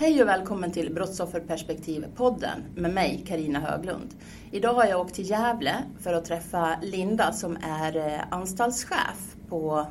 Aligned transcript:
Hej 0.00 0.22
och 0.22 0.28
välkommen 0.28 0.72
till 0.72 0.94
Brottsofferperspektiv-podden 0.94 2.62
med 2.74 2.94
mig, 2.94 3.24
Karina 3.26 3.60
Höglund. 3.60 4.14
Idag 4.50 4.74
har 4.74 4.84
jag 4.84 5.00
åkt 5.00 5.14
till 5.14 5.30
Gävle 5.30 5.74
för 6.00 6.12
att 6.12 6.24
träffa 6.24 6.78
Linda 6.82 7.32
som 7.32 7.56
är 7.62 7.96
eh, 7.96 8.20
anstaltschef 8.30 9.36
på, 9.48 9.86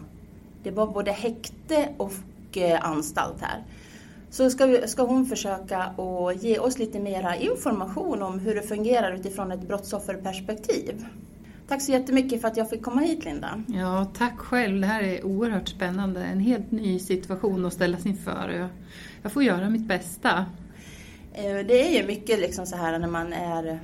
det 0.64 0.72
var 0.72 0.88
både 0.88 1.12
häkte 1.12 1.90
och 1.98 2.14
eh, 2.58 2.86
anstalt 2.86 3.42
här. 3.42 3.64
Så 4.30 4.50
ska, 4.50 4.66
vi, 4.66 4.88
ska 4.88 5.04
hon 5.04 5.26
försöka 5.26 5.78
att 5.78 6.44
ge 6.44 6.60
oss 6.60 6.80
lite 6.80 7.00
mera 7.00 7.36
information 7.36 8.22
om 8.22 8.40
hur 8.40 8.56
det 8.56 8.62
fungerar 8.62 9.12
utifrån 9.12 9.52
ett 9.52 9.68
brottsofferperspektiv. 9.68 11.06
Tack 11.68 11.82
så 11.82 11.92
jättemycket 11.92 12.42
för 12.42 12.48
att 12.48 12.58
jag 12.58 12.70
fick 12.70 12.82
komma 12.82 13.02
hit 13.02 13.26
Linda. 13.26 13.64
Ja, 13.68 14.08
tack 14.18 14.38
själv. 14.38 14.82
Det 14.82 14.88
här 14.88 15.04
är 15.04 15.26
oerhört 15.26 15.68
spännande. 15.68 16.24
En 16.24 16.40
helt 16.40 16.72
ny 16.72 17.00
situation 17.00 17.66
att 17.66 17.74
ställas 17.74 18.06
inför. 18.06 18.70
Jag, 19.28 19.32
får 19.32 19.44
göra 19.44 19.70
mitt 19.70 19.88
bästa. 19.88 20.46
Eh, 21.34 21.66
det 21.68 21.88
är 21.88 22.02
ju 22.02 22.08
mycket 22.08 22.40
liksom 22.40 22.66
så 22.66 22.76
här 22.76 23.00
när 23.00 23.08
man 23.08 23.34
är 23.34 23.80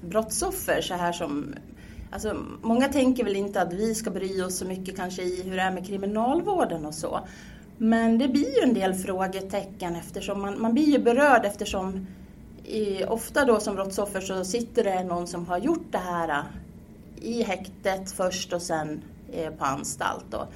brottsoffer 0.00 0.80
så 0.80 0.94
här 0.94 1.12
som 1.12 1.54
Alltså, 2.10 2.36
många 2.62 2.88
tänker 2.88 3.24
väl 3.24 3.36
inte 3.36 3.62
att 3.62 3.72
vi 3.72 3.94
ska 3.94 4.10
bry 4.10 4.42
oss 4.42 4.58
så 4.58 4.64
mycket 4.64 4.96
kanske 4.96 5.22
i 5.22 5.42
hur 5.42 5.56
det 5.56 5.62
är 5.62 5.70
med 5.70 5.86
kriminalvården 5.86 6.86
och 6.86 6.94
så. 6.94 7.20
Men 7.78 8.18
det 8.18 8.28
blir 8.28 8.56
ju 8.56 8.62
en 8.62 8.74
del 8.74 8.94
frågetecken 8.94 9.96
eftersom 9.96 10.42
man, 10.42 10.60
man 10.60 10.74
blir 10.74 10.88
ju 10.88 10.98
berörd 10.98 11.44
eftersom 11.44 12.06
i, 12.64 13.04
ofta 13.04 13.44
då 13.44 13.60
som 13.60 13.74
brottsoffer 13.74 14.20
så 14.20 14.44
sitter 14.44 14.84
det 14.84 15.04
någon 15.04 15.26
som 15.26 15.46
har 15.46 15.58
gjort 15.58 15.86
det 15.90 15.98
här 15.98 16.44
i 17.20 17.42
häktet 17.42 18.12
först 18.12 18.52
och 18.52 18.62
sen 18.62 19.02
eh, 19.32 19.50
på 19.50 19.64
anstalt. 19.64 20.24
Då. 20.30 20.46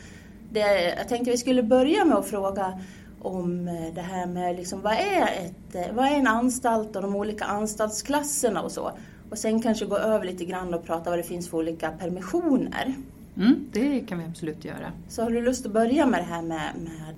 Det, 0.53 0.95
jag 0.99 1.09
tänkte 1.09 1.31
vi 1.31 1.39
skulle 1.39 1.63
börja 1.63 2.05
med 2.05 2.17
att 2.17 2.27
fråga 2.27 2.81
om 3.21 3.69
eh, 3.69 3.95
det 3.95 4.01
här 4.01 4.27
med 4.27 4.57
liksom, 4.57 4.81
vad, 4.81 4.93
är 4.93 5.23
ett, 5.23 5.75
eh, 5.75 5.95
vad 5.95 6.07
är 6.07 6.17
en 6.17 6.27
anstalt 6.27 6.97
och 6.97 7.03
de 7.03 7.17
olika 7.17 7.45
anstaltsklasserna 7.45 8.63
och 8.63 8.73
så. 8.73 8.91
Och 9.31 9.39
sen 9.39 9.63
kanske 9.63 9.87
gå 9.87 9.97
över 9.97 10.27
lite 10.27 10.45
grann 10.45 10.75
och 10.75 10.85
prata 10.85 11.11
vad 11.11 11.19
det 11.19 11.23
finns 11.23 11.49
för 11.49 11.59
olika 11.59 11.91
permissioner. 11.91 12.95
Mm, 13.37 13.69
det 13.73 14.01
kan 14.01 14.19
vi 14.19 14.25
absolut 14.25 14.65
göra. 14.65 14.93
Så 15.09 15.23
har 15.23 15.31
du 15.31 15.43
lust 15.43 15.67
att 15.67 15.73
börja 15.73 16.07
med 16.07 16.21
det 16.21 16.25
här 16.25 16.43
med, 16.43 16.71
med 16.77 17.15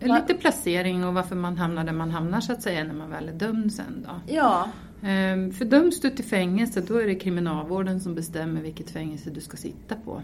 Lite 0.00 0.34
placering 0.34 1.04
och 1.04 1.14
varför 1.14 1.36
man 1.36 1.56
hamnar 1.56 1.84
där 1.84 1.92
man 1.92 2.10
hamnar 2.10 2.40
så 2.40 2.52
att 2.52 2.62
säga 2.62 2.84
när 2.84 2.94
man 2.94 3.10
väl 3.10 3.28
är 3.28 3.32
dömd 3.32 3.72
sen 3.72 4.06
då. 4.06 4.34
Ja. 4.34 4.68
Ehm, 5.02 5.52
för 5.52 5.64
döms 5.64 6.00
du 6.00 6.10
till 6.10 6.24
fängelse 6.24 6.80
då 6.80 6.98
är 6.98 7.06
det 7.06 7.14
kriminalvården 7.14 8.00
som 8.00 8.14
bestämmer 8.14 8.60
vilket 8.60 8.90
fängelse 8.90 9.30
du 9.30 9.40
ska 9.40 9.56
sitta 9.56 9.94
på. 10.04 10.22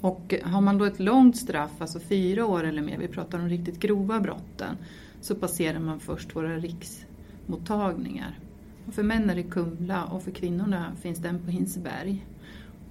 Och 0.00 0.34
har 0.42 0.60
man 0.60 0.78
då 0.78 0.84
ett 0.84 1.00
långt 1.00 1.36
straff, 1.36 1.72
alltså 1.78 2.00
fyra 2.00 2.46
år 2.46 2.64
eller 2.64 2.82
mer, 2.82 2.98
vi 2.98 3.08
pratar 3.08 3.38
om 3.38 3.48
riktigt 3.48 3.80
grova 3.80 4.20
brotten, 4.20 4.76
så 5.20 5.34
passerar 5.34 5.78
man 5.78 6.00
först 6.00 6.36
våra 6.36 6.56
riksmottagningar. 6.56 8.38
Och 8.86 8.94
för 8.94 9.02
män 9.02 9.30
är 9.30 9.34
det 9.34 9.42
Kumla 9.42 10.04
och 10.04 10.22
för 10.22 10.30
kvinnorna 10.30 10.92
finns 11.00 11.18
den 11.18 11.38
på 11.38 11.50
Hinseberg. 11.50 12.26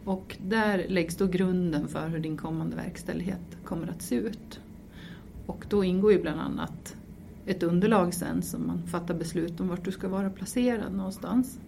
Och 0.06 0.38
där 0.48 0.86
läggs 0.88 1.16
då 1.16 1.28
grunden 1.28 1.88
för 1.88 2.08
hur 2.08 2.20
din 2.20 2.38
kommande 2.38 2.76
verkställighet 2.76 3.58
kommer 3.64 3.88
att 3.88 4.02
se 4.02 4.16
ut. 4.16 4.60
Och 5.46 5.66
då 5.70 5.84
ingår 5.84 6.12
ju 6.12 6.22
bland 6.22 6.42
annat 6.42 6.96
ett 7.46 7.64
underlag 7.64 8.14
sen 8.14 8.42
som 8.42 8.68
man 8.68 8.88
fattar 8.88 9.14
beslut 9.14 9.60
om 9.60 9.68
vart 9.68 9.86
du 9.86 9.92
ska 9.92 10.08
vara 10.08 10.30
placerad 10.30 10.94
någonstans. 10.94 11.60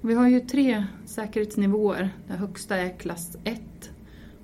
Vi 0.00 0.14
har 0.14 0.28
ju 0.28 0.40
tre 0.40 0.84
säkerhetsnivåer. 1.04 2.10
Den 2.26 2.38
högsta 2.38 2.76
är 2.76 2.98
klass 2.98 3.36
1 3.44 3.60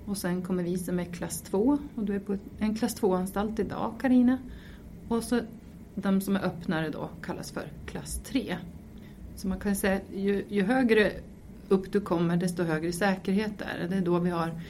och 0.07 0.17
sen 0.17 0.43
kommer 0.43 0.63
vi 0.63 0.79
som 0.79 0.99
är 0.99 1.05
klass 1.05 1.43
2 1.43 1.79
och 1.95 2.05
du 2.05 2.15
är 2.15 2.21
på 2.21 2.37
en 2.59 2.77
klass 2.77 3.01
2-anstalt 3.01 3.61
idag 3.61 3.95
Karina. 4.01 4.39
Och 5.09 5.23
så 5.23 5.41
de 5.95 6.21
som 6.21 6.37
är 6.37 6.41
öppnare 6.41 6.91
då 6.91 7.11
kallas 7.23 7.51
för 7.51 7.69
klass 7.87 8.21
3. 8.25 8.57
Så 9.37 9.49
man 9.49 9.61
kan 9.61 9.77
säga 9.77 10.01
ju, 10.15 10.45
ju 10.49 10.63
högre 10.63 11.13
upp 11.69 11.93
du 11.93 12.01
kommer 12.01 12.37
desto 12.37 12.63
högre 12.63 12.93
säkerhet 12.93 13.61
är 13.61 13.79
det. 13.79 13.89
Det 13.89 13.97
är 13.97 14.01
då 14.01 14.19
vi 14.19 14.31
har 14.31 14.61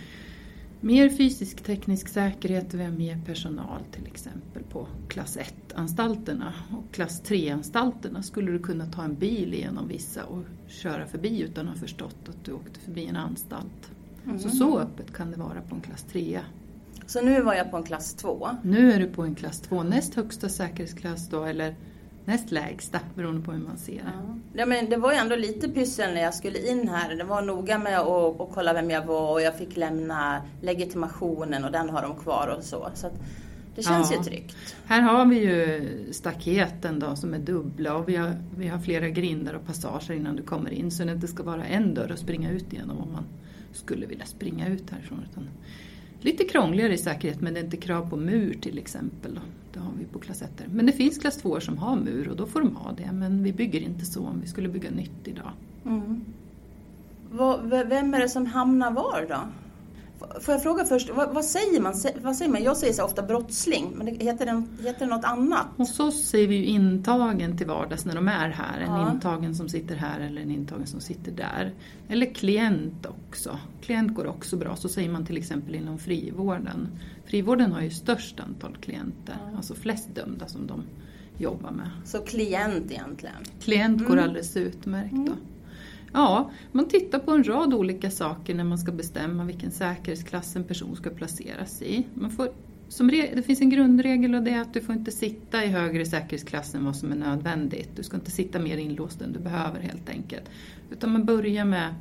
mer 0.81 1.09
fysisk 1.09 1.63
teknisk 1.63 2.09
säkerhet, 2.09 2.75
vi 2.75 2.85
har 2.85 2.91
mer 2.91 3.21
personal 3.27 3.81
till 3.91 4.07
exempel 4.07 4.63
på 4.63 4.87
klass 5.09 5.39
1-anstalterna. 5.39 6.53
Och 6.71 6.95
klass 6.95 7.23
3-anstalterna 7.23 8.23
skulle 8.23 8.53
du 8.53 8.59
kunna 8.59 8.87
ta 8.87 9.03
en 9.03 9.15
bil 9.15 9.55
genom 9.55 9.89
vissa 9.89 10.25
och 10.25 10.45
köra 10.67 11.07
förbi 11.07 11.41
utan 11.41 11.69
att 11.69 11.75
ha 11.75 11.81
förstått 11.81 12.29
att 12.29 12.45
du 12.45 12.53
åkte 12.53 12.81
förbi 12.81 13.07
en 13.07 13.17
anstalt. 13.17 13.91
Mm. 14.27 14.39
Så 14.39 14.49
så 14.49 14.79
öppet 14.79 15.13
kan 15.13 15.31
det 15.31 15.37
vara 15.37 15.61
på 15.69 15.75
en 15.75 15.81
klass 15.81 16.03
3. 16.03 16.41
Så 17.07 17.21
nu 17.21 17.43
var 17.43 17.55
jag 17.55 17.71
på 17.71 17.77
en 17.77 17.83
klass 17.83 18.15
2? 18.15 18.49
Nu 18.63 18.93
är 18.93 19.01
du 19.01 19.07
på 19.07 19.23
en 19.23 19.35
klass 19.35 19.61
2, 19.61 19.83
näst 19.83 20.15
högsta 20.15 20.49
säkerhetsklass 20.49 21.29
då, 21.29 21.45
eller 21.45 21.75
näst 22.25 22.53
lägsta 22.53 23.01
beroende 23.15 23.43
på 23.43 23.53
hur 23.53 23.61
man 23.61 23.79
ser 23.79 23.93
det. 23.95 24.13
Ja. 24.15 24.37
ja. 24.53 24.67
men 24.67 24.91
det 24.91 24.97
var 24.97 25.13
ju 25.13 25.19
ändå 25.19 25.37
lite 25.37 25.69
pyssel 25.69 26.15
när 26.15 26.21
jag 26.21 26.35
skulle 26.35 26.71
in 26.71 26.89
här. 26.89 27.15
Det 27.15 27.25
var 27.25 27.43
noga 27.43 27.79
med 27.79 27.99
att, 27.99 28.41
att 28.41 28.49
kolla 28.55 28.73
vem 28.73 28.91
jag 28.91 29.07
var 29.07 29.33
och 29.33 29.41
jag 29.41 29.59
fick 29.59 29.77
lämna 29.77 30.43
legitimationen 30.61 31.65
och 31.65 31.73
den 31.73 31.91
har 31.91 32.03
de 32.03 32.17
kvar 32.17 32.55
och 32.59 32.65
så. 32.65 32.89
så 32.95 33.11
det 33.75 33.83
känns 33.83 34.11
ja. 34.11 34.17
ju 34.17 34.25
tryggt. 34.25 34.77
Här 34.85 35.01
har 35.01 35.27
vi 35.27 35.39
ju 35.39 36.13
staketen 36.13 36.99
då 36.99 37.17
som 37.17 37.35
är 37.35 37.39
dubbla 37.39 37.95
och 37.95 38.09
vi 38.09 38.17
har, 38.17 38.37
vi 38.57 38.69
har 38.69 38.79
flera 38.79 39.09
grindar 39.09 39.55
och 39.55 39.67
passager 39.67 40.15
innan 40.15 40.37
du 40.37 40.43
kommer 40.43 40.71
in 40.71 40.91
så 40.91 41.05
det 41.05 41.13
inte 41.13 41.29
ska 41.29 41.43
vara 41.43 41.65
en 41.65 41.95
dörr 41.95 42.13
att 42.13 42.19
springa 42.19 42.51
ut 42.51 42.73
genom 42.73 42.99
om 42.99 43.13
man 43.13 43.25
skulle 43.77 44.07
vilja 44.07 44.27
springa 44.27 44.69
ut 44.69 44.91
härifrån. 44.91 45.27
Utan 45.31 45.49
lite 46.21 46.45
krångligare 46.45 46.95
i 46.95 46.99
säkerhet 46.99 47.41
men 47.41 47.55
det 47.55 47.61
är 47.61 47.65
inte 47.65 47.77
krav 47.77 48.11
på 48.11 48.17
mur 48.17 48.55
till 48.55 48.79
exempel. 48.79 49.35
Då. 49.35 49.41
Det 49.73 49.81
har 49.81 49.93
vi 49.99 50.05
på 50.05 50.19
klass 50.19 50.43
1. 50.43 50.51
Men 50.67 50.87
det 50.87 50.93
finns 50.93 51.19
klass 51.19 51.37
2 51.37 51.61
som 51.61 51.79
har 51.79 51.97
mur 51.97 52.29
och 52.29 52.37
då 52.37 52.47
får 52.47 52.61
de 52.61 52.77
ha 52.77 52.93
det. 52.93 53.13
Men 53.13 53.43
vi 53.43 53.53
bygger 53.53 53.81
inte 53.81 54.05
så 54.05 54.27
om 54.27 54.41
vi 54.41 54.47
skulle 54.47 54.69
bygga 54.69 54.91
nytt 54.91 55.29
idag. 55.29 55.51
Mm. 55.85 56.25
Vem 57.89 58.15
är 58.15 58.21
det 58.21 58.29
som 58.29 58.47
hamnar 58.47 58.91
var 58.91 59.27
då? 59.29 59.41
Får 60.41 60.55
jag 60.55 60.63
fråga 60.63 60.85
först, 60.85 61.11
vad, 61.11 61.35
vad, 61.35 61.45
säger 61.45 61.81
man? 61.81 61.95
Vad 62.23 62.37
säger 62.37 62.53
man? 62.53 62.63
Jag 62.63 62.77
säger 62.77 62.93
så 62.93 63.05
ofta 63.05 63.23
brottsling, 63.23 63.93
men 63.95 64.07
det, 64.07 64.25
heter, 64.25 64.47
det, 64.47 64.83
heter 64.89 65.07
det 65.07 65.15
något 65.15 65.25
annat? 65.25 65.67
Hos 65.77 66.01
oss 66.01 66.25
säger 66.25 66.49
vi 66.49 66.55
ju 66.57 66.65
intagen 66.65 67.57
till 67.57 67.67
vardags 67.67 68.05
när 68.05 68.15
de 68.15 68.29
är 68.29 68.49
här. 68.49 68.81
En 68.81 68.91
ja. 68.91 69.13
intagen 69.13 69.55
som 69.55 69.69
sitter 69.69 69.97
här 69.97 70.21
eller 70.21 70.43
en 70.43 70.51
intagen 70.51 70.87
som 70.87 71.01
sitter 71.01 71.33
där. 71.33 71.73
Eller 72.09 72.35
klient 72.35 73.07
också. 73.07 73.59
Klient 73.83 74.15
går 74.15 74.27
också 74.27 74.57
bra, 74.57 74.77
så 74.77 74.89
säger 74.89 75.11
man 75.11 75.27
till 75.27 75.37
exempel 75.37 75.75
inom 75.75 75.99
frivården. 75.99 76.89
Frivården 77.27 77.73
har 77.73 77.83
ju 77.83 77.91
störst 77.91 78.41
antal 78.41 78.77
klienter, 78.81 79.37
ja. 79.51 79.57
alltså 79.57 79.75
flest 79.75 80.15
dömda 80.15 80.47
som 80.47 80.67
de 80.67 80.83
jobbar 81.39 81.71
med. 81.71 81.91
Så 82.05 82.19
klient 82.19 82.91
egentligen? 82.91 83.37
Klient 83.61 84.01
mm. 84.01 84.11
går 84.11 84.19
alldeles 84.19 84.57
utmärkt. 84.57 85.13
Då. 85.13 85.21
Mm. 85.21 85.37
Ja, 86.15 86.51
man 86.73 86.89
tittar 86.89 87.19
på 87.19 87.31
en 87.31 87.45
rad 87.45 87.75
olika 87.75 88.11
saker 88.11 88.55
när 88.55 88.65
man 88.65 88.79
ska 88.79 88.93
bestämma 88.93 89.45
vilken 89.45 89.71
säkerhetsklass 89.71 90.57
en 90.57 90.65
person 90.65 90.97
ska 90.97 91.11
placeras 91.11 91.83
i. 91.83 92.07
Man 92.15 92.31
får, 92.31 92.49
som 92.89 93.09
det 93.09 93.47
finns 93.47 93.61
en 93.61 93.71
grundregel 93.71 94.35
och 94.35 94.43
det 94.43 94.51
är 94.51 94.61
att 94.61 94.75
du 94.75 94.81
får 94.81 94.95
inte 94.95 95.11
sitta 95.11 95.65
i 95.65 95.67
högre 95.67 96.07
säkerhetsklass 96.07 96.75
än 96.75 96.85
vad 96.85 96.97
som 96.97 97.13
är 97.13 97.17
nödvändigt. 97.17 97.89
Du 97.97 98.03
ska 98.03 98.17
inte 98.17 98.31
sitta 98.31 98.59
mer 98.59 98.77
inlåst 98.77 99.23
än 99.23 99.33
du 99.33 99.39
behöver 99.39 99.81
helt 99.81 100.09
enkelt. 100.09 100.51
Utan 100.91 101.13
man 101.13 101.25
börjar 101.25 101.65
med, 101.65 101.95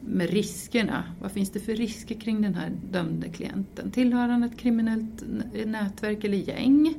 med 0.00 0.30
riskerna. 0.30 1.04
Vad 1.20 1.32
finns 1.32 1.50
det 1.50 1.60
för 1.60 1.74
risker 1.74 2.14
kring 2.14 2.42
den 2.42 2.54
här 2.54 2.72
dömde 2.92 3.28
klienten? 3.28 3.90
Tillhör 3.90 4.28
han 4.28 4.42
ett 4.42 4.58
kriminellt 4.58 5.24
nätverk 5.66 6.24
eller 6.24 6.38
gäng? 6.38 6.94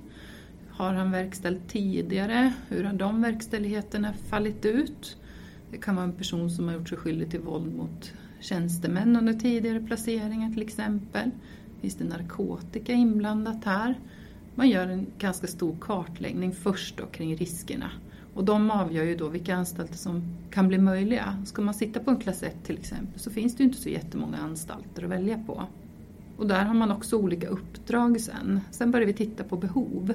Har 0.70 0.94
han 0.94 1.12
verkställt 1.12 1.68
tidigare? 1.70 2.54
Hur 2.68 2.84
har 2.84 2.94
de 2.94 3.22
verkställigheterna 3.22 4.14
fallit 4.30 4.66
ut? 4.66 5.16
Det 5.72 5.78
kan 5.78 5.96
vara 5.96 6.06
en 6.06 6.14
person 6.14 6.52
som 6.52 6.68
har 6.68 6.76
gjort 6.76 6.90
sig 6.90 6.98
skyldig 6.98 7.32
till 7.32 7.40
våld 7.40 7.76
mot 7.76 8.14
tjänstemän 8.40 9.16
under 9.16 9.34
tidigare 9.34 9.80
placeringar 9.80 10.50
till 10.52 10.62
exempel. 10.62 11.32
Finns 11.82 11.96
det 11.96 12.04
narkotika 12.04 12.94
inblandat 12.94 13.66
här? 13.66 14.00
Man 14.56 14.70
gör 14.70 14.88
en 14.88 15.06
ganska 15.18 15.48
stor 15.48 15.76
kartläggning 15.82 16.52
först 16.52 16.98
då 16.98 17.06
kring 17.06 17.36
riskerna 17.36 17.92
Och 18.34 18.46
de 18.46 18.72
avgör 18.72 19.04
ju 19.04 19.16
då 19.16 19.28
vilka 19.28 19.56
anstalter 19.56 19.98
som 19.98 20.24
kan 20.52 20.68
bli 20.68 20.78
möjliga. 20.78 21.44
Ska 21.46 21.62
man 21.62 21.74
sitta 21.74 22.00
på 22.00 22.12
en 22.12 22.18
klass 22.18 22.44
1 22.44 22.64
till 22.64 22.78
exempel 22.78 23.20
så 23.20 23.32
finns 23.32 23.56
det 23.56 23.64
ju 23.64 23.70
inte 23.70 23.82
så 23.82 23.90
jättemånga 23.90 24.38
anstalter 24.38 25.04
att 25.04 25.10
välja 25.10 25.44
på. 25.48 25.64
Och 26.38 26.48
där 26.48 26.66
har 26.66 26.74
man 26.74 26.92
också 26.92 27.18
olika 27.18 27.48
uppdrag 27.48 28.22
sen. 28.22 28.62
Sen 28.72 28.92
börjar 28.92 29.08
vi 29.08 29.14
titta 29.14 29.44
på 29.44 29.58
behov. 29.58 30.14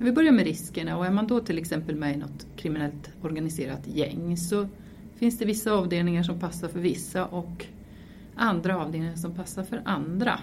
Men 0.00 0.06
vi 0.06 0.12
börjar 0.12 0.32
med 0.32 0.44
riskerna 0.44 0.96
och 0.96 1.06
är 1.06 1.10
man 1.10 1.26
då 1.26 1.40
till 1.40 1.58
exempel 1.58 1.96
med 1.96 2.14
i 2.14 2.16
något 2.16 2.46
kriminellt 2.56 3.10
organiserat 3.22 3.86
gäng 3.86 4.36
så 4.36 4.68
finns 5.16 5.38
det 5.38 5.44
vissa 5.44 5.72
avdelningar 5.72 6.22
som 6.22 6.38
passar 6.38 6.68
för 6.68 6.80
vissa 6.80 7.26
och 7.26 7.66
andra 8.34 8.78
avdelningar 8.78 9.16
som 9.16 9.34
passar 9.34 9.64
för 9.64 9.82
andra. 9.84 10.38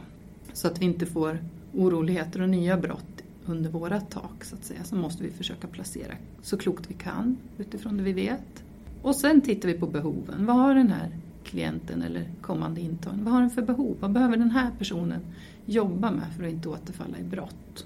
Så 0.53 0.67
att 0.67 0.81
vi 0.81 0.85
inte 0.85 1.05
får 1.05 1.39
oroligheter 1.73 2.41
och 2.41 2.49
nya 2.49 2.77
brott 2.77 3.23
under 3.45 3.69
våra 3.69 4.01
tak 4.01 4.43
så 4.43 4.55
att 4.55 4.65
säga. 4.65 4.83
Så 4.83 4.95
måste 4.95 5.23
vi 5.23 5.31
försöka 5.31 5.67
placera 5.67 6.13
så 6.41 6.57
klokt 6.57 6.89
vi 6.89 6.93
kan 6.93 7.37
utifrån 7.57 7.97
det 7.97 8.03
vi 8.03 8.13
vet. 8.13 8.63
Och 9.01 9.15
sen 9.15 9.41
tittar 9.41 9.69
vi 9.69 9.73
på 9.73 9.87
behoven. 9.87 10.45
Vad 10.45 10.55
har 10.55 10.75
den 10.75 10.91
här 10.91 11.09
klienten 11.43 12.01
eller 12.01 12.29
kommande 12.41 12.81
intagen, 12.81 13.23
vad 13.23 13.33
har 13.33 13.41
den 13.41 13.49
för 13.49 13.61
behov? 13.61 13.97
Vad 13.99 14.11
behöver 14.11 14.37
den 14.37 14.51
här 14.51 14.71
personen 14.77 15.19
jobba 15.65 16.11
med 16.11 16.33
för 16.37 16.43
att 16.43 16.51
inte 16.51 16.69
återfalla 16.69 17.17
i 17.19 17.23
brott? 17.23 17.85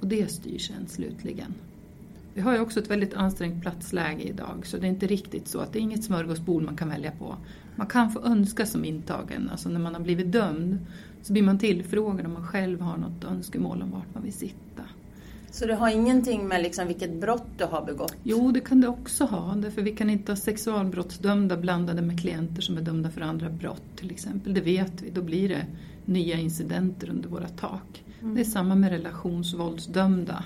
Och 0.00 0.06
det 0.06 0.30
styr 0.30 0.58
sen 0.58 0.88
slutligen. 0.88 1.54
Vi 2.34 2.40
har 2.40 2.52
ju 2.54 2.60
också 2.60 2.80
ett 2.80 2.90
väldigt 2.90 3.14
ansträngt 3.14 3.62
platsläge 3.62 4.22
idag 4.22 4.66
så 4.66 4.76
det 4.76 4.86
är 4.86 4.88
inte 4.88 5.06
riktigt 5.06 5.48
så 5.48 5.58
att 5.58 5.72
det 5.72 5.78
är 5.78 5.80
inget 5.80 6.04
smörgåsbord 6.04 6.62
man 6.62 6.76
kan 6.76 6.88
välja 6.88 7.10
på. 7.10 7.36
Man 7.76 7.86
kan 7.86 8.10
få 8.10 8.20
önska 8.20 8.66
som 8.66 8.84
intagen, 8.84 9.48
alltså 9.50 9.68
när 9.68 9.80
man 9.80 9.94
har 9.94 10.00
blivit 10.00 10.32
dömd 10.32 10.78
så 11.22 11.32
blir 11.32 11.42
man 11.42 11.58
tillfrågad 11.58 12.26
om 12.26 12.32
man 12.32 12.46
själv 12.46 12.80
har 12.80 12.96
något 12.96 13.24
önskemål 13.24 13.82
om 13.82 13.90
vart 13.90 14.14
man 14.14 14.22
vill 14.22 14.32
sitta. 14.32 14.82
Så 15.50 15.66
det 15.66 15.74
har 15.74 15.90
ingenting 15.90 16.48
med 16.48 16.62
liksom 16.62 16.86
vilket 16.86 17.20
brott 17.20 17.46
du 17.58 17.64
har 17.64 17.84
begått? 17.84 18.16
Jo, 18.22 18.50
det 18.50 18.60
kan 18.60 18.80
det 18.80 18.88
också 18.88 19.24
ha. 19.24 19.54
Därför 19.54 19.82
vi 19.82 19.92
kan 19.92 20.10
inte 20.10 20.32
ha 20.32 20.36
sexualbrottsdömda 20.36 21.56
blandade 21.56 22.02
med 22.02 22.20
klienter 22.20 22.62
som 22.62 22.76
är 22.76 22.82
dömda 22.82 23.10
för 23.10 23.20
andra 23.20 23.50
brott 23.50 23.82
till 23.96 24.10
exempel. 24.10 24.54
Det 24.54 24.60
vet 24.60 25.02
vi. 25.02 25.10
Då 25.10 25.22
blir 25.22 25.48
det 25.48 25.66
nya 26.04 26.38
incidenter 26.38 27.10
under 27.10 27.28
våra 27.28 27.48
tak. 27.48 28.04
Mm. 28.26 28.34
Det 28.34 28.42
är 28.42 28.44
samma 28.44 28.74
med 28.74 28.90
relationsvåldsdömda. 28.90 30.44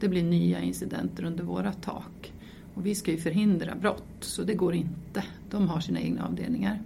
Det 0.00 0.08
blir 0.08 0.22
nya 0.22 0.60
incidenter 0.60 1.24
under 1.24 1.44
våra 1.44 1.72
tak. 1.72 2.32
Och 2.74 2.86
vi 2.86 2.94
ska 2.94 3.10
ju 3.10 3.16
förhindra 3.16 3.74
brott, 3.74 4.14
så 4.20 4.42
det 4.42 4.54
går 4.54 4.74
inte. 4.74 5.24
De 5.50 5.68
har 5.68 5.80
sina 5.80 6.00
egna 6.00 6.26
avdelningar. 6.26 6.82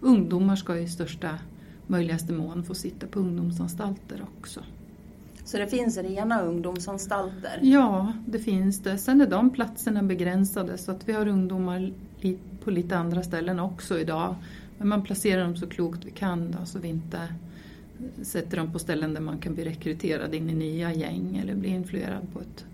Ungdomar 0.00 0.56
ska 0.56 0.78
i 0.78 0.88
största 0.88 1.38
möjligaste 1.86 2.32
mån 2.32 2.64
få 2.64 2.74
sitta 2.74 3.06
på 3.06 3.18
ungdomsanstalter 3.18 4.24
också. 4.38 4.60
Så 5.44 5.58
det 5.58 5.66
finns 5.66 5.98
rena 5.98 6.42
ungdomsanstalter? 6.42 7.58
Ja, 7.62 8.12
det 8.26 8.38
finns 8.38 8.78
det. 8.78 8.98
Sen 8.98 9.20
är 9.20 9.26
de 9.26 9.50
platserna 9.50 10.02
begränsade 10.02 10.78
så 10.78 10.90
att 10.90 11.08
vi 11.08 11.12
har 11.12 11.28
ungdomar 11.28 11.92
på 12.64 12.70
lite 12.70 12.98
andra 12.98 13.22
ställen 13.22 13.60
också 13.60 13.98
idag. 13.98 14.34
Men 14.78 14.88
man 14.88 15.02
placerar 15.02 15.44
dem 15.44 15.56
så 15.56 15.66
klokt 15.66 16.04
vi 16.04 16.10
kan 16.10 16.50
då, 16.50 16.66
så 16.66 16.78
vi 16.78 16.88
inte 16.88 17.20
sätter 18.22 18.56
dem 18.56 18.72
på 18.72 18.78
ställen 18.78 19.14
där 19.14 19.20
man 19.20 19.38
kan 19.38 19.54
bli 19.54 19.64
rekryterad 19.64 20.34
in 20.34 20.50
i 20.50 20.54
nya 20.54 20.92
gäng 20.92 21.40
eller 21.42 21.54
bli 21.54 21.68
influerad 21.68 22.32
på 22.32 22.40
ett 22.40 22.64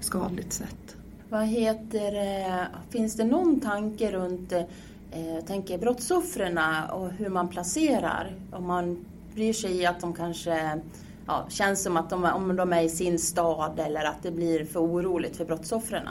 skadligt 0.00 0.52
sätt. 0.52 0.96
Vad 1.28 1.46
heter 1.46 2.66
Finns 2.90 3.14
det 3.14 3.24
någon 3.24 3.60
tanke 3.60 4.12
runt 4.12 4.52
eh, 4.52 5.44
tänker 5.46 5.78
brottsoffren 5.78 6.58
och 6.92 7.10
hur 7.10 7.28
man 7.28 7.48
placerar? 7.48 8.32
Om 8.50 8.66
man 8.66 9.04
bryr 9.34 9.52
sig 9.52 9.76
i 9.76 9.86
att 9.86 10.00
de 10.00 10.12
kanske 10.12 10.80
ja, 11.26 11.46
känns 11.48 11.82
som 11.82 11.96
att 11.96 12.10
de, 12.10 12.24
om 12.24 12.56
de 12.56 12.72
är 12.72 12.82
i 12.82 12.88
sin 12.88 13.18
stad 13.18 13.78
eller 13.78 14.04
att 14.04 14.22
det 14.22 14.30
blir 14.30 14.64
för 14.64 14.80
oroligt 14.80 15.36
för 15.36 15.44
brottsoffren? 15.44 16.08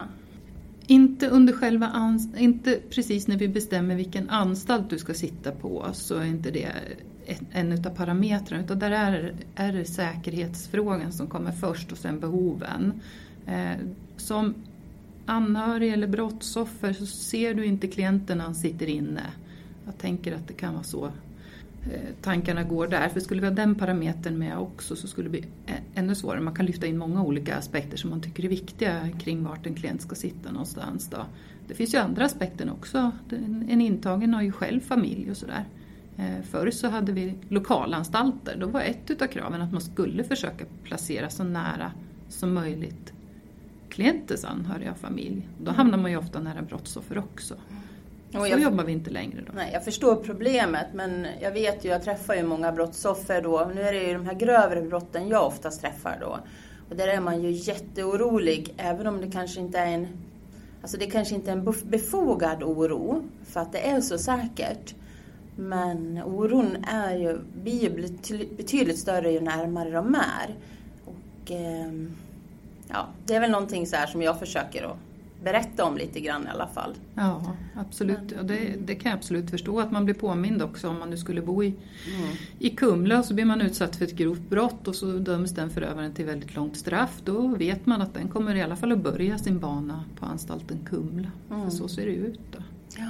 Inte 0.88 1.28
under 1.28 1.54
själva 1.54 2.18
inte 2.38 2.80
precis 2.90 3.28
när 3.28 3.38
vi 3.38 3.48
bestämmer 3.48 3.96
vilken 3.96 4.30
anstalt 4.30 4.90
du 4.90 4.98
ska 4.98 5.14
sitta 5.14 5.52
på 5.52 5.86
så 5.94 6.16
är 6.16 6.26
inte 6.26 6.52
det 6.52 6.72
en 7.52 7.72
av 7.72 7.90
parametrarna 7.90 8.64
utan 8.64 8.80
där 8.80 8.92
är, 8.92 9.34
är 9.56 9.74
det 9.74 9.86
säkerhetsfrågan 9.86 11.12
som 11.12 11.28
kommer 11.28 11.52
först 11.52 11.92
och 11.92 11.98
sen 11.98 12.20
behoven. 12.20 12.94
Eh, 13.46 13.78
som 14.18 14.54
anhörig 15.26 15.94
eller 15.94 16.08
brottsoffer 16.08 16.94
så 16.94 17.06
ser 17.06 17.54
du 17.54 17.66
inte 17.66 17.88
klienten 17.88 18.38
när 18.38 18.46
han 18.46 18.56
sitter 18.56 18.88
inne. 18.88 19.24
Jag 19.86 19.98
tänker 19.98 20.36
att 20.36 20.48
det 20.48 20.54
kan 20.54 20.74
vara 20.74 20.84
så 20.84 21.06
eh, 21.06 22.10
tankarna 22.22 22.64
går 22.64 22.88
där. 22.88 23.10
För 23.10 23.20
skulle 23.20 23.42
vi 23.42 23.48
ha 23.48 23.54
den 23.54 23.76
parametern 23.76 24.38
med 24.38 24.58
också 24.58 24.96
så 24.96 25.08
skulle 25.08 25.30
det 25.30 25.32
bli 25.32 25.46
ännu 25.96 26.16
svårare. 26.16 26.42
Man 26.42 26.56
kan 26.56 26.66
lyfta 26.66 26.88
in 26.88 26.98
många 26.98 27.24
olika 27.24 27.56
aspekter 27.56 27.98
som 27.98 28.10
man 28.10 28.22
tycker 28.22 28.46
är 28.46 28.50
viktiga 28.50 29.10
kring 29.20 29.44
vart 29.44 29.66
en 29.66 29.76
klient 29.76 30.02
ska 30.02 30.16
sitta 30.16 30.52
någonstans. 30.52 31.08
Då. 31.08 31.26
Det 31.68 31.74
finns 31.74 31.94
ju 31.94 31.98
andra 31.98 32.26
aspekter 32.26 32.72
också. 32.72 33.12
En 33.70 33.82
intagen 33.82 34.34
har 34.34 34.42
ju 34.42 34.52
själv 34.52 34.80
familj 34.80 35.32
och 35.32 35.38
sådär. 35.38 35.66
Eh, 36.20 36.44
förr 36.52 36.72
så 36.72 36.88
hade 36.88 37.12
vi 37.12 37.34
lokalanstalter. 37.50 38.56
Då 38.60 38.68
var 38.68 38.82
ett 38.82 39.12
utav 39.12 39.28
kraven 39.28 39.62
att 39.62 39.72
man 39.72 39.82
skulle 39.82 40.24
försöka 40.24 40.66
placera 40.84 41.30
så 41.30 41.44
nära 41.44 41.92
som 42.30 42.54
möjligt 42.54 43.14
klientens 43.90 44.46
anhöriga 44.46 44.92
och 44.92 44.98
familj. 44.98 45.48
Då 45.64 45.72
hamnar 45.72 45.98
man 45.98 46.12
ju 46.12 46.18
ofta 46.18 46.40
nära 46.40 46.62
brottsoffer 46.62 47.18
också. 47.18 47.56
Så 48.32 48.48
jag, 48.48 48.62
jobbar 48.62 48.84
vi 48.84 48.92
inte 48.92 49.10
längre 49.10 49.42
då. 49.48 49.52
Nej, 49.56 49.70
jag 49.74 49.86
förstår 49.86 50.16
problemet 50.16 50.88
men 50.94 51.28
jag 51.42 51.52
vet 51.52 51.86
ju, 51.86 51.90
jag 51.90 52.04
träffar 52.04 52.36
ju 52.36 52.44
många 52.44 52.72
brottsoffer 52.72 53.42
då. 53.42 53.72
Nu 53.76 53.82
är 53.82 53.94
det 53.94 54.04
ju 54.04 54.14
de 54.14 54.26
här 54.26 54.34
grövre 54.34 54.82
brotten 54.82 55.28
jag 55.28 55.48
oftast 55.48 55.82
träffar 55.82 56.18
då. 56.22 56.40
Och 56.90 56.96
där 56.96 57.08
är 57.08 57.20
man 57.20 57.44
ju 57.44 57.52
jätteorolig 57.52 58.74
även 58.78 59.08
om 59.08 59.22
det 59.22 59.32
kanske 59.32 59.60
inte 59.60 59.80
är 59.80 59.92
en 59.92 60.08
Alltså 60.82 60.98
det 60.98 61.06
kanske 61.06 61.36
inte 61.36 61.52
är 61.52 61.56
en 61.56 61.74
befogad 61.84 62.64
oro 62.64 63.24
för 63.44 63.60
att 63.60 63.72
det 63.72 63.90
är 63.90 64.02
så 64.02 64.18
säkert. 64.18 64.96
Men 65.60 66.22
oron 66.26 66.78
är 66.88 67.16
ju, 67.18 67.40
blir 67.64 67.84
ju 67.84 67.90
betydligt 68.58 69.00
större 69.00 69.32
ju 69.32 69.40
närmare 69.40 69.92
de 69.92 70.16
är. 70.16 70.56
Och, 71.06 71.52
eh, 71.52 71.92
ja, 72.88 73.08
det 73.26 73.36
är 73.36 73.40
väl 73.40 73.52
någonting 73.52 73.88
så 73.88 73.96
som 74.08 74.22
jag 74.22 74.40
försöker 74.40 74.84
att 74.84 74.98
berätta 75.44 75.86
om 75.86 75.98
lite 75.98 76.20
grann 76.20 76.46
i 76.46 76.50
alla 76.50 76.68
fall. 76.68 76.96
Ja, 77.16 77.56
absolut. 77.76 78.34
Ja, 78.36 78.44
det, 78.44 78.74
det 78.86 78.96
kan 78.96 79.10
jag 79.10 79.18
absolut 79.18 79.50
förstå 79.50 79.80
att 79.80 79.92
man 79.92 80.06
blir 80.06 80.16
påmind 80.16 80.62
också 80.62 80.90
om 80.90 81.00
man 81.00 81.10
nu 81.10 81.18
skulle 81.18 81.42
bo 81.42 81.64
i, 81.64 81.68
mm. 81.68 82.30
i 82.60 82.70
Kumla 82.70 83.20
och 83.20 83.26
så 83.26 83.34
blir 83.34 83.46
man 83.46 83.62
utsatt 83.62 83.96
för 83.96 84.06
ett 84.06 84.16
grovt 84.16 84.50
brott 84.50 84.88
och 84.88 84.96
så 84.96 85.06
döms 85.06 85.52
den 85.52 85.70
förövaren 85.70 86.14
till 86.14 86.26
väldigt 86.26 86.56
långt 86.56 86.78
straff. 86.78 87.22
Då 87.24 87.48
vet 87.48 87.86
man 87.86 88.02
att 88.02 88.14
den 88.14 88.28
kommer 88.28 88.56
i 88.56 88.62
alla 88.62 88.76
fall 88.76 88.92
att 88.92 89.04
börja 89.04 89.38
sin 89.38 89.60
bana 89.60 90.04
på 90.20 90.26
anstalten 90.26 90.78
Kumla. 90.86 91.32
Mm. 91.50 91.64
För 91.64 91.78
så 91.78 91.88
ser 91.88 92.06
det 92.06 92.14
ut 92.14 92.40
då. 92.52 92.64
Ja. 92.98 93.10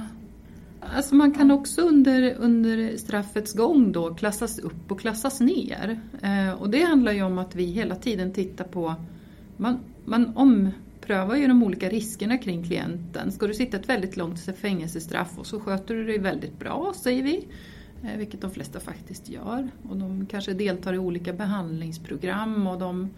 Alltså 0.80 1.14
man 1.14 1.32
kan 1.32 1.50
också 1.50 1.82
under, 1.82 2.34
under 2.38 2.96
straffets 2.96 3.52
gång 3.52 3.92
då 3.92 4.14
klassas 4.14 4.58
upp 4.58 4.92
och 4.92 5.00
klassas 5.00 5.40
ner. 5.40 6.00
Eh, 6.22 6.52
och 6.52 6.70
det 6.70 6.82
handlar 6.82 7.12
ju 7.12 7.22
om 7.22 7.38
att 7.38 7.54
vi 7.54 7.64
hela 7.64 7.96
tiden 7.96 8.32
tittar 8.32 8.64
på 8.64 8.94
man, 9.56 9.78
man 10.04 10.36
omprövar 10.36 11.36
ju 11.36 11.46
de 11.46 11.62
olika 11.62 11.88
riskerna 11.88 12.38
kring 12.38 12.64
klienten. 12.64 13.32
Ska 13.32 13.46
du 13.46 13.54
sitta 13.54 13.76
ett 13.76 13.88
väldigt 13.88 14.16
långt 14.16 14.40
fängelsestraff 14.40 15.38
och 15.38 15.46
så 15.46 15.60
sköter 15.60 15.94
du 15.94 16.06
dig 16.06 16.18
väldigt 16.18 16.58
bra, 16.58 16.92
säger 16.96 17.22
vi, 17.22 17.46
eh, 18.02 18.16
vilket 18.18 18.40
de 18.40 18.50
flesta 18.50 18.80
faktiskt 18.80 19.28
gör. 19.28 19.68
Och 19.88 19.96
de 19.96 20.26
kanske 20.26 20.52
deltar 20.52 20.94
i 20.94 20.98
olika 20.98 21.32
behandlingsprogram 21.32 22.66
och 22.66 22.78
de 22.78 23.08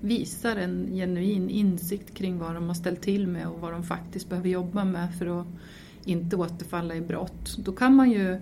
visar 0.00 0.56
en 0.56 0.88
genuin 0.92 1.50
insikt 1.50 2.14
kring 2.14 2.38
vad 2.38 2.54
de 2.54 2.66
har 2.66 2.74
ställt 2.74 3.02
till 3.02 3.26
med 3.26 3.48
och 3.48 3.60
vad 3.60 3.72
de 3.72 3.82
faktiskt 3.82 4.28
behöver 4.28 4.48
jobba 4.48 4.84
med 4.84 5.14
för 5.18 5.40
att 5.40 5.46
inte 6.06 6.36
återfalla 6.36 6.94
i 6.94 7.00
brott. 7.00 7.56
Då 7.58 7.72
kan 7.72 7.94
man 7.94 8.10
ju 8.10 8.40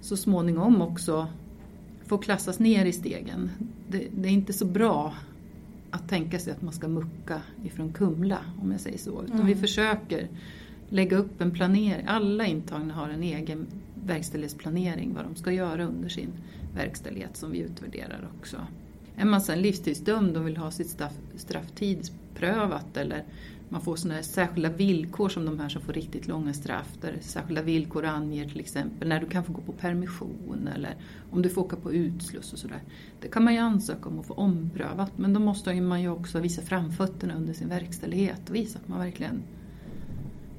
så 0.00 0.16
småningom 0.16 0.82
också 0.82 1.28
få 2.06 2.18
klassas 2.18 2.58
ner 2.58 2.84
i 2.84 2.92
stegen. 2.92 3.50
Det, 3.88 4.08
det 4.16 4.28
är 4.28 4.32
inte 4.32 4.52
så 4.52 4.64
bra 4.64 5.14
att 5.90 6.08
tänka 6.08 6.38
sig 6.38 6.52
att 6.52 6.62
man 6.62 6.72
ska 6.72 6.88
mucka 6.88 7.42
ifrån 7.64 7.92
Kumla, 7.92 8.38
om 8.62 8.72
jag 8.72 8.80
säger 8.80 8.98
så. 8.98 9.22
Utan 9.22 9.36
mm. 9.36 9.46
vi 9.46 9.54
försöker 9.54 10.28
lägga 10.88 11.16
upp 11.16 11.40
en 11.40 11.50
planering. 11.50 12.06
Alla 12.06 12.46
intagna 12.46 12.94
har 12.94 13.08
en 13.08 13.22
egen 13.22 13.66
verkställighetsplanering, 14.06 15.14
vad 15.14 15.24
de 15.24 15.36
ska 15.36 15.52
göra 15.52 15.84
under 15.84 16.08
sin 16.08 16.32
verkställighet 16.74 17.36
som 17.36 17.50
vi 17.52 17.58
utvärderar 17.58 18.28
också. 18.38 18.56
Är 19.16 19.24
man 19.24 19.40
sen 19.40 19.62
livstidsdömd 19.62 20.36
och 20.36 20.46
vill 20.46 20.56
ha 20.56 20.70
sitt 20.70 20.90
straff, 20.90 21.18
straff 21.36 21.70
tidsprövat 21.74 22.96
eller 22.96 23.24
man 23.68 23.80
får 23.80 23.96
sådana 23.96 24.22
särskilda 24.22 24.68
villkor 24.68 25.28
som 25.28 25.44
de 25.44 25.60
här 25.60 25.68
som 25.68 25.82
får 25.82 25.92
riktigt 25.92 26.28
långa 26.28 26.54
straff 26.54 26.88
där 27.00 27.18
särskilda 27.20 27.62
villkor 27.62 28.04
anger 28.04 28.48
till 28.48 28.60
exempel 28.60 29.08
när 29.08 29.20
du 29.20 29.26
kan 29.26 29.44
få 29.44 29.52
gå 29.52 29.60
på 29.60 29.72
permission 29.72 30.68
eller 30.74 30.94
om 31.30 31.42
du 31.42 31.48
får 31.48 31.62
åka 31.62 31.76
på 31.76 31.92
utsluss 31.92 32.52
och 32.52 32.58
sådär. 32.58 32.82
Det 33.20 33.28
kan 33.28 33.44
man 33.44 33.54
ju 33.54 33.60
ansöka 33.60 34.08
om 34.08 34.18
att 34.18 34.26
få 34.26 34.34
omprövat 34.34 35.12
men 35.16 35.32
då 35.32 35.40
måste 35.40 35.80
man 35.80 36.02
ju 36.02 36.08
också 36.08 36.40
visa 36.40 36.62
framfötterna 36.62 37.34
under 37.34 37.52
sin 37.52 37.68
verkställighet 37.68 38.48
och 38.48 38.54
visa 38.54 38.78
att 38.78 38.88
man 38.88 38.98
verkligen 38.98 39.42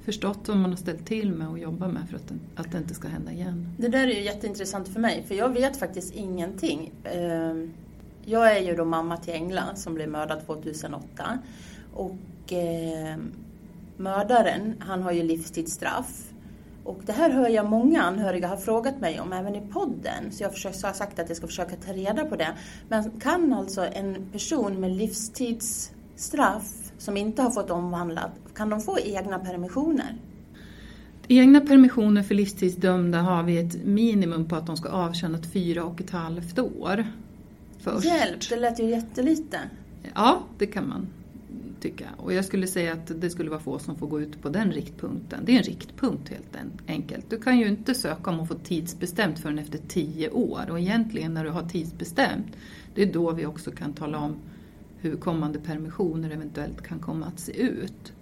förstått 0.08 0.48
vad 0.48 0.58
man 0.58 0.70
har 0.70 0.78
ställt 0.78 1.06
till 1.06 1.32
med 1.32 1.48
och 1.48 1.60
jobbar 1.60 1.88
med 1.88 2.10
för 2.10 2.16
att, 2.16 2.32
att 2.56 2.72
det 2.72 2.78
inte 2.78 2.94
ska 2.94 3.08
hända 3.08 3.32
igen. 3.32 3.70
Det 3.78 3.88
där 3.88 4.08
är 4.08 4.12
ju 4.12 4.24
jätteintressant 4.24 4.88
för 4.88 5.00
mig 5.00 5.24
för 5.28 5.36
jag 5.36 5.50
vet 5.50 5.78
faktiskt 5.78 6.16
ingenting. 6.16 6.92
Ehm, 7.04 7.74
jag 8.26 8.58
är 8.58 8.62
ju 8.62 8.76
då 8.76 8.86
mamma 8.86 9.18
till 9.18 9.34
Engla 9.34 9.76
som 9.76 9.94
blev 9.94 10.10
mördad 10.10 10.46
2008 10.46 11.40
och 11.94 12.16
eh, 12.54 13.18
mördaren, 13.98 14.74
han 14.80 15.04
har 15.04 15.12
ju 15.12 15.24
livstidsstraff. 15.24 16.24
Och 16.84 17.00
det 17.06 17.12
här 17.12 17.30
hör 17.30 17.50
jag 17.50 17.70
många 17.70 18.02
anhöriga 18.02 18.48
har 18.48 18.58
frågat 18.58 19.00
mig 19.00 19.20
om, 19.20 19.34
även 19.34 19.56
i 19.56 19.62
podden. 19.62 20.32
Så 20.32 20.44
jag 20.44 20.50
har 20.50 20.94
sagt 20.94 21.20
att 21.20 21.30
jag 21.30 21.38
ska 21.38 21.48
försöka 21.48 21.76
ta 21.76 21.94
reda 21.94 22.26
på 22.26 22.36
det. 22.36 22.54
Men 22.90 23.12
kan 23.20 23.54
alltså 23.54 23.88
en 23.94 24.30
person 24.32 24.80
med 24.80 24.92
livstidsstraff 24.92 26.92
som 26.98 27.18
inte 27.18 27.42
har 27.42 27.52
fått 27.52 27.72
omvandlat, 27.72 28.32
kan 28.56 28.70
de 28.70 28.82
få 28.82 29.00
egna 29.00 29.40
permissioner? 29.40 30.18
Egna 31.28 31.62
permissioner 31.62 32.24
för 32.24 32.36
livstidsdömda 32.36 33.18
har 33.18 33.44
vi 33.44 33.58
ett 33.58 33.86
minimum 33.86 34.48
på 34.48 34.56
att 34.56 34.68
de 34.68 34.78
ska 34.78 34.90
avtjänat 34.90 35.54
fyra 35.54 35.84
och 35.84 36.02
ett 36.02 36.12
halvt 36.12 36.60
år. 36.60 37.06
Först. 37.80 38.06
Hjälp, 38.06 38.50
det 38.50 38.56
lät 38.56 38.80
ju 38.80 38.90
jättelite. 38.90 39.60
Ja, 40.16 40.40
det 40.58 40.68
kan 40.68 40.88
man 40.88 41.08
tycka. 41.82 42.10
Och 42.18 42.34
jag 42.34 42.46
skulle 42.46 42.68
säga 42.68 42.94
att 42.94 43.22
det 43.22 43.30
skulle 43.30 43.50
vara 43.50 43.60
få 43.60 43.80
som 43.80 43.96
får 43.96 44.08
gå 44.08 44.22
ut 44.22 44.42
på 44.42 44.50
den 44.50 44.72
riktpunkten. 44.72 45.46
Det 45.46 45.52
är 45.52 45.58
en 45.58 45.64
riktpunkt 45.64 46.30
helt 46.30 46.58
enkelt. 46.88 47.30
Du 47.30 47.40
kan 47.40 47.60
ju 47.60 47.68
inte 47.68 47.96
söka 47.96 48.32
om 48.32 48.40
att 48.40 48.48
få 48.48 48.54
tidsbestämt 48.54 49.40
förrän 49.40 49.60
efter 49.60 49.78
tio 49.88 50.30
år. 50.30 50.70
Och 50.70 50.80
egentligen 50.80 51.34
när 51.34 51.44
du 51.44 51.50
har 51.50 51.64
tidsbestämt, 51.64 52.48
det 52.96 53.02
är 53.02 53.14
då 53.14 53.32
vi 53.32 53.46
också 53.46 53.72
kan 53.72 53.94
tala 53.94 54.18
om 54.20 54.36
hur 54.98 55.16
kommande 55.16 55.60
permissioner 55.60 56.30
eventuellt 56.30 56.82
kan 56.82 57.00
komma 57.00 57.26
att 57.26 57.40
se 57.40 57.62
ut. 57.62 58.14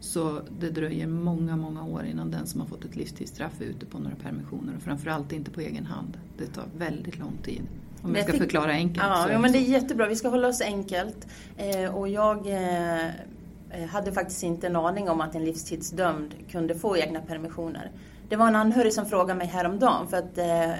Så 0.00 0.42
det 0.60 0.70
dröjer 0.70 1.06
många, 1.06 1.56
många 1.56 1.84
år 1.84 2.04
innan 2.04 2.30
den 2.30 2.46
som 2.46 2.60
har 2.60 2.68
fått 2.68 2.84
ett 2.84 2.96
livstidsstraff 2.96 3.60
är 3.60 3.64
ute 3.64 3.86
på 3.86 3.98
några 3.98 4.16
permissioner 4.16 4.76
och 4.76 4.82
framförallt 4.82 5.32
inte 5.32 5.50
på 5.50 5.60
egen 5.60 5.86
hand. 5.86 6.18
Det 6.38 6.46
tar 6.46 6.64
väldigt 6.78 7.18
lång 7.18 7.36
tid. 7.42 7.62
Om 8.02 8.12
vi 8.12 8.22
ska 8.22 8.32
förklara 8.32 8.70
enkelt. 8.70 9.06
Ja, 9.06 9.30
ja, 9.30 9.38
men 9.38 9.52
det 9.52 9.58
är 9.58 9.62
jättebra. 9.62 10.06
Vi 10.06 10.16
ska 10.16 10.28
hålla 10.28 10.48
oss 10.48 10.60
enkelt. 10.60 11.26
Eh, 11.56 11.96
och 11.96 12.08
jag 12.08 12.46
eh, 12.46 13.86
hade 13.90 14.12
faktiskt 14.12 14.42
inte 14.42 14.66
en 14.66 14.76
aning 14.76 15.08
om 15.08 15.20
att 15.20 15.34
en 15.34 15.44
livstidsdömd 15.44 16.34
kunde 16.50 16.74
få 16.74 16.96
egna 16.96 17.20
permissioner. 17.20 17.90
Det 18.28 18.36
var 18.36 18.46
en 18.46 18.56
anhörig 18.56 18.92
som 18.92 19.06
frågade 19.06 19.34
mig 19.34 19.46
häromdagen 19.46 20.08
för 20.08 20.16
att 20.16 20.38
eh, 20.38 20.72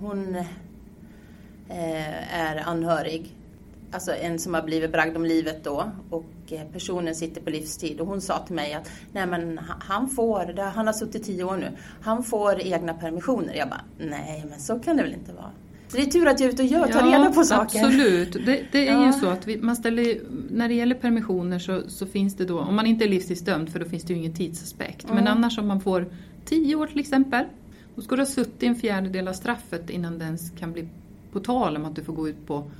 hon 0.00 0.36
eh, 1.68 2.40
är 2.40 2.56
anhörig 2.56 3.36
alltså 3.92 4.14
en 4.14 4.38
som 4.38 4.54
har 4.54 4.62
blivit 4.62 4.92
bragd 4.92 5.16
om 5.16 5.24
livet 5.24 5.64
då 5.64 5.90
och 6.10 6.24
eh, 6.50 6.62
personen 6.72 7.14
sitter 7.14 7.40
på 7.40 7.50
livstid 7.50 8.00
och 8.00 8.06
hon 8.06 8.20
sa 8.20 8.38
till 8.38 8.54
mig 8.54 8.74
att 8.74 8.90
nej 9.12 9.26
men 9.26 9.60
han 9.80 10.08
får, 10.08 10.60
han 10.60 10.86
har 10.86 10.94
suttit 10.94 11.24
tio 11.24 11.44
år 11.44 11.56
nu, 11.56 11.70
han 12.02 12.24
får 12.24 12.60
egna 12.60 12.94
permissioner. 12.94 13.54
Jag 13.54 13.68
bara, 13.68 13.84
nej 13.98 14.44
men 14.50 14.60
så 14.60 14.78
kan 14.78 14.96
det 14.96 15.02
väl 15.02 15.12
inte 15.12 15.32
vara. 15.32 15.50
Så 15.92 15.98
det 15.98 16.02
är 16.02 16.06
tur 16.06 16.26
att 16.26 16.40
jag 16.40 16.48
är 16.48 16.52
ute 16.52 16.62
och 16.62 16.68
gör, 16.68 16.88
tar 16.88 17.10
reda 17.10 17.32
på 17.32 17.44
saker. 17.44 17.84
Absolut. 17.84 18.32
Det, 18.32 18.64
det 18.72 18.88
är 18.88 18.92
ja. 18.92 19.06
ju 19.06 19.12
så 19.12 19.26
att 19.26 19.48
vi, 19.48 19.56
man 19.56 19.76
ställer, 19.76 20.20
när 20.50 20.68
det 20.68 20.74
gäller 20.74 20.94
permissioner 20.94 21.58
så, 21.58 21.82
så, 21.88 22.06
finns 22.06 22.36
det 22.36 22.44
då, 22.44 22.60
om 22.60 22.74
man 22.74 22.86
inte 22.86 23.04
är 23.04 23.08
livstidsdömd 23.08 23.72
för 23.72 23.80
då 23.80 23.86
finns 23.86 24.02
det 24.02 24.12
ju 24.12 24.18
ingen 24.18 24.34
tidsaspekt. 24.34 25.04
Mm. 25.04 25.16
Men 25.16 25.26
annars 25.26 25.58
om 25.58 25.66
man 25.66 25.80
får 25.80 26.06
tio 26.44 26.76
år 26.76 26.86
till 26.86 27.00
exempel, 27.00 27.44
då 27.94 28.02
ska 28.02 28.16
du 28.16 28.22
ha 28.22 28.26
suttit 28.26 28.62
en 28.62 28.76
fjärdedel 28.76 29.28
av 29.28 29.32
straffet 29.32 29.90
innan 29.90 30.18
det 30.18 30.24
ens 30.24 30.50
kan 30.58 30.72
bli 30.72 30.88
på 31.32 31.40
tal 31.40 31.76
om 31.76 31.84
att 31.84 31.96
du 31.96 32.04
får 32.04 32.12
gå 32.12 32.28
ut 32.28 32.46
på 32.46 32.70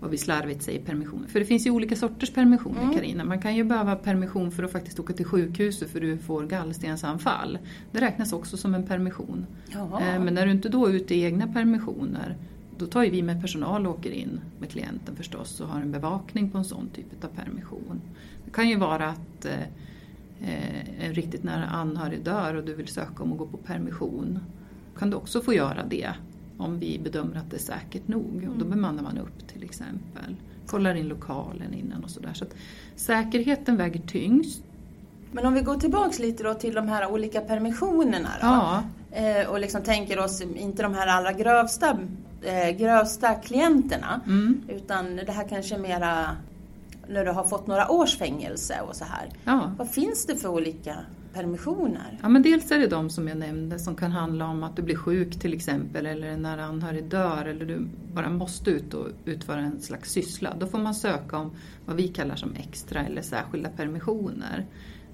vad 0.00 0.10
vi 0.10 0.18
slarvigt 0.18 0.62
säger 0.62 0.80
permissioner. 0.80 1.28
För 1.28 1.40
det 1.40 1.46
finns 1.46 1.66
ju 1.66 1.70
olika 1.70 1.96
sorters 1.96 2.30
permissioner 2.30 2.82
mm. 2.82 2.94
Karina. 2.94 3.24
Man 3.24 3.40
kan 3.40 3.56
ju 3.56 3.64
behöva 3.64 3.96
permission 3.96 4.50
för 4.50 4.62
att 4.62 4.72
faktiskt 4.72 5.00
åka 5.00 5.12
till 5.12 5.26
sjukhuset 5.26 5.90
för 5.90 6.00
du 6.00 6.18
får 6.18 6.46
gallstensanfall. 6.46 7.58
Det 7.92 8.00
räknas 8.00 8.32
också 8.32 8.56
som 8.56 8.74
en 8.74 8.86
permission. 8.86 9.46
Jaha. 9.72 10.00
Eh, 10.00 10.20
men 10.22 10.34
när 10.34 10.46
du 10.46 10.52
inte 10.52 10.68
då 10.68 10.86
är 10.86 10.92
ute 10.92 11.14
i 11.14 11.24
egna 11.24 11.46
permissioner 11.52 12.36
då 12.78 12.86
tar 12.86 13.02
ju 13.02 13.10
vi 13.10 13.22
med 13.22 13.40
personal 13.40 13.86
och 13.86 13.94
åker 13.94 14.10
in 14.10 14.40
med 14.58 14.70
klienten 14.70 15.16
förstås 15.16 15.60
och 15.60 15.68
har 15.68 15.80
en 15.80 15.92
bevakning 15.92 16.50
på 16.50 16.58
en 16.58 16.64
sån 16.64 16.88
typ 16.88 17.24
av 17.24 17.28
permission. 17.28 18.00
Det 18.44 18.50
kan 18.50 18.68
ju 18.68 18.76
vara 18.76 19.08
att 19.08 19.44
eh, 19.44 19.60
eh, 20.40 21.06
en 21.06 21.14
riktigt 21.14 21.42
nära 21.42 21.66
anhörig 21.66 22.24
dör 22.24 22.54
och 22.54 22.64
du 22.64 22.74
vill 22.74 22.88
söka 22.88 23.22
om 23.22 23.32
att 23.32 23.38
gå 23.38 23.46
på 23.46 23.56
permission. 23.56 24.38
Då 24.94 24.98
kan 24.98 25.10
du 25.10 25.16
också 25.16 25.40
få 25.40 25.54
göra 25.54 25.84
det 25.90 26.12
om 26.58 26.78
vi 26.78 26.98
bedömer 26.98 27.36
att 27.36 27.50
det 27.50 27.56
är 27.56 27.60
säkert 27.60 28.08
nog. 28.08 28.48
Och 28.50 28.58
då 28.58 28.64
mm. 28.64 28.70
bemannar 28.70 29.02
man 29.02 29.18
upp 29.18 29.48
till 29.48 29.64
exempel. 29.64 30.36
Kollar 30.66 30.94
in 30.94 31.08
lokalen 31.08 31.74
innan 31.74 32.04
och 32.04 32.10
sådär. 32.10 32.32
Så 32.34 32.44
att 32.44 32.54
säkerheten 32.96 33.76
väger 33.76 34.00
tyngst. 34.00 34.62
Men 35.32 35.46
om 35.46 35.54
vi 35.54 35.60
går 35.60 35.74
tillbaks 35.74 36.18
lite 36.18 36.42
då 36.42 36.54
till 36.54 36.74
de 36.74 36.88
här 36.88 37.12
olika 37.12 37.40
permissionerna 37.40 38.28
då. 38.40 38.46
Ja. 38.46 38.82
Eh, 39.12 39.48
och 39.48 39.60
liksom 39.60 39.82
tänker 39.82 40.18
oss 40.18 40.40
inte 40.40 40.82
de 40.82 40.94
här 40.94 41.06
allra 41.06 41.32
grövsta, 41.32 41.98
eh, 42.42 42.76
grövsta 42.76 43.34
klienterna. 43.34 44.20
Mm. 44.26 44.62
Utan 44.68 45.16
det 45.16 45.32
här 45.32 45.48
kanske 45.48 45.78
mera 45.78 46.36
när 47.08 47.24
du 47.24 47.30
har 47.30 47.44
fått 47.44 47.66
några 47.66 47.90
års 47.90 48.16
fängelse 48.16 48.80
och 48.88 48.96
så 48.96 49.04
här. 49.04 49.28
Ja. 49.44 49.72
Vad 49.78 49.90
finns 49.90 50.26
det 50.26 50.36
för 50.36 50.48
olika 50.48 50.96
permissioner? 51.32 52.18
Ja, 52.22 52.28
men 52.28 52.42
dels 52.42 52.70
är 52.70 52.78
det 52.78 52.86
de 52.86 53.10
som 53.10 53.28
jag 53.28 53.38
nämnde 53.38 53.78
som 53.78 53.94
kan 53.96 54.12
handla 54.12 54.46
om 54.46 54.62
att 54.62 54.76
du 54.76 54.82
blir 54.82 54.96
sjuk 54.96 55.38
till 55.38 55.54
exempel 55.54 56.06
eller 56.06 56.28
en 56.28 56.42
nära 56.42 56.64
anhörig 56.64 57.04
dör 57.04 57.44
eller 57.44 57.66
du 57.66 57.86
bara 58.14 58.30
måste 58.30 58.70
ut 58.70 58.94
och 58.94 59.08
utföra 59.24 59.60
en 59.60 59.80
slags 59.80 60.10
syssla. 60.10 60.54
Då 60.60 60.66
får 60.66 60.78
man 60.78 60.94
söka 60.94 61.36
om 61.38 61.50
vad 61.86 61.96
vi 61.96 62.08
kallar 62.08 62.36
som 62.36 62.54
extra 62.54 63.06
eller 63.06 63.22
särskilda 63.22 63.68
permissioner. 63.68 64.66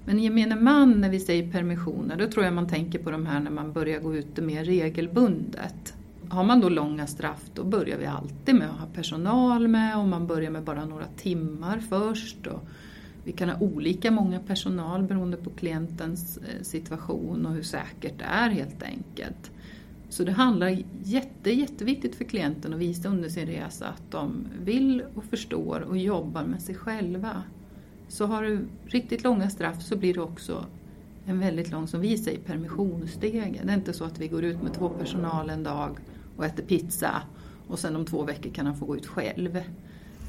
Men 0.05 0.19
gemene 0.19 0.55
man 0.55 1.01
när 1.01 1.09
vi 1.09 1.19
säger 1.19 1.51
permissioner, 1.51 2.15
då 2.15 2.27
tror 2.27 2.45
jag 2.45 2.53
man 2.53 2.67
tänker 2.67 2.99
på 2.99 3.11
de 3.11 3.25
här 3.25 3.39
när 3.39 3.51
man 3.51 3.73
börjar 3.73 3.99
gå 3.99 4.15
ute 4.15 4.41
mer 4.41 4.65
regelbundet. 4.65 5.93
Har 6.29 6.43
man 6.43 6.61
då 6.61 6.69
långa 6.69 7.07
straff 7.07 7.43
då 7.53 7.63
börjar 7.63 7.97
vi 7.97 8.05
alltid 8.05 8.55
med 8.55 8.69
att 8.69 8.79
ha 8.79 8.87
personal 8.87 9.67
med 9.67 9.97
och 9.97 10.07
man 10.07 10.27
börjar 10.27 10.51
med 10.51 10.63
bara 10.63 10.85
några 10.85 11.05
timmar 11.05 11.79
först. 11.89 12.47
Och 12.47 12.67
vi 13.25 13.31
kan 13.31 13.49
ha 13.49 13.59
olika 13.59 14.11
många 14.11 14.39
personal 14.39 15.03
beroende 15.03 15.37
på 15.37 15.49
klientens 15.49 16.37
eh, 16.37 16.61
situation 16.61 17.45
och 17.45 17.53
hur 17.53 17.63
säkert 17.63 18.19
det 18.19 18.25
är 18.25 18.49
helt 18.49 18.83
enkelt. 18.83 19.51
Så 20.09 20.23
det 20.23 20.31
handlar 20.31 20.77
jätte, 21.03 21.51
jätteviktigt 21.51 22.15
för 22.15 22.25
klienten 22.25 22.73
att 22.73 22.79
visa 22.79 23.09
under 23.09 23.29
sin 23.29 23.45
resa 23.45 23.87
att 23.87 24.11
de 24.11 24.47
vill 24.63 25.03
och 25.15 25.23
förstår 25.23 25.81
och 25.81 25.97
jobbar 25.97 26.43
med 26.43 26.61
sig 26.61 26.75
själva. 26.75 27.43
Så 28.07 28.25
har 28.25 28.43
du 28.43 28.67
riktigt 28.85 29.23
långa 29.23 29.49
straff 29.49 29.81
så 29.81 29.95
blir 29.95 30.13
det 30.13 30.21
också 30.21 30.65
en 31.25 31.39
väldigt 31.39 31.71
lång, 31.71 31.87
som 31.87 32.01
vi 32.01 32.17
säger, 32.17 32.39
permissionsstege. 32.39 33.61
Det 33.63 33.71
är 33.71 33.75
inte 33.75 33.93
så 33.93 34.03
att 34.03 34.19
vi 34.19 34.27
går 34.27 34.43
ut 34.43 34.63
med 34.63 34.73
två 34.73 34.89
personal 34.89 35.49
en 35.49 35.63
dag 35.63 35.97
och 36.37 36.45
äter 36.45 36.63
pizza 36.63 37.21
och 37.67 37.79
sen 37.79 37.95
om 37.95 38.05
två 38.05 38.23
veckor 38.23 38.49
kan 38.49 38.65
han 38.65 38.75
få 38.75 38.85
gå 38.85 38.95
ut 38.95 39.05
själv. 39.05 39.61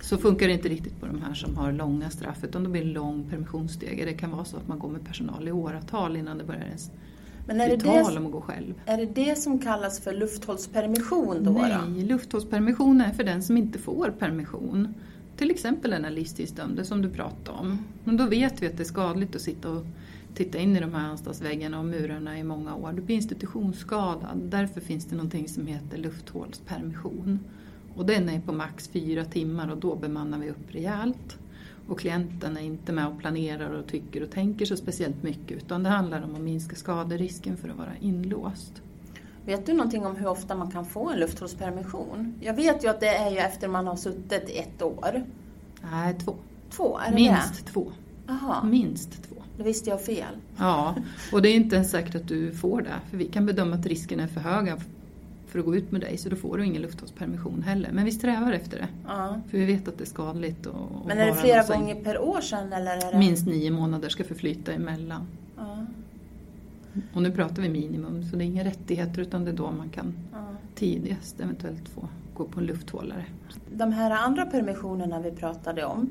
Så 0.00 0.18
funkar 0.18 0.46
det 0.46 0.52
inte 0.52 0.68
riktigt 0.68 1.00
på 1.00 1.06
de 1.06 1.22
här 1.22 1.34
som 1.34 1.56
har 1.56 1.72
långa 1.72 2.10
straff 2.10 2.44
utan 2.44 2.64
då 2.64 2.70
blir 2.70 2.84
det 2.84 2.90
lång 2.90 3.24
permissionsstege. 3.30 4.04
Det 4.04 4.12
kan 4.12 4.30
vara 4.30 4.44
så 4.44 4.56
att 4.56 4.68
man 4.68 4.78
går 4.78 4.88
med 4.88 5.04
personal 5.04 5.48
i 5.48 5.52
åratal 5.52 6.16
innan 6.16 6.38
det 6.38 6.44
börjar 6.44 6.64
ens 6.64 6.90
men 7.46 7.60
är 7.60 7.68
det 7.68 7.80
tal 7.80 8.18
om 8.18 8.26
att 8.26 8.32
gå 8.32 8.40
själv. 8.40 8.74
Är 8.86 8.96
det 8.96 9.06
det 9.06 9.38
som 9.38 9.58
kallas 9.58 10.00
för 10.00 10.12
lufthållspermission 10.12 11.44
då? 11.44 11.50
Nej, 11.50 11.76
då? 11.86 12.06
lufthållspermission 12.06 13.00
är 13.00 13.12
för 13.12 13.24
den 13.24 13.42
som 13.42 13.56
inte 13.56 13.78
får 13.78 14.14
permission. 14.18 14.94
Till 15.36 15.50
exempel 15.50 15.90
den 15.90 16.04
här 16.04 16.10
livstidsdömde 16.10 16.84
som 16.84 17.02
du 17.02 17.10
pratade 17.10 17.58
om. 17.58 17.78
Men 18.04 18.16
då 18.16 18.26
vet 18.26 18.62
vi 18.62 18.66
att 18.66 18.76
det 18.76 18.82
är 18.82 18.84
skadligt 18.84 19.36
att 19.36 19.42
sitta 19.42 19.70
och 19.70 19.86
titta 20.34 20.58
in 20.58 20.76
i 20.76 20.80
de 20.80 20.94
här 20.94 21.08
anstaltsväggarna 21.08 21.78
och 21.78 21.84
murarna 21.84 22.38
i 22.38 22.44
många 22.44 22.74
år. 22.74 22.92
Du 22.92 23.02
blir 23.02 23.16
institutionsskadad. 23.16 24.38
Därför 24.42 24.80
finns 24.80 25.04
det 25.04 25.16
någonting 25.16 25.48
som 25.48 25.66
heter 25.66 25.98
lufthålspermission. 25.98 27.40
Och 27.96 28.06
den 28.06 28.28
är 28.28 28.40
på 28.40 28.52
max 28.52 28.88
fyra 28.88 29.24
timmar 29.24 29.70
och 29.70 29.78
då 29.78 29.94
bemannar 29.94 30.38
vi 30.38 30.50
upp 30.50 30.74
rejält. 30.74 31.38
Och 31.88 32.00
klienten 32.00 32.56
är 32.56 32.60
inte 32.60 32.92
med 32.92 33.06
och 33.06 33.18
planerar 33.18 33.70
och 33.70 33.86
tycker 33.86 34.22
och 34.22 34.30
tänker 34.30 34.66
så 34.66 34.76
speciellt 34.76 35.22
mycket 35.22 35.56
utan 35.56 35.82
det 35.82 35.88
handlar 35.88 36.22
om 36.22 36.34
att 36.34 36.40
minska 36.40 36.76
skaderisken 36.76 37.56
för 37.56 37.68
att 37.68 37.76
vara 37.76 37.92
inlåst. 38.00 38.82
Vet 39.46 39.66
du 39.66 39.72
någonting 39.72 40.06
om 40.06 40.16
hur 40.16 40.26
ofta 40.26 40.54
man 40.54 40.70
kan 40.70 40.84
få 40.86 41.10
en 41.10 41.18
lufthålspermission? 41.20 42.34
Jag 42.40 42.54
vet 42.54 42.84
ju 42.84 42.88
att 42.88 43.00
det 43.00 43.16
är 43.16 43.30
ju 43.30 43.36
efter 43.36 43.68
man 43.68 43.86
har 43.86 43.96
suttit 43.96 44.50
ett 44.50 44.82
år. 44.82 45.24
Nej, 45.90 46.14
två. 46.14 46.34
Två, 46.70 46.98
är 46.98 47.10
det 47.10 47.14
Minst 47.14 47.66
det? 47.66 47.72
två. 47.72 47.92
Aha. 48.28 48.64
Minst 48.64 49.22
två. 49.28 49.36
Då 49.58 49.64
visste 49.64 49.90
jag 49.90 50.04
fel. 50.04 50.34
Ja, 50.56 50.94
och 51.32 51.42
det 51.42 51.48
är 51.48 51.54
inte 51.54 51.76
ens 51.76 51.90
säkert 51.90 52.14
att 52.14 52.28
du 52.28 52.52
får 52.52 52.82
det. 52.82 52.94
För 53.10 53.16
vi 53.16 53.24
kan 53.24 53.46
bedöma 53.46 53.74
att 53.76 53.86
risken 53.86 54.20
är 54.20 54.26
för 54.26 54.40
hög 54.40 54.68
för 55.46 55.58
att 55.58 55.64
gå 55.64 55.76
ut 55.76 55.92
med 55.92 56.00
dig 56.00 56.16
så 56.16 56.28
då 56.28 56.36
får 56.36 56.58
du 56.58 56.64
ingen 56.64 56.82
lufthållspermission 56.82 57.62
heller. 57.62 57.90
Men 57.92 58.04
vi 58.04 58.12
strävar 58.12 58.52
efter 58.52 58.78
det. 58.78 58.88
Ja. 59.06 59.40
För 59.50 59.58
vi 59.58 59.64
vet 59.64 59.88
att 59.88 59.98
det 59.98 60.04
är 60.04 60.06
skadligt. 60.06 60.66
Och, 60.66 61.06
Men 61.06 61.18
är 61.18 61.26
det 61.26 61.34
flera 61.34 61.62
gånger 61.62 61.94
per 61.94 62.20
år 62.20 62.40
sedan? 62.40 62.72
Eller 62.72 62.96
är 62.96 63.12
det... 63.12 63.18
Minst 63.18 63.46
nio 63.46 63.70
månader 63.70 64.08
ska 64.08 64.24
förflyta 64.24 64.72
emellan. 64.72 65.26
Ja. 65.56 65.86
Och 67.12 67.22
nu 67.22 67.30
pratar 67.30 67.62
vi 67.62 67.68
minimum 67.68 68.24
så 68.24 68.36
det 68.36 68.44
är 68.44 68.46
inga 68.46 68.64
rättigheter 68.64 69.22
utan 69.22 69.44
det 69.44 69.50
är 69.50 69.56
då 69.56 69.70
man 69.70 69.88
kan 69.88 70.14
ja. 70.32 70.46
tidigast 70.74 71.40
eventuellt 71.40 71.88
få 71.88 72.08
gå 72.34 72.44
på 72.44 72.60
en 72.60 72.66
lufthållare. 72.66 73.24
De 73.72 73.92
här 73.92 74.10
andra 74.10 74.46
permissionerna 74.46 75.20
vi 75.20 75.30
pratade 75.30 75.84
om 75.84 76.10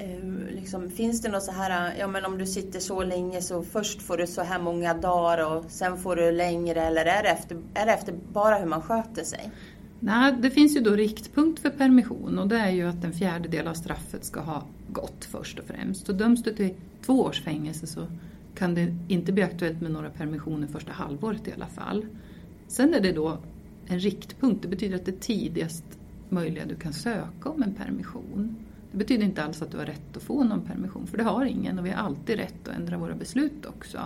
Eh, 0.00 0.54
liksom, 0.54 0.90
finns 0.90 1.22
det 1.22 1.28
något 1.28 1.42
så 1.42 1.52
här, 1.52 1.94
ja 1.98 2.06
men 2.06 2.24
om 2.24 2.38
du 2.38 2.46
sitter 2.46 2.80
så 2.80 3.02
länge 3.02 3.42
så 3.42 3.62
först 3.62 4.02
får 4.02 4.16
du 4.16 4.26
så 4.26 4.42
här 4.42 4.60
många 4.60 4.94
dagar 4.94 5.56
och 5.56 5.64
sen 5.68 5.98
får 5.98 6.16
du 6.16 6.32
längre 6.32 6.80
eller 6.80 7.04
är 7.06 7.22
det 7.22 7.28
efter, 7.28 7.56
är 7.74 7.86
det 7.86 7.92
efter 7.92 8.14
bara 8.32 8.58
hur 8.58 8.66
man 8.66 8.82
sköter 8.82 9.24
sig? 9.24 9.50
Nej, 10.00 10.34
det 10.42 10.50
finns 10.50 10.76
ju 10.76 10.80
då 10.80 10.90
riktpunkt 10.90 11.60
för 11.60 11.70
permission 11.70 12.38
och 12.38 12.48
det 12.48 12.58
är 12.58 12.70
ju 12.70 12.88
att 12.88 13.04
en 13.04 13.12
fjärdedel 13.12 13.68
av 13.68 13.74
straffet 13.74 14.24
ska 14.24 14.40
ha 14.40 14.62
gått 14.88 15.24
först 15.24 15.58
och 15.58 15.64
främst. 15.64 16.06
Så 16.06 16.12
döms 16.12 16.42
du 16.42 16.54
till 16.54 16.74
två 17.06 17.22
års 17.22 17.42
fängelse 17.42 17.86
så 17.86 18.06
kan 18.54 18.74
det 18.74 18.96
inte 19.08 19.32
bli 19.32 19.42
aktuellt 19.42 19.80
med 19.80 19.90
några 19.90 20.10
permissioner 20.10 20.66
första 20.66 20.92
halvåret 20.92 21.48
i 21.48 21.52
alla 21.52 21.66
fall. 21.66 22.06
Sen 22.68 22.94
är 22.94 23.00
det 23.00 23.12
då 23.12 23.38
en 23.86 24.00
riktpunkt, 24.00 24.62
det 24.62 24.68
betyder 24.68 24.96
att 24.96 25.04
det 25.04 25.10
är 25.10 25.20
tidigast 25.20 25.84
möjliga 26.28 26.66
du 26.66 26.74
kan 26.74 26.92
söka 26.92 27.48
om 27.48 27.62
en 27.62 27.74
permission. 27.74 28.56
Det 28.92 28.98
betyder 28.98 29.24
inte 29.24 29.44
alls 29.44 29.62
att 29.62 29.70
du 29.70 29.78
har 29.78 29.86
rätt 29.86 30.16
att 30.16 30.22
få 30.22 30.44
någon 30.44 30.60
permission, 30.60 31.06
för 31.06 31.16
det 31.16 31.24
har 31.24 31.44
ingen 31.44 31.78
och 31.78 31.86
vi 31.86 31.90
har 31.90 32.04
alltid 32.04 32.36
rätt 32.36 32.68
att 32.68 32.74
ändra 32.74 32.98
våra 32.98 33.14
beslut 33.14 33.66
också. 33.66 34.00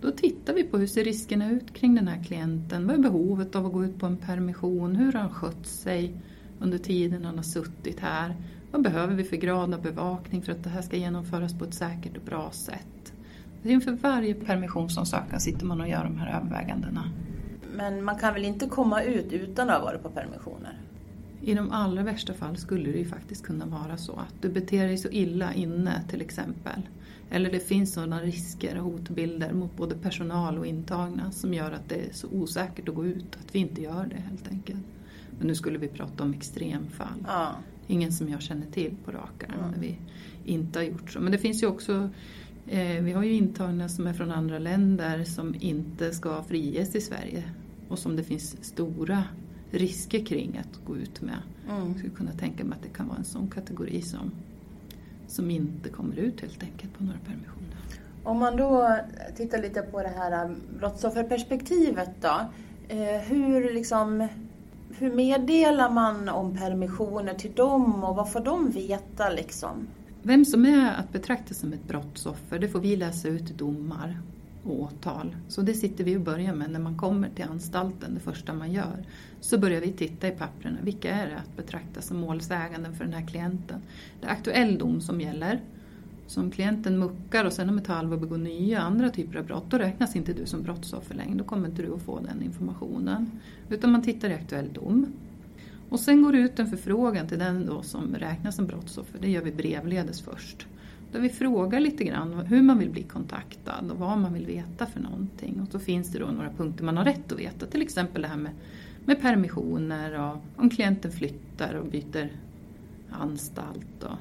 Då 0.00 0.10
tittar 0.10 0.54
vi 0.54 0.62
på 0.62 0.78
hur 0.78 0.86
ser 0.86 1.04
riskerna 1.04 1.50
ut 1.50 1.74
kring 1.74 1.94
den 1.94 2.08
här 2.08 2.24
klienten? 2.24 2.86
Vad 2.86 2.96
är 2.96 3.02
behovet 3.02 3.56
av 3.56 3.66
att 3.66 3.72
gå 3.72 3.84
ut 3.84 3.98
på 3.98 4.06
en 4.06 4.16
permission? 4.16 4.96
Hur 4.96 5.12
har 5.12 5.20
han 5.20 5.30
skött 5.30 5.66
sig 5.66 6.14
under 6.60 6.78
tiden 6.78 7.24
han 7.24 7.36
har 7.36 7.42
suttit 7.42 8.00
här? 8.00 8.36
Vad 8.70 8.82
behöver 8.82 9.14
vi 9.14 9.24
för 9.24 9.36
grad 9.36 9.74
av 9.74 9.82
bevakning 9.82 10.42
för 10.42 10.52
att 10.52 10.64
det 10.64 10.70
här 10.70 10.82
ska 10.82 10.96
genomföras 10.96 11.58
på 11.58 11.64
ett 11.64 11.74
säkert 11.74 12.16
och 12.16 12.22
bra 12.22 12.50
sätt? 12.50 13.12
Inför 13.62 13.92
varje 13.92 14.34
permissionsansökan 14.34 15.40
sitter 15.40 15.66
man 15.66 15.80
och 15.80 15.88
gör 15.88 16.04
de 16.04 16.18
här 16.18 16.40
övervägandena. 16.40 17.10
Men 17.76 18.04
man 18.04 18.18
kan 18.18 18.34
väl 18.34 18.44
inte 18.44 18.66
komma 18.66 19.02
ut 19.02 19.32
utan 19.32 19.70
att 19.70 19.76
ha 19.76 19.84
varit 19.84 20.02
på 20.02 20.08
permissioner? 20.08 20.80
I 21.46 21.54
de 21.54 21.70
allra 21.70 22.02
värsta 22.02 22.34
fall 22.34 22.56
skulle 22.56 22.92
det 22.92 22.98
ju 22.98 23.04
faktiskt 23.04 23.44
kunna 23.44 23.66
vara 23.66 23.96
så 23.96 24.12
att 24.12 24.34
du 24.42 24.48
beter 24.48 24.86
dig 24.86 24.98
så 24.98 25.08
illa 25.08 25.54
inne 25.54 26.02
till 26.08 26.20
exempel. 26.20 26.82
Eller 27.30 27.50
det 27.50 27.60
finns 27.60 27.92
sådana 27.92 28.20
risker 28.22 28.78
och 28.78 28.84
hotbilder 28.84 29.52
mot 29.52 29.76
både 29.76 29.94
personal 29.94 30.58
och 30.58 30.66
intagna 30.66 31.30
som 31.30 31.54
gör 31.54 31.72
att 31.72 31.88
det 31.88 31.94
är 31.94 32.12
så 32.12 32.28
osäkert 32.28 32.88
att 32.88 32.94
gå 32.94 33.06
ut 33.06 33.36
att 33.44 33.54
vi 33.54 33.58
inte 33.58 33.82
gör 33.82 34.06
det 34.06 34.20
helt 34.28 34.48
enkelt. 34.48 34.84
Men 35.38 35.46
nu 35.46 35.54
skulle 35.54 35.78
vi 35.78 35.88
prata 35.88 36.24
om 36.24 36.34
extremfall. 36.34 37.24
Ja. 37.26 37.54
Ingen 37.86 38.12
som 38.12 38.28
jag 38.28 38.42
känner 38.42 38.66
till 38.66 38.94
på 39.04 39.10
rak 39.10 39.44
arm 39.48 39.70
när 39.70 39.80
vi 39.80 39.98
inte 40.44 40.78
har 40.78 40.84
gjort 40.84 41.10
så. 41.10 41.20
Men 41.20 41.32
det 41.32 41.38
finns 41.38 41.62
ju 41.62 41.66
också 41.66 42.10
eh, 42.66 43.02
vi 43.02 43.12
har 43.12 43.22
ju 43.22 43.32
intagna 43.32 43.88
som 43.88 44.06
är 44.06 44.12
från 44.12 44.30
andra 44.30 44.58
länder 44.58 45.24
som 45.24 45.54
inte 45.60 46.12
ska 46.12 46.42
friges 46.42 46.94
i 46.94 47.00
Sverige 47.00 47.42
och 47.88 47.98
som 47.98 48.16
det 48.16 48.22
finns 48.22 48.64
stora 48.64 49.24
risker 49.70 50.24
kring 50.24 50.58
att 50.58 50.86
gå 50.86 50.96
ut 50.96 51.20
med. 51.20 51.38
Mm. 51.70 51.88
Jag 51.88 51.98
skulle 51.98 52.14
kunna 52.14 52.32
tänka 52.32 52.64
mig 52.64 52.76
att 52.76 52.82
det 52.82 52.96
kan 52.96 53.08
vara 53.08 53.18
en 53.18 53.24
sån 53.24 53.48
kategori 53.48 54.02
som, 54.02 54.30
som 55.28 55.50
inte 55.50 55.88
kommer 55.88 56.16
ut 56.16 56.40
helt 56.40 56.62
enkelt 56.62 56.98
på 56.98 57.04
några 57.04 57.18
permissioner. 57.18 57.76
Om 58.24 58.38
man 58.38 58.56
då 58.56 58.98
tittar 59.36 59.62
lite 59.62 59.82
på 59.82 60.02
det 60.02 60.12
här 60.16 60.54
brottsofferperspektivet 60.78 62.10
då. 62.20 62.40
Eh, 62.88 63.20
hur, 63.20 63.74
liksom, 63.74 64.28
hur 64.98 65.14
meddelar 65.14 65.90
man 65.90 66.28
om 66.28 66.56
permissioner 66.56 67.34
till 67.34 67.52
dem 67.52 68.04
och 68.04 68.16
vad 68.16 68.32
får 68.32 68.40
de 68.40 68.70
veta 68.70 69.30
liksom? 69.30 69.86
Vem 70.22 70.44
som 70.44 70.66
är 70.66 70.94
att 70.94 71.12
betrakta 71.12 71.54
som 71.54 71.72
ett 71.72 71.88
brottsoffer, 71.88 72.58
det 72.58 72.68
får 72.68 72.80
vi 72.80 72.96
läsa 72.96 73.28
ut 73.28 73.50
i 73.50 73.52
domar 73.52 74.18
åtal. 74.70 75.36
Så 75.48 75.62
det 75.62 75.74
sitter 75.74 76.04
vi 76.04 76.16
och 76.16 76.20
börjar 76.20 76.54
med 76.54 76.70
när 76.70 76.80
man 76.80 76.96
kommer 76.96 77.28
till 77.28 77.44
anstalten, 77.44 78.14
det 78.14 78.20
första 78.20 78.54
man 78.54 78.72
gör. 78.72 79.04
Så 79.40 79.58
börjar 79.58 79.80
vi 79.80 79.92
titta 79.92 80.28
i 80.28 80.30
papperna, 80.30 80.76
vilka 80.82 81.10
är 81.10 81.26
det 81.26 81.36
att 81.36 81.56
betrakta 81.56 82.00
som 82.00 82.20
målsäganden 82.20 82.94
för 82.94 83.04
den 83.04 83.14
här 83.14 83.26
klienten? 83.26 83.80
Det 84.20 84.26
är 84.26 84.30
aktuell 84.30 84.78
dom 84.78 85.00
som 85.00 85.20
gäller. 85.20 85.60
Så 86.26 86.40
om 86.40 86.50
klienten 86.50 86.98
muckar 86.98 87.44
och 87.44 87.52
sen 87.52 87.68
om 87.68 87.78
ett 87.78 87.86
halvår 87.86 88.16
begår 88.16 88.38
nya 88.38 88.80
andra 88.80 89.10
typer 89.10 89.38
av 89.38 89.44
brott, 89.46 89.64
då 89.70 89.78
räknas 89.78 90.16
inte 90.16 90.32
du 90.32 90.46
som 90.46 90.62
brottsoffer 90.62 91.14
längre. 91.14 91.34
Då 91.38 91.44
kommer 91.44 91.68
inte 91.68 91.82
du 91.82 91.94
att 91.94 92.02
få 92.02 92.20
den 92.20 92.42
informationen. 92.42 93.30
Utan 93.70 93.92
man 93.92 94.02
tittar 94.02 94.30
i 94.30 94.34
aktuell 94.34 94.72
dom. 94.72 95.12
Och 95.88 96.00
sen 96.00 96.22
går 96.22 96.32
det 96.32 96.38
ut 96.38 96.58
en 96.58 96.66
förfrågan 96.66 97.28
till 97.28 97.38
den 97.38 97.66
då 97.66 97.82
som 97.82 98.14
räknas 98.14 98.56
som 98.56 98.66
brottsoffer. 98.66 99.18
Det 99.20 99.30
gör 99.30 99.42
vi 99.42 99.52
brevledes 99.52 100.20
först. 100.20 100.66
Där 101.12 101.20
vi 101.20 101.28
frågar 101.28 101.80
lite 101.80 102.04
grann 102.04 102.32
hur 102.32 102.62
man 102.62 102.78
vill 102.78 102.90
bli 102.90 103.02
kontaktad 103.02 103.90
och 103.90 103.98
vad 103.98 104.18
man 104.18 104.34
vill 104.34 104.46
veta 104.46 104.86
för 104.86 105.00
någonting. 105.00 105.60
Och 105.60 105.72
så 105.72 105.78
finns 105.78 106.12
det 106.12 106.18
då 106.18 106.26
några 106.26 106.50
punkter 106.50 106.84
man 106.84 106.96
har 106.96 107.04
rätt 107.04 107.32
att 107.32 107.38
veta. 107.38 107.66
Till 107.66 107.82
exempel 107.82 108.22
det 108.22 108.28
här 108.28 108.36
med, 108.36 108.52
med 109.04 109.20
permissioner 109.20 110.20
och 110.20 110.36
om 110.56 110.70
klienten 110.70 111.12
flyttar 111.12 111.74
och 111.74 111.86
byter 111.86 112.28
anstalt. 113.10 114.02
Och 114.02 114.18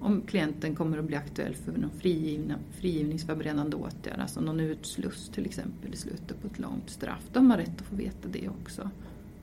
om 0.00 0.22
klienten 0.26 0.74
kommer 0.74 0.98
att 0.98 1.04
bli 1.04 1.16
aktuell 1.16 1.54
för 1.54 1.72
någon 1.72 1.90
frigivna, 1.90 2.54
frigivningsförberedande 2.80 3.76
åtgärd, 3.76 4.20
alltså 4.20 4.40
någon 4.40 4.60
utsluss 4.60 5.28
till 5.34 5.46
exempel 5.46 5.94
i 5.94 5.96
slutet 5.96 6.42
på 6.42 6.46
ett 6.46 6.58
långt 6.58 6.90
straff. 6.90 7.22
Då 7.32 7.40
har 7.40 7.44
man 7.44 7.56
rätt 7.56 7.80
att 7.80 7.86
få 7.86 7.96
veta 7.96 8.28
det 8.28 8.48
också. 8.48 8.90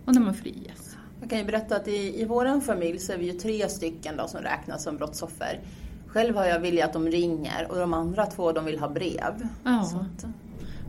Och 0.06 0.13
när 0.13 0.22
man 0.22 0.34
friges. 0.34 0.98
Jag 1.22 1.30
kan 1.30 1.39
ju 1.39 1.46
berätta 1.46 1.76
att 1.76 1.88
i, 1.88 2.22
i 2.22 2.26
vår 2.26 2.62
familj 2.62 3.00
så 3.00 3.13
är 3.13 3.18
vi 3.18 3.26
ju 3.26 3.39
tre 3.39 3.70
stycken 3.70 4.18
då 4.18 4.28
som 4.28 4.41
räknas 4.41 4.84
som 4.84 4.98
brottsoffer. 4.98 5.60
Själv 6.15 6.36
har 6.36 6.45
jag 6.45 6.60
vilja 6.60 6.86
att 6.86 6.93
de 6.93 7.08
ringer 7.08 7.67
och 7.69 7.78
de 7.78 7.93
andra 7.93 8.25
två 8.25 8.51
de 8.51 8.65
vill 8.65 8.80
ha 8.80 8.89
brev. 8.89 9.47
Ja. 9.63 10.06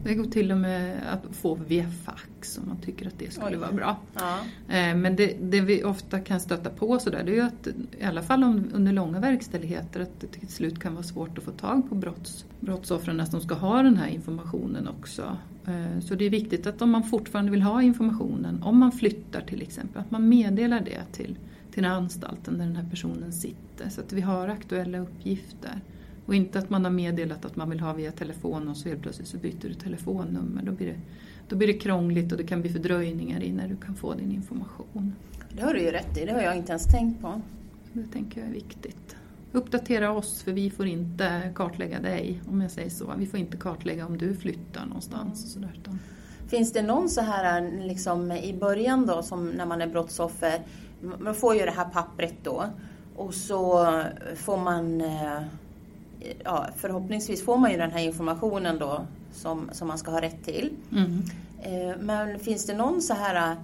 Det 0.06 0.14
går 0.14 0.24
till 0.24 0.52
och 0.52 0.58
med 0.58 1.02
att 1.12 1.36
få 1.36 1.54
via 1.54 1.88
fax 2.04 2.58
om 2.58 2.68
man 2.68 2.76
tycker 2.76 3.06
att 3.06 3.18
det 3.18 3.32
skulle 3.32 3.46
Oj. 3.50 3.56
vara 3.56 3.72
bra. 3.72 3.96
ja. 4.14 4.38
Eh, 4.68 4.96
Men 4.96 5.16
det, 5.16 5.36
det 5.42 5.60
vi 5.60 5.84
ofta 5.84 6.20
kan 6.20 6.40
stöta 6.40 6.70
på 6.70 6.98
sådär, 6.98 7.22
det 7.24 7.30
är 7.32 7.34
ju 7.34 7.40
att 7.40 7.66
i 8.00 8.04
alla 8.04 8.22
fall 8.22 8.44
om, 8.44 8.70
under 8.74 8.92
långa 8.92 9.20
verkställigheter 9.20 10.00
att 10.00 10.20
det 10.20 10.26
till 10.26 10.48
slut 10.48 10.80
kan 10.80 10.94
vara 10.94 11.02
svårt 11.04 11.38
att 11.38 11.44
få 11.44 11.50
tag 11.50 11.88
på 11.88 11.94
brotts, 11.94 12.44
brottsoffren 12.60 13.26
som 13.26 13.40
ska 13.40 13.54
ha 13.54 13.82
den 13.82 13.96
här 13.96 14.08
informationen 14.08 14.88
också. 14.88 15.36
Eh, 15.66 16.00
Så 16.00 16.14
det 16.14 16.24
är 16.24 16.30
viktigt 16.30 16.66
att 16.66 16.82
om 16.82 16.90
man 16.90 17.02
fortfarande 17.02 17.50
vill 17.52 17.62
ha 17.62 17.82
informationen, 17.82 18.62
om 18.62 18.78
man 18.78 18.92
flyttar 18.92 19.40
till 19.40 19.62
exempel, 19.62 20.00
att 20.02 20.10
man 20.10 20.28
meddelar 20.28 20.80
det 20.80 21.12
till, 21.12 21.36
till 21.72 21.84
anstalten 21.84 22.58
där 22.58 22.64
den 22.66 22.76
här 22.76 22.90
personen 22.90 23.32
sitter 23.32 23.88
så 23.90 24.00
att 24.00 24.12
vi 24.12 24.20
har 24.20 24.48
aktuella 24.48 24.98
uppgifter. 24.98 25.80
Och 26.26 26.34
inte 26.34 26.58
att 26.58 26.70
man 26.70 26.84
har 26.84 26.92
meddelat 26.92 27.44
att 27.44 27.56
man 27.56 27.70
vill 27.70 27.80
ha 27.80 27.92
via 27.92 28.12
telefon 28.12 28.68
och 28.68 28.76
så 28.76 28.88
helt 28.88 29.02
plötsligt 29.02 29.28
så 29.28 29.36
byter 29.36 29.68
du 29.68 29.74
telefonnummer. 29.74 30.62
Då 30.62 30.72
blir 30.72 30.86
det, 30.86 31.00
då 31.48 31.56
blir 31.56 31.68
det 31.68 31.78
krångligt 31.78 32.32
och 32.32 32.38
det 32.38 32.44
kan 32.44 32.60
bli 32.60 32.70
fördröjningar 32.70 33.42
i 33.42 33.52
när 33.52 33.68
du 33.68 33.76
kan 33.76 33.94
få 33.94 34.14
din 34.14 34.32
information. 34.32 35.12
Det 35.52 35.62
har 35.62 35.74
du 35.74 35.80
ju 35.80 35.90
rätt 35.90 36.18
i, 36.18 36.24
det 36.24 36.32
har 36.32 36.40
jag 36.40 36.56
inte 36.56 36.72
ens 36.72 36.84
tänkt 36.84 37.20
på. 37.20 37.40
Det 37.92 38.06
tänker 38.12 38.40
jag 38.40 38.48
är 38.48 38.54
viktigt. 38.54 39.16
Uppdatera 39.52 40.12
oss 40.12 40.42
för 40.42 40.52
vi 40.52 40.70
får 40.70 40.86
inte 40.86 41.52
kartlägga 41.54 42.00
dig 42.00 42.40
om 42.48 42.60
jag 42.60 42.70
säger 42.70 42.90
så. 42.90 43.12
Vi 43.18 43.26
får 43.26 43.40
inte 43.40 43.56
kartlägga 43.56 44.06
om 44.06 44.18
du 44.18 44.34
flyttar 44.34 44.86
någonstans. 44.86 45.44
Och 45.44 45.50
sådär, 45.50 45.80
Finns 46.48 46.72
det 46.72 46.82
någon 46.82 47.08
så 47.08 47.20
här 47.20 47.70
liksom 47.86 48.32
i 48.32 48.52
början 48.60 49.06
då 49.06 49.22
som 49.22 49.50
när 49.50 49.66
man 49.66 49.82
är 49.82 49.86
brottsoffer, 49.86 50.60
man 51.18 51.34
får 51.34 51.54
ju 51.54 51.64
det 51.64 51.70
här 51.70 51.84
pappret 51.84 52.34
då 52.42 52.64
och 53.16 53.34
så 53.34 53.86
får 54.36 54.56
man, 54.56 55.00
eh, 55.00 55.42
ja 56.44 56.66
förhoppningsvis 56.76 57.44
får 57.44 57.56
man 57.56 57.70
ju 57.70 57.76
den 57.78 57.90
här 57.90 58.00
informationen 58.02 58.78
då 58.78 59.06
som, 59.32 59.70
som 59.72 59.88
man 59.88 59.98
ska 59.98 60.10
ha 60.10 60.20
rätt 60.20 60.44
till. 60.44 60.70
mm. 60.92 61.22
Eh, 61.62 61.96
Men 62.00 62.38
finns 62.38 62.66
det 62.66 62.74
någon 62.76 63.02
så 63.02 63.14
här 63.14 63.56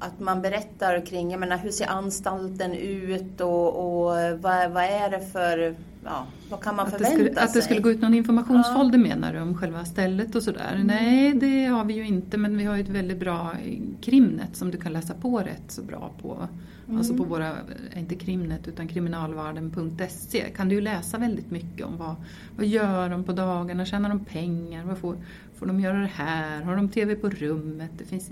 att 0.00 0.20
man 0.20 0.42
berättar 0.42 1.06
kring, 1.06 1.30
jag 1.30 1.40
menar 1.40 1.56
hur 1.56 1.70
ser 1.70 1.86
anstalten 1.86 2.74
ut 2.74 3.40
och, 3.40 3.68
och 3.68 4.16
vad, 4.40 4.70
vad 4.70 4.84
är 4.84 5.10
det 5.10 5.26
för, 5.32 5.76
ja, 6.04 6.26
vad 6.50 6.62
kan 6.62 6.76
man 6.76 6.86
att, 6.86 6.92
förvänta 6.92 7.16
skulle, 7.16 7.30
att 7.30 7.46
det 7.46 7.52
sig? 7.52 7.62
skulle 7.62 7.80
gå 7.80 7.90
ut 7.90 8.00
någon 8.00 8.14
informationsfolder 8.14 8.98
menar 8.98 9.32
du 9.32 9.40
om 9.40 9.56
själva 9.56 9.84
stället 9.84 10.34
och 10.34 10.42
sådär? 10.42 10.72
Mm. 10.74 10.86
Nej, 10.86 11.34
det 11.34 11.64
har 11.64 11.84
vi 11.84 11.94
ju 11.94 12.06
inte 12.06 12.36
men 12.38 12.56
vi 12.56 12.64
har 12.64 12.76
ju 12.76 12.82
ett 12.82 12.88
väldigt 12.88 13.18
bra 13.18 13.52
Krimnet 14.00 14.56
som 14.56 14.70
du 14.70 14.78
kan 14.78 14.92
läsa 14.92 15.14
på 15.14 15.38
rätt 15.38 15.64
så 15.68 15.82
bra 15.82 16.10
på. 16.22 16.48
Alltså 16.96 17.12
Mm. 17.12 17.24
på 17.24 17.34
våra, 17.34 17.56
inte 17.96 18.14
Krimnet 18.14 18.68
utan 18.68 18.88
kriminalvarden.se 18.88 20.40
kan 20.56 20.68
du 20.68 20.74
ju 20.74 20.80
läsa 20.80 21.18
väldigt 21.18 21.50
mycket 21.50 21.86
om 21.86 21.96
vad, 21.96 22.14
vad 22.56 22.66
gör 22.66 23.08
de 23.08 23.24
på 23.24 23.32
dagarna, 23.32 23.84
tjänar 23.84 24.08
de 24.08 24.24
pengar, 24.24 24.84
vad 24.84 24.98
får, 24.98 25.16
får 25.56 25.66
de 25.66 25.80
göra 25.80 25.98
det 25.98 26.10
här, 26.14 26.62
har 26.62 26.76
de 26.76 26.88
TV 26.88 27.14
på 27.14 27.28
rummet? 27.28 27.90
Det 27.98 28.04
finns 28.04 28.30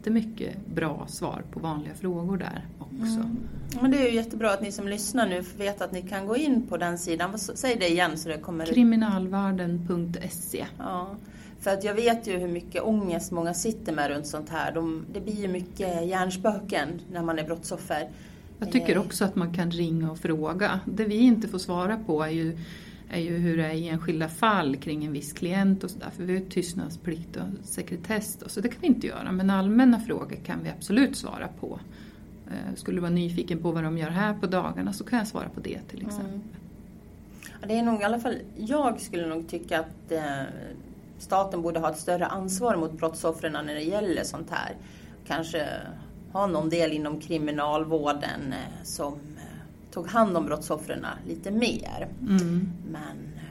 jättemycket 0.00 0.66
bra 0.66 1.06
svar 1.08 1.42
på 1.50 1.60
vanliga 1.60 1.94
frågor 1.94 2.36
där 2.36 2.66
också. 2.78 3.14
Mm. 3.14 3.38
Men 3.80 3.90
det 3.90 3.98
är 3.98 4.08
ju 4.08 4.14
jättebra 4.14 4.52
att 4.52 4.62
ni 4.62 4.72
som 4.72 4.88
lyssnar 4.88 5.28
nu 5.28 5.44
veta 5.58 5.84
att 5.84 5.92
ni 5.92 6.02
kan 6.02 6.26
gå 6.26 6.36
in 6.36 6.66
på 6.66 6.76
den 6.76 6.98
sidan. 6.98 7.38
Säg 7.38 7.76
det 7.76 7.88
igen 7.88 8.18
så 8.18 8.28
det 8.28 8.38
kommer... 8.38 8.66
Kriminalvarden.se 8.66 10.66
Ja, 10.78 11.16
för 11.60 11.70
att 11.70 11.84
jag 11.84 11.94
vet 11.94 12.26
ju 12.26 12.38
hur 12.38 12.48
mycket 12.48 12.82
ångest 12.82 13.32
många 13.32 13.54
sitter 13.54 13.92
med 13.92 14.10
runt 14.10 14.26
sånt 14.26 14.48
här. 14.48 14.72
De, 14.72 15.04
det 15.12 15.20
blir 15.20 15.40
ju 15.40 15.48
mycket 15.48 16.06
hjärnspöken 16.06 17.00
när 17.12 17.22
man 17.22 17.38
är 17.38 17.44
brottsoffer. 17.44 18.08
Jag 18.58 18.72
tycker 18.72 18.96
Eh, 18.96 19.00
också 19.00 19.24
att 19.24 19.36
man 19.36 19.54
kan 19.54 19.70
ringa 19.70 20.10
och 20.10 20.18
fråga. 20.18 20.80
Det 20.84 21.04
vi 21.04 21.16
inte 21.16 21.48
får 21.48 21.58
svara 21.58 21.98
på 22.06 22.22
är 22.22 22.30
ju, 22.30 22.58
är 23.10 23.20
ju 23.20 23.36
hur 23.38 23.56
det 23.56 23.66
är 23.66 23.72
i 23.72 23.88
enskilda 23.88 24.28
fall 24.28 24.76
kring 24.76 25.04
en 25.04 25.12
viss 25.12 25.32
klient 25.32 25.84
och 25.84 25.90
sådär. 25.90 26.10
För 26.16 26.22
vi 26.22 26.32
har 26.32 26.40
ju 26.40 26.48
tystnadsplikt 26.48 27.36
och 27.36 27.42
sekretess 27.66 28.36
då, 28.40 28.48
så 28.48 28.60
det 28.60 28.68
kan 28.68 28.80
vi 28.80 28.86
inte 28.86 29.06
göra. 29.06 29.32
Men 29.32 29.50
allmänna 29.50 30.00
frågor 30.00 30.36
kan 30.44 30.58
vi 30.62 30.70
absolut 30.70 31.16
svara 31.16 31.48
på. 31.60 31.80
Eh, 32.46 32.74
Skulle 32.74 32.96
du 32.96 33.00
vara 33.00 33.10
nyfiken 33.10 33.62
på 33.62 33.70
vad 33.72 33.84
de 33.84 33.98
gör 33.98 34.10
här 34.10 34.34
på 34.34 34.46
dagarna 34.46 34.92
så 34.92 35.04
kan 35.04 35.18
jag 35.18 35.28
svara 35.28 35.48
på 35.48 35.60
det 35.60 35.78
till 35.88 36.06
exempel. 36.06 36.34
Mm. 36.34 36.42
Ja, 37.60 37.66
Det 37.68 37.74
är 37.78 37.82
nog 37.82 38.00
i 38.00 38.04
alla 38.04 38.20
fall, 38.20 38.36
jag 38.56 39.00
skulle 39.00 39.26
nog 39.26 39.48
tycka 39.48 39.80
att 39.80 40.12
eh, 40.12 40.42
staten 41.18 41.62
borde 41.62 41.80
ha 41.80 41.90
ett 41.90 41.98
större 41.98 42.26
ansvar 42.26 42.76
mot 42.76 42.92
brottsoffren 42.92 43.52
när 43.52 43.74
det 43.74 43.82
gäller 43.82 44.24
sånt 44.24 44.50
här. 44.50 44.76
Kanske 45.26 45.66
ha 46.32 46.46
någon 46.46 46.68
del 46.68 46.92
inom 46.92 47.20
kriminalvården 47.20 48.52
eh, 48.52 48.84
som 48.84 49.18
tog 49.92 50.08
hand 50.08 50.36
om 50.36 50.46
brottsoffren 50.46 51.06
lite 51.26 51.50
mer. 51.50 52.08
Mm. 52.28 52.68
Men 52.90 53.16
eh, 53.36 53.42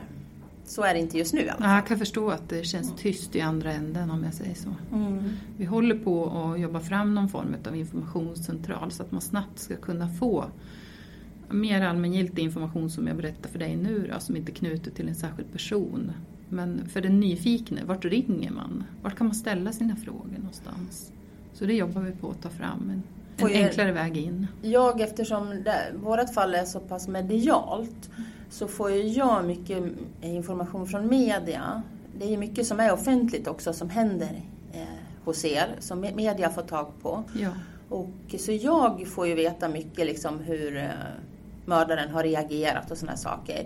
Så 0.65 0.83
är 0.83 0.93
det 0.93 0.99
inte 0.99 1.17
just 1.17 1.33
nu 1.33 1.49
alla 1.49 1.65
Ja, 1.65 1.75
jag 1.75 1.87
kan 1.87 1.97
förstå 1.97 2.29
att 2.29 2.49
det 2.49 2.63
känns 2.63 2.93
tyst 2.97 3.35
i 3.35 3.41
andra 3.41 3.73
änden 3.73 4.11
om 4.11 4.23
jag 4.23 4.33
säger 4.33 4.55
så. 4.55 4.69
Mm. 4.93 5.29
Vi 5.57 5.65
håller 5.65 5.95
på 5.95 6.25
att 6.25 6.59
jobba 6.59 6.79
fram 6.79 7.15
någon 7.15 7.29
form 7.29 7.55
av 7.67 7.75
informationscentral 7.75 8.91
så 8.91 9.03
att 9.03 9.11
man 9.11 9.21
snabbt 9.21 9.59
ska 9.59 9.75
kunna 9.75 10.09
få 10.09 10.45
mer 11.49 11.81
allmängiltig 11.81 12.43
information 12.43 12.89
som 12.89 13.07
jag 13.07 13.17
berättar 13.17 13.49
för 13.49 13.59
dig 13.59 13.75
nu 13.75 14.09
då, 14.13 14.19
som 14.19 14.35
inte 14.35 14.51
är 14.51 14.53
knutet 14.53 14.95
till 14.95 15.07
en 15.07 15.15
särskild 15.15 15.51
person. 15.51 16.11
Men 16.49 16.89
för 16.89 17.01
den 17.01 17.19
nyfikne, 17.19 17.83
vart 17.85 18.05
ringer 18.05 18.51
man? 18.51 18.83
Vart 19.01 19.15
kan 19.15 19.27
man 19.27 19.35
ställa 19.35 19.71
sina 19.71 19.95
frågor 19.95 20.37
någonstans? 20.37 21.11
Så 21.53 21.65
det 21.65 21.73
jobbar 21.73 22.01
vi 22.01 22.11
på 22.11 22.29
att 22.29 22.41
ta 22.41 22.49
fram, 22.49 22.89
en, 22.89 23.03
en 23.47 23.53
jag- 23.53 23.63
enklare 23.63 23.91
väg 23.91 24.17
in. 24.17 24.47
Jag, 24.61 25.01
eftersom 25.01 25.49
det, 25.63 25.81
vårt 26.03 26.33
fall 26.33 26.55
är 26.55 26.65
så 26.65 26.79
pass 26.79 27.07
medialt, 27.07 28.09
så 28.49 28.67
får 28.67 28.91
ju 28.91 29.01
jag 29.07 29.45
mycket 29.45 29.83
information 30.21 30.87
från 30.87 31.07
media. 31.07 31.81
Det 32.19 32.25
är 32.25 32.29
ju 32.29 32.37
mycket 32.37 32.67
som 32.67 32.79
är 32.79 32.93
offentligt 32.93 33.47
också 33.47 33.73
som 33.73 33.89
händer 33.89 34.41
eh, 34.73 34.81
hos 35.25 35.45
er, 35.45 35.67
som 35.79 36.05
me- 36.05 36.15
media 36.15 36.49
får 36.49 36.61
tag 36.61 36.87
på. 37.01 37.23
Ja. 37.39 37.49
Och, 37.89 38.09
så 38.39 38.51
jag 38.51 39.07
får 39.07 39.27
ju 39.27 39.35
veta 39.35 39.69
mycket 39.69 40.05
liksom 40.05 40.39
hur 40.39 40.77
eh, 40.77 40.83
mördaren 41.65 42.09
har 42.09 42.23
reagerat 42.23 42.91
och 42.91 42.97
sådana 42.97 43.17
saker. 43.17 43.65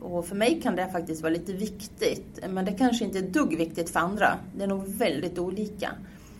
Och 0.00 0.26
för 0.26 0.36
mig 0.36 0.60
kan 0.62 0.76
det 0.76 0.88
faktiskt 0.92 1.22
vara 1.22 1.32
lite 1.32 1.52
viktigt, 1.52 2.38
men 2.50 2.64
det 2.64 2.72
kanske 2.72 3.04
inte 3.04 3.18
är 3.18 3.22
dugg 3.22 3.56
viktigt 3.58 3.90
för 3.90 4.00
andra. 4.00 4.38
Det 4.56 4.62
är 4.64 4.68
nog 4.68 4.84
väldigt 4.88 5.38
olika. 5.38 5.90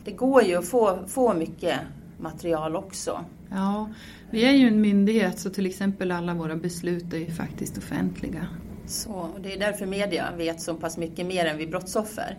Det 0.05 0.11
går 0.11 0.42
ju 0.42 0.57
att 0.57 0.64
få, 0.68 0.98
få 1.07 1.35
mycket 1.35 1.74
material 2.18 2.76
också. 2.76 3.24
ja, 3.50 3.88
vi 4.31 4.44
är 4.44 4.52
ju 4.52 4.68
en 4.68 4.81
myndighet 4.81 5.38
så 5.38 5.50
till 5.50 5.66
exempel 5.66 6.12
alla 6.12 6.35
våra 6.35 6.57
beslut 6.57 7.12
är 7.12 7.18
ju 7.18 7.31
faktiskt 7.31 7.79
offentliga. 7.79 8.46
Så, 8.87 9.29
det 9.42 9.52
är 9.52 9.59
därför 9.59 9.87
media 9.87 10.24
vet 10.37 10.61
så 10.61 10.74
pass 10.74 10.98
mycket 10.98 11.26
mer 11.26 11.44
än 11.44 11.59
vi 11.59 11.66
brottsoffer. 11.66 12.37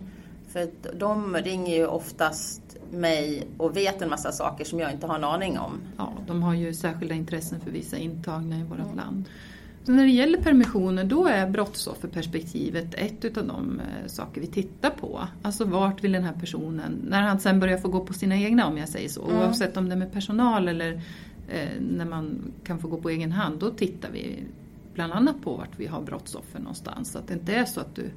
För 0.48 0.70
de 0.94 1.36
ringer 1.36 1.76
ju 1.76 1.88
oftast 1.88 2.62
mig 2.92 3.48
och 3.58 3.78
vet 3.78 4.02
en 4.02 4.10
massa 4.10 4.32
saker 4.32 4.66
som 4.66 4.80
jag 4.80 4.92
inte 4.92 5.08
har 5.08 5.16
en 5.16 5.24
aning 5.24 5.60
om. 5.60 5.82
Ja, 5.98 6.14
de 6.28 6.44
har 6.44 6.54
ju 6.54 6.74
särskilda 6.74 7.16
intressen 7.16 7.60
för 7.60 7.72
vissa 7.72 7.98
intagna 7.98 8.60
i 8.60 8.64
vårt 8.64 8.96
land. 8.96 9.26
När 9.88 10.04
det 10.04 10.12
gäller 10.12 10.42
permissioner 10.42 11.04
då 11.04 11.28
är 11.28 11.50
brottsofferperspektivet 11.50 12.94
ett 12.94 13.26
utav 13.26 13.48
de 13.48 13.80
eh, 13.80 14.08
saker 14.08 14.42
vi 14.42 14.48
tittar 14.48 14.90
på. 14.90 15.28
Alltså 15.42 15.66
vart 15.66 16.04
vill 16.04 16.12
den 16.12 16.24
här 16.24 16.34
personen, 16.34 17.00
när 17.10 17.22
han 17.22 17.40
sen 17.40 17.60
börjar 17.60 17.78
få 17.78 17.88
gå 17.88 18.00
på 18.06 18.14
sina 18.14 18.38
egna 18.38 18.68
om 18.68 18.78
jag 18.78 18.90
säger 18.90 19.10
så, 19.10 19.24
Mm. 19.28 19.38
oavsett 19.38 19.78
om 19.78 19.90
det 19.90 19.96
är 19.96 20.00
med 20.00 20.12
personal 20.14 20.68
eller 20.68 20.94
eh, 21.50 21.70
när 21.80 22.06
man 22.06 22.52
kan 22.64 22.80
få 22.80 22.88
gå 22.88 22.98
på 22.98 23.10
egen 23.10 23.32
hand, 23.32 23.60
då 23.60 23.70
tittar 23.70 24.10
vi 24.12 24.44
bland 24.94 25.14
annat 25.14 25.42
på 25.42 25.56
vart 25.56 25.80
vi 25.80 25.86
har 25.88 26.02
brottsoffer 26.02 26.60
någonstans. 26.60 27.12
Så 27.12 27.18
att 27.20 27.28
det 27.28 27.34
inte 27.34 27.54
är 27.56 27.66
så 27.66 27.80
att 27.80 27.96
du, 27.96 28.10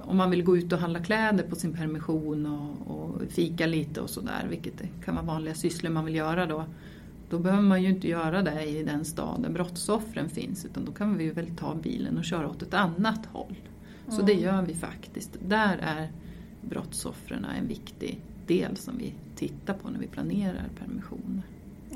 om 0.00 0.16
man 0.16 0.30
vill 0.30 0.42
gå 0.42 0.56
ut 0.56 0.72
och 0.72 0.78
handla 0.78 1.00
kläder 1.00 1.44
på 1.44 1.56
sin 1.56 1.72
permission 1.72 2.46
och, 2.46 2.96
och 2.96 3.22
fika 3.28 3.66
lite 3.66 4.00
och 4.00 4.10
sådär, 4.10 4.46
vilket 4.50 4.82
kan 5.04 5.14
vara 5.14 5.24
vanliga 5.24 5.54
sysslor 5.54 5.90
man 5.90 6.04
vill 6.04 6.14
göra 6.14 6.46
då, 6.46 6.64
då 7.30 7.38
behöver 7.38 7.62
man 7.62 7.82
ju 7.82 7.88
inte 7.88 8.08
göra 8.08 8.42
det 8.42 8.64
i 8.64 8.82
den 8.82 9.04
stad 9.04 9.42
där 9.42 9.50
brottsoffren 9.50 10.28
finns 10.28 10.64
utan 10.64 10.84
då 10.84 10.92
kan 10.92 11.16
vi 11.16 11.24
ju 11.24 11.32
väl 11.32 11.56
ta 11.56 11.74
bilen 11.74 12.18
och 12.18 12.24
köra 12.24 12.48
åt 12.48 12.62
ett 12.62 12.74
annat 12.74 13.26
håll. 13.26 13.56
Så 14.08 14.22
det 14.22 14.32
gör 14.32 14.62
vi 14.62 14.74
faktiskt. 14.74 15.30
Där 15.48 15.78
är 15.82 16.08
brottsoffren 16.60 17.46
en 17.58 17.68
viktig 17.68 18.20
del 18.46 18.76
som 18.76 18.98
vi 18.98 19.14
tittar 19.36 19.74
på 19.74 19.88
när 19.88 19.98
vi 19.98 20.06
planerar 20.06 20.64
permissioner. 20.78 21.42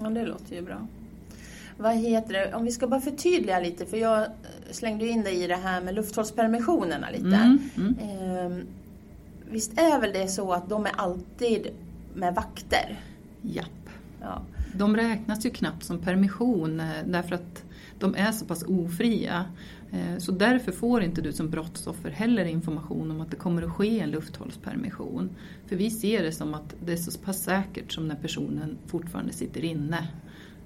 Ja, 0.03 0.11
det 0.11 0.27
låter 0.27 0.55
ju 0.57 0.63
bra. 0.63 0.87
Vad 1.79 1.95
heter 1.97 2.33
det, 2.33 2.55
om 2.55 2.65
vi 2.65 2.71
ska 2.71 2.87
bara 2.87 3.01
förtydliga 3.01 3.61
lite, 3.61 3.87
för 3.87 3.97
jag 3.97 4.27
slängde 4.71 5.09
in 5.09 5.23
dig 5.23 5.45
i 5.45 5.47
det 5.47 5.57
här 5.57 5.83
med 5.83 5.95
lufthållspermissionerna 5.95 7.11
lite. 7.11 7.27
Mm, 7.27 7.59
mm. 7.77 7.97
Ehm, 8.01 8.67
visst 9.51 9.79
är 9.79 10.01
väl 10.01 10.13
det 10.13 10.29
så 10.29 10.53
att 10.53 10.69
de 10.69 10.87
är 10.87 10.93
alltid 10.97 11.67
med 12.15 12.35
vakter? 12.35 13.01
Japp. 13.43 13.89
Ja. 14.21 14.43
De 14.73 14.97
räknas 14.97 15.47
ju 15.47 15.51
knappt 15.51 15.85
som 15.85 15.99
permission 15.99 16.81
eh, 16.81 16.87
därför 17.07 17.35
att 17.35 17.65
de 17.99 18.15
är 18.15 18.33
så 18.33 18.45
pass 18.45 18.63
ofria. 18.63 19.45
Eh, 19.93 20.19
så 20.19 20.33
därför 20.33 20.73
får 20.73 21.03
inte 21.03 21.23
du 21.23 21.33
som 21.33 21.51
brottsoffer 21.51 22.11
heller 22.11 22.45
information 22.45 23.11
om 23.11 23.21
att 23.21 23.31
det 23.31 23.37
kommer 23.37 23.63
att 23.63 23.73
ske 23.73 24.01
en 24.01 24.11
lufthållspermission. 24.11 25.31
För 25.67 25.77
vi 25.77 25.91
ser 25.91 26.23
det 26.23 26.33
som 26.33 26.55
att 26.55 26.75
det 26.85 26.93
är 26.93 26.97
så 26.97 27.21
pass 27.21 27.43
säkert 27.43 27.93
som 27.93 28.09
när 28.09 28.17
personen 28.17 28.79
fortfarande 28.87 29.33
sitter 29.33 29.65
inne. 29.65 30.09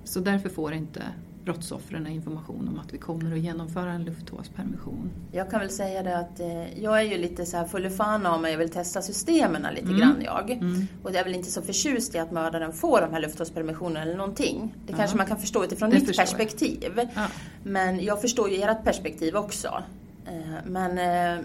Så 0.05 0.21
därför 0.21 0.49
får 0.49 0.73
inte 0.73 1.03
brottsoffren 1.45 2.07
information 2.07 2.69
om 2.69 2.79
att 2.79 2.95
vi 2.95 2.99
kommer 2.99 3.33
att 3.33 3.39
genomföra 3.39 3.93
en 3.93 4.05
lufthållspermission. 4.05 5.11
Jag 5.33 5.51
kan 5.51 5.61
väl 5.61 5.71
säga 5.71 6.03
det 6.03 6.19
att 6.19 6.41
eh, 6.41 6.83
jag 6.83 6.99
är 6.99 7.03
ju 7.05 7.19
lite 7.19 7.47
så 7.47 7.57
här 7.57 7.65
full 7.65 7.91
fan 7.91 8.27
av 8.27 8.41
mig, 8.43 8.51
jag 8.53 8.59
vill 8.59 8.71
testa 8.71 9.03
systemen 9.03 9.67
lite 9.75 9.87
Mm. 9.87 9.99
grann 9.99 10.23
jag. 10.25 10.51
Mm. 10.51 10.87
Och 11.03 11.11
jag 11.11 11.17
är 11.17 11.25
väl 11.25 11.35
inte 11.35 11.51
så 11.51 11.63
förtjust 11.63 12.15
i 12.15 12.19
att 12.19 12.33
mördaren 12.33 12.73
får 12.73 13.01
de 13.01 13.13
här 13.13 13.21
lufthållspermissionerna 13.21 14.03
eller 14.03 14.17
någonting. 14.17 14.75
Det 14.87 14.93
Ja. 14.93 14.99
kanske 14.99 15.17
man 15.17 15.27
kan 15.27 15.39
förstå 15.41 15.65
utifrån 15.65 15.91
Det 15.91 15.97
mitt 16.01 16.17
perspektiv. 16.17 17.01
Ja. 17.15 17.27
Men 17.65 18.05
jag 18.05 18.21
förstår 18.21 18.51
ju 18.51 18.63
ert 18.63 18.85
perspektiv 18.85 19.37
också. 19.37 19.83
Eh, 20.27 20.55
Men 20.67 20.99
eh, 21.39 21.45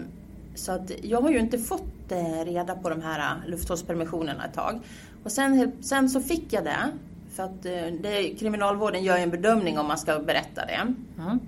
så 0.54 0.72
att 0.72 0.90
jag 1.02 1.20
har 1.20 1.30
ju 1.30 1.38
inte 1.38 1.58
fått 1.58 2.12
eh, 2.12 2.44
reda 2.44 2.74
på 2.74 2.88
de 2.88 3.02
här 3.02 3.34
lufthållspermissionerna 3.46 4.44
ett 4.44 4.54
tag. 4.54 4.80
Och 5.24 5.32
sen, 5.32 5.72
sen 5.80 6.08
så 6.10 6.20
fick 6.20 6.52
jag 6.52 6.64
det. 6.64 6.76
Att 7.40 7.66
eh, 7.66 7.86
det, 8.00 8.34
kriminalvården 8.38 9.04
gör 9.04 9.16
en 9.16 9.30
bedömning 9.30 9.78
om 9.78 9.86
man 9.86 9.98
ska 9.98 10.18
berätta 10.18 10.66
det. 10.66 10.94
Ja. 11.16 11.38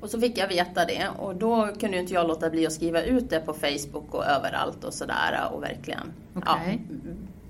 Och 0.00 0.10
så 0.10 0.20
fick 0.20 0.38
jag 0.38 0.48
veta 0.48 0.84
det 0.84 1.08
och 1.18 1.36
då 1.36 1.68
kunde 1.80 1.98
inte 1.98 2.14
jag 2.14 2.28
låta 2.28 2.50
bli 2.50 2.66
att 2.66 2.72
skriva 2.72 3.02
ut 3.02 3.30
det 3.30 3.40
på 3.40 3.54
Facebook 3.54 4.14
och 4.14 4.24
överallt 4.24 4.84
och 4.84 4.94
sådär 4.94 5.50
och 5.52 5.62
verkligen 5.62 6.12
Okej. 6.34 6.80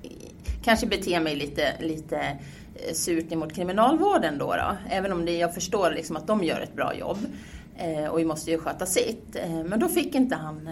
ja, 0.03 0.11
kanske 0.65 0.87
bete 0.87 1.21
mig 1.21 1.37
lite, 1.37 1.73
lite 1.81 2.17
eh, 2.75 2.95
surt 2.95 3.33
emot 3.33 3.55
kriminalvården 3.55 4.39
då, 4.39 4.47
då. 4.47 4.77
Även 4.91 5.13
om 5.13 5.25
det, 5.25 5.39
jag 5.39 5.55
förstår 5.55 5.91
liksom 5.91 6.17
att 6.17 6.27
de 6.27 6.45
gör 6.45 6.61
ett 6.61 6.75
bra 6.75 6.95
jobb 6.95 7.19
eh, 7.77 8.05
och 8.05 8.19
vi 8.19 8.25
måste 8.25 8.51
ju 8.51 8.59
sköta 8.59 8.87
sitt. 8.87 9.37
Eh, 9.37 9.65
men 9.65 9.81
då 9.81 9.89
fick 9.89 10.15
inte 10.15 10.35
han 10.37 10.71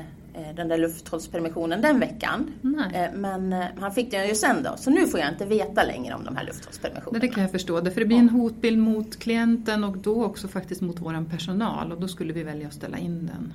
den 0.56 0.68
där 0.68 0.78
lufthållspermissionen 0.78 1.82
den 1.82 2.00
veckan. 2.00 2.50
Nej. 2.60 2.90
Eh, 2.94 3.18
men 3.18 3.52
eh, 3.52 3.64
han 3.80 3.92
fick 3.92 4.10
den 4.10 4.28
ju 4.28 4.34
sen 4.34 4.62
då, 4.62 4.76
så 4.76 4.90
nu 4.90 5.06
får 5.06 5.20
jag 5.20 5.28
inte 5.28 5.46
veta 5.46 5.82
längre 5.82 6.14
om 6.14 6.24
de 6.24 6.36
här 6.36 6.44
lufthållspermissionerna. 6.44 7.18
det 7.18 7.28
kan 7.28 7.42
jag 7.42 7.52
förstå. 7.52 7.80
Därför 7.80 8.00
det 8.00 8.06
blir 8.06 8.18
en 8.18 8.28
hotbild 8.28 8.78
mot 8.78 9.18
klienten 9.18 9.84
och 9.84 9.98
då 9.98 10.24
också 10.24 10.48
faktiskt 10.48 10.80
mot 10.80 11.00
vår 11.00 11.24
personal 11.30 11.92
och 11.92 12.00
då 12.00 12.08
skulle 12.08 12.32
vi 12.32 12.42
välja 12.42 12.66
att 12.66 12.74
ställa 12.74 12.98
in 12.98 13.26
den. 13.26 13.54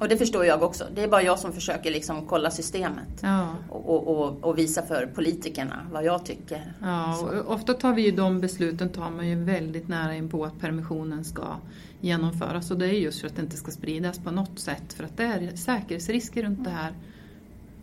Och 0.00 0.08
det 0.08 0.16
förstår 0.16 0.44
jag 0.44 0.62
också. 0.62 0.84
Det 0.94 1.02
är 1.02 1.08
bara 1.08 1.22
jag 1.22 1.38
som 1.38 1.52
försöker 1.52 1.90
liksom 1.90 2.26
kolla 2.26 2.50
systemet. 2.50 3.20
Ja. 3.22 3.54
och, 3.68 4.08
och, 4.08 4.44
och, 4.44 4.58
visa 4.58 4.82
för 4.82 5.06
politikerna 5.14 5.86
vad 5.92 6.04
jag 6.04 6.24
tycker. 6.24 6.72
Ja, 6.82 7.18
och 7.20 7.54
ofta 7.54 7.74
tar 7.74 7.94
vi 7.94 8.02
ju 8.02 8.10
de 8.10 8.40
besluten 8.40 8.88
tar 8.88 9.10
man 9.10 9.28
ju 9.28 9.44
väldigt 9.44 9.88
nära 9.88 10.14
in 10.14 10.28
på 10.28 10.44
att 10.44 10.60
permissionen 10.60 11.24
ska 11.24 11.56
genomföras 12.00 12.70
och 12.70 12.78
det 12.78 12.86
är 12.86 12.92
just 12.92 13.20
för 13.20 13.28
att 13.28 13.36
det 13.36 13.42
inte 13.42 13.56
ska 13.56 13.70
spridas 13.70 14.18
på 14.18 14.30
något 14.30 14.58
sätt 14.58 14.92
för 14.92 15.04
att 15.04 15.16
det 15.16 15.24
är 15.24 15.56
säkerhetsrisker 15.56 16.42
runt 16.42 16.64
det 16.64 16.70
här 16.70 16.92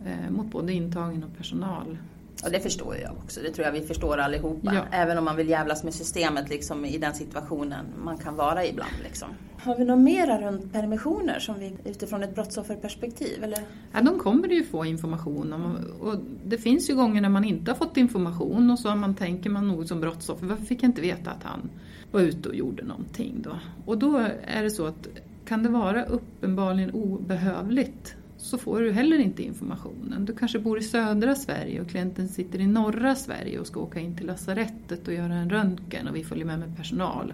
eh, 0.04 0.30
mot 0.30 0.46
både 0.46 0.72
intagen 0.72 1.24
och 1.24 1.36
personal. 1.36 1.98
Och 2.44 2.50
det 2.50 2.60
förstår 2.60 2.96
jag 2.96 3.12
också. 3.24 3.40
Det 3.40 3.50
tror 3.50 3.66
jag 3.66 3.72
vi 3.72 3.80
förstår 3.80 4.18
allihopa. 4.18 4.74
Ja. 4.74 4.82
Även 4.90 5.18
om 5.18 5.24
man 5.24 5.36
vill 5.36 5.48
jävlas 5.48 5.84
med 5.84 5.94
systemet 5.94 6.48
liksom, 6.48 6.84
i 6.84 6.98
den 6.98 7.14
situationen 7.14 7.86
man 8.04 8.18
kan 8.18 8.36
vara 8.36 8.66
ibland. 8.66 8.92
Liksom. 9.02 9.28
Har 9.58 9.76
vi 9.78 9.84
något 9.84 9.98
mera 9.98 10.40
runt 10.40 10.72
permissioner 10.72 11.38
som 11.38 11.58
vi, 11.58 11.76
utifrån 11.84 12.22
ett 12.22 12.34
brottsofferperspektiv? 12.34 13.44
Eller? 13.44 13.58
Ja, 13.92 14.00
de 14.00 14.18
kommer 14.18 14.48
ju 14.48 14.64
få 14.64 14.84
information 14.84 15.52
om 15.52 15.76
och 16.00 16.16
det 16.44 16.58
finns 16.58 16.90
ju 16.90 16.94
gånger 16.94 17.20
när 17.20 17.28
man 17.28 17.44
inte 17.44 17.70
har 17.70 17.76
fått 17.76 17.96
information 17.96 18.70
och 18.70 18.78
så 18.78 18.94
man, 18.94 19.14
tänker 19.14 19.50
man 19.50 19.68
nog 19.68 19.88
som 19.88 20.00
brottsoffer, 20.00 20.46
varför 20.46 20.64
fick 20.64 20.82
jag 20.82 20.88
inte 20.88 21.00
veta 21.00 21.30
att 21.30 21.42
han 21.42 21.70
var 22.12 22.20
ute 22.20 22.48
och 22.48 22.54
gjorde 22.54 22.84
någonting 22.84 23.34
då? 23.42 23.58
Och 23.86 23.98
då 23.98 24.26
är 24.46 24.62
det 24.62 24.70
så 24.70 24.86
att 24.86 25.08
kan 25.44 25.62
det 25.62 25.68
vara 25.68 26.04
uppenbarligen 26.04 26.90
obehövligt 26.90 28.16
så 28.44 28.58
får 28.58 28.80
du 28.80 28.92
heller 28.92 29.18
inte 29.18 29.42
informationen. 29.42 30.24
Du 30.24 30.36
kanske 30.36 30.58
bor 30.58 30.78
i 30.78 30.82
södra 30.82 31.34
Sverige 31.34 31.80
och 31.80 31.88
klienten 31.88 32.28
sitter 32.28 32.58
i 32.58 32.66
norra 32.66 33.14
Sverige 33.14 33.58
och 33.58 33.66
ska 33.66 33.80
åka 33.80 34.00
in 34.00 34.16
till 34.16 34.26
lasarettet 34.26 35.08
och 35.08 35.14
göra 35.14 35.34
en 35.34 35.50
röntgen 35.50 36.08
och 36.08 36.16
vi 36.16 36.24
följer 36.24 36.44
med 36.44 36.58
med 36.58 36.76
personal. 36.76 37.32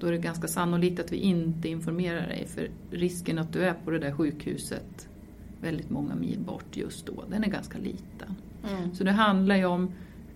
Då 0.00 0.06
är 0.06 0.12
det 0.12 0.18
ganska 0.18 0.48
sannolikt 0.48 1.00
att 1.00 1.12
vi 1.12 1.16
inte 1.16 1.68
informerar 1.68 2.28
dig 2.28 2.46
för 2.46 2.68
risken 2.90 3.38
att 3.38 3.52
du 3.52 3.64
är 3.64 3.74
på 3.74 3.90
det 3.90 3.98
där 3.98 4.12
sjukhuset 4.12 5.08
väldigt 5.60 5.90
många 5.90 6.14
mil 6.14 6.40
bort 6.40 6.76
just 6.76 7.06
då, 7.06 7.24
den 7.30 7.44
är 7.44 7.48
ganska 7.48 7.78
liten. 7.78 8.34
Mm. 8.70 8.94
Så 8.94 9.04
det 9.04 9.12
handlar 9.12 9.56
ju 9.56 9.64
om 9.64 9.92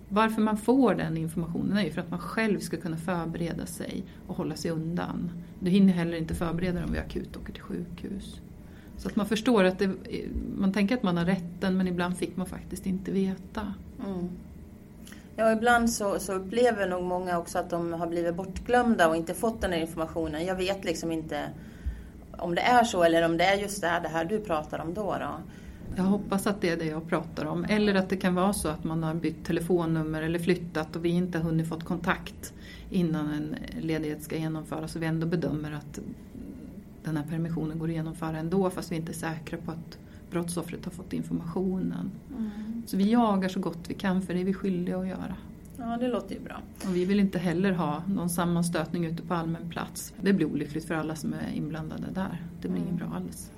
varför 0.09 0.41
man 0.41 0.57
får 0.57 0.95
den 0.95 1.17
informationen 1.17 1.77
är 1.77 1.83
ju 1.83 1.91
för 1.91 2.01
att 2.01 2.11
man 2.11 2.19
själv 2.19 2.59
ska 2.59 2.77
kunna 2.77 2.97
förbereda 2.97 3.65
sig 3.65 4.03
och 4.27 4.35
hålla 4.35 4.55
sig 4.55 4.71
undan. 4.71 5.31
Du 5.59 5.71
hinner 5.71 5.93
heller 5.93 6.17
inte 6.17 6.35
förbereda 6.35 6.73
dig 6.73 6.83
om 6.83 6.93
vi 6.93 6.99
akut 6.99 7.37
åker 7.37 7.53
till 7.53 7.63
sjukhus. 7.63 8.41
Så 8.99 9.07
att 9.07 9.15
man 9.15 9.25
förstår 9.25 9.63
att 9.63 9.79
det, 9.79 9.89
man 10.57 10.73
tänker 10.73 10.95
att 10.95 11.03
man 11.03 11.17
har 11.17 11.25
rätten 11.25 11.77
men 11.77 11.87
ibland 11.87 12.17
fick 12.17 12.37
man 12.37 12.45
faktiskt 12.45 12.85
inte 12.85 13.11
veta. 13.11 13.73
Mm. 14.05 14.29
Ja, 15.35 15.51
ibland 15.51 15.89
så, 15.89 16.19
så 16.19 16.33
upplever 16.33 16.89
nog 16.89 17.03
många 17.03 17.37
också 17.37 17.57
att 17.59 17.69
de 17.69 17.93
har 17.93 18.07
blivit 18.07 18.35
bortglömda 18.35 19.07
och 19.07 19.15
inte 19.15 19.33
fått 19.33 19.61
den 19.61 19.71
här 19.71 19.79
informationen. 19.79 20.45
Jag 20.45 20.55
vet 20.55 20.85
liksom 20.85 21.11
inte 21.11 21.49
om 22.31 22.55
det 22.55 22.61
är 22.61 22.83
så 22.83 23.03
eller 23.03 23.25
om 23.25 23.37
det 23.37 23.43
är 23.43 23.55
just 23.55 23.81
det 23.81 23.87
här, 23.87 24.01
det 24.01 24.07
här 24.07 24.25
du 24.25 24.39
pratar 24.39 24.79
om 24.79 24.93
då. 24.93 25.15
då. 25.19 25.39
Jag 25.95 26.03
hoppas 26.03 26.47
att 26.47 26.61
det 26.61 26.69
är 26.69 26.77
det 26.77 26.85
jag 26.85 27.09
pratar 27.09 27.45
om. 27.45 27.65
Eller 27.69 27.95
att 27.95 28.09
det 28.09 28.17
kan 28.17 28.35
vara 28.35 28.53
så 28.53 28.67
att 28.67 28.83
man 28.83 29.03
har 29.03 29.13
bytt 29.13 29.45
telefonnummer 29.45 30.21
eller 30.21 30.39
flyttat 30.39 30.95
och 30.95 31.05
vi 31.05 31.09
inte 31.09 31.37
har 31.37 31.45
hunnit 31.45 31.69
fått 31.69 31.83
kontakt 31.83 32.53
innan 32.89 33.33
en 33.33 33.55
ledighet 33.81 34.23
ska 34.23 34.35
genomföras 34.37 34.95
och 34.95 35.01
vi 35.01 35.05
ändå 35.05 35.27
bedömer 35.27 35.71
att 35.71 35.99
den 37.03 37.17
här 37.17 37.23
permissionen 37.23 37.79
går 37.79 37.87
att 37.87 37.93
genomföra 37.93 38.37
ändå 38.37 38.69
fast 38.69 38.91
vi 38.91 38.95
inte 38.95 39.11
är 39.11 39.13
säkra 39.13 39.57
på 39.65 39.71
att 39.71 39.97
brottsoffret 40.31 40.85
har 40.85 40.91
fått 40.91 41.13
informationen. 41.13 42.11
Mm. 42.37 42.83
Så 42.85 42.97
vi 42.97 43.11
jagar 43.11 43.49
så 43.49 43.59
gott 43.59 43.79
vi 43.87 43.93
kan 43.93 44.21
för 44.21 44.33
det 44.33 44.39
är 44.39 44.45
vi 44.45 44.53
skyldiga 44.53 44.97
att 44.97 45.07
göra. 45.07 45.35
Ja, 45.77 45.97
det 45.99 46.07
låter 46.07 46.35
ju 46.35 46.41
bra. 46.41 46.61
Och 46.87 46.95
vi 46.95 47.05
vill 47.05 47.19
inte 47.19 47.39
heller 47.39 47.71
ha 47.71 48.03
någon 48.07 48.29
sammanstötning 48.29 49.05
ute 49.05 49.23
på 49.23 49.33
allmän 49.33 49.69
plats. 49.69 50.13
Det 50.21 50.33
blir 50.33 50.45
olyckligt 50.45 50.87
för 50.87 50.95
alla 50.95 51.15
som 51.15 51.33
är 51.33 51.55
inblandade 51.55 52.07
där. 52.13 52.43
Det 52.61 52.67
blir 52.67 52.81
mm. 52.81 52.87
inget 52.87 52.99
bra 52.99 53.15
alls. 53.15 53.51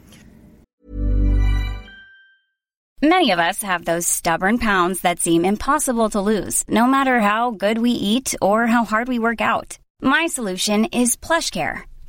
Many 3.03 3.31
of 3.31 3.39
us 3.39 3.63
have 3.63 3.83
those 3.85 4.07
stubborn 4.07 4.59
pounds 4.59 5.01
that 5.01 5.19
seem 5.19 5.43
impossible 5.43 6.09
to 6.09 6.21
lose, 6.21 6.63
no 6.67 6.85
matter 6.85 7.19
how 7.19 7.49
good 7.49 7.79
we 7.79 7.89
eat 7.89 8.35
or 8.41 8.67
how 8.67 8.83
hard 8.83 9.07
we 9.07 9.17
work 9.17 9.41
out. 9.41 9.79
My 10.03 10.27
solution 10.27 10.85
is 10.85 11.15
PlushCare. 11.15 11.90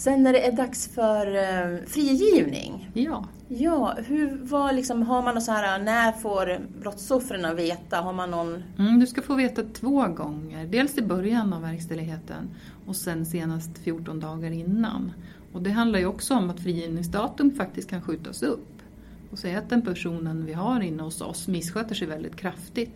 Sen 0.00 0.22
när 0.22 0.32
det 0.32 0.46
är 0.46 0.52
dags 0.52 0.88
för 0.88 1.26
uh, 1.26 1.86
frigivning. 1.86 2.90
Ja. 2.94 3.24
Ja, 3.48 3.96
hur, 4.06 4.38
vad 4.42 4.74
liksom, 4.74 5.02
har 5.02 5.22
man 5.22 5.34
något 5.34 5.44
så 5.44 5.52
här, 5.52 5.78
när 5.78 6.12
får 6.12 6.58
brottsoffren 6.80 7.56
veta? 7.56 7.96
Har 7.96 8.12
man 8.12 8.30
någon... 8.30 8.62
Mm, 8.78 9.00
du 9.00 9.06
ska 9.06 9.22
få 9.22 9.34
veta 9.34 9.62
två 9.62 10.06
gånger. 10.08 10.66
Dels 10.66 10.98
i 10.98 11.02
början 11.02 11.52
av 11.52 11.62
verkställigheten 11.62 12.50
och 12.86 12.96
sen 12.96 13.26
senast 13.26 13.78
14 13.78 14.20
dagar 14.20 14.50
innan. 14.50 15.12
Och 15.52 15.62
det 15.62 15.70
handlar 15.70 15.98
ju 15.98 16.06
också 16.06 16.34
om 16.34 16.50
att 16.50 16.60
frigivningsdatum 16.60 17.50
faktiskt 17.50 17.90
kan 17.90 18.02
skjutas 18.02 18.42
upp. 18.42 18.82
Och 19.30 19.38
säga 19.38 19.58
att 19.58 19.70
den 19.70 19.82
personen 19.82 20.46
vi 20.46 20.52
har 20.52 20.80
inne 20.80 21.02
hos 21.02 21.20
oss 21.20 21.48
missköter 21.48 21.94
sig 21.94 22.08
väldigt 22.08 22.36
kraftigt. 22.36 22.94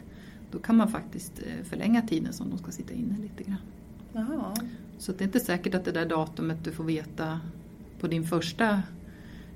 Då 0.50 0.58
kan 0.58 0.76
man 0.76 0.88
faktiskt 0.88 1.38
eh, 1.38 1.64
förlänga 1.64 2.02
tiden 2.02 2.32
som 2.32 2.50
de 2.50 2.58
ska 2.58 2.70
sitta 2.70 2.94
inne 2.94 3.16
lite 3.22 3.42
grann. 3.42 3.60
Jaha. 4.12 4.54
Så 5.04 5.12
det 5.12 5.24
är 5.24 5.26
inte 5.26 5.40
säkert 5.40 5.74
att 5.74 5.84
det 5.84 5.92
där 5.92 6.06
datumet 6.06 6.64
du 6.64 6.72
får 6.72 6.84
veta 6.84 7.40
på 8.00 8.06
din 8.06 8.24
första 8.24 8.82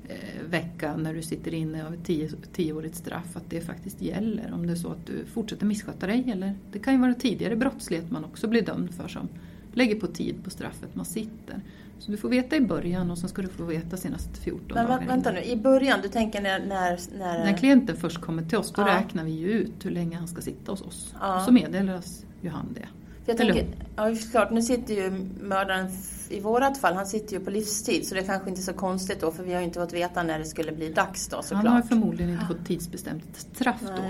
eh, 0.09 0.43
vecka 0.51 0.97
när 0.97 1.15
du 1.15 1.23
sitter 1.23 1.55
inne 1.55 1.87
av 1.87 1.95
ett 1.95 2.05
tio, 2.05 2.31
tioårigt 2.53 2.97
straff 2.97 3.37
att 3.37 3.51
det 3.51 3.61
faktiskt 3.61 4.03
gäller 4.03 4.53
om 4.53 4.67
det 4.67 4.73
är 4.73 4.77
så 4.77 4.89
att 4.89 5.07
du 5.07 5.25
fortsätter 5.25 5.67
missköta 5.67 6.07
dig. 6.07 6.31
Eller 6.31 6.55
det 6.73 6.79
kan 6.79 6.95
ju 6.95 7.01
vara 7.01 7.15
tidigare 7.15 7.57
brottslighet 7.57 8.11
man 8.11 8.25
också 8.25 8.49
blir 8.49 8.63
dömd 8.63 8.95
för 8.95 9.09
som 9.09 9.29
lägger 9.73 10.01
på 10.01 10.07
tid 10.07 10.45
på 10.45 10.51
straffet 10.51 10.95
man 10.95 11.05
sitter. 11.05 11.61
Så 11.99 12.11
du 12.11 12.17
får 12.17 12.29
veta 12.29 12.57
i 12.57 12.61
början 12.61 13.11
och 13.11 13.19
sen 13.19 13.29
ska 13.29 13.43
du 13.43 13.49
få 13.49 13.65
veta 13.65 13.97
senast 13.97 14.39
14 14.39 14.65
Men, 14.75 14.87
dagar 14.87 15.07
vänta 15.07 15.33
nu, 15.33 15.43
i 15.43 15.57
början, 15.57 16.01
du 16.03 16.09
tänker 16.09 16.43
när... 16.43 16.59
När, 16.61 16.99
när... 17.19 17.45
när 17.45 17.57
klienten 17.57 17.97
först 17.97 18.21
kommer 18.21 18.43
till 18.43 18.59
oss 18.59 18.73
då 18.73 18.83
Ja. 18.83 18.89
räknar 18.89 19.25
vi 19.25 19.31
ju 19.31 19.51
ut 19.51 19.85
hur 19.85 19.91
länge 19.91 20.17
han 20.17 20.29
ska 20.29 20.41
sitta 20.41 20.73
hos 20.73 20.83
oss. 20.83 21.15
Ja. 21.21 21.43
Så 21.47 21.53
meddelas 21.53 22.25
ju 22.41 22.49
han 22.49 22.67
det. 22.75 22.89
Jag 23.29 23.41
Eller 23.41 23.55
tänker, 23.55 23.87
ja 23.97 24.15
klart, 24.31 24.51
nu 24.51 24.63
sitter 24.63 24.95
ju 24.95 25.11
mördaren, 25.41 25.89
i 26.29 26.41
vårat 26.41 26.79
fall, 26.79 26.95
han 26.95 27.07
sitter 27.07 27.33
ju 27.33 27.45
på 27.45 27.51
livstid 27.51 28.07
så 28.07 28.15
det 28.15 28.21
är 28.21 28.25
kanske 28.25 28.51
inte 28.51 28.63
så 28.63 28.73
konstigt 28.73 29.21
då 29.21 29.31
för 29.31 29.43
vi 29.43 29.53
har 29.53 29.61
ju 29.61 29.67
inte 29.67 29.81
fått 29.81 29.93
veta 29.93 30.23
när 30.23 30.39
det 30.39 30.45
skulle 30.45 30.73
bli 30.73 30.93
dags 30.93 31.29
då 31.29 31.43
såklart. 31.43 31.65
Han 31.65 31.75
har 31.75 31.83
förmodligen 31.83 32.33
inte 32.33 32.47
fått 32.47 32.67
tidsbestämt 32.67 33.25
straff 33.37 33.81
då. 33.81 34.03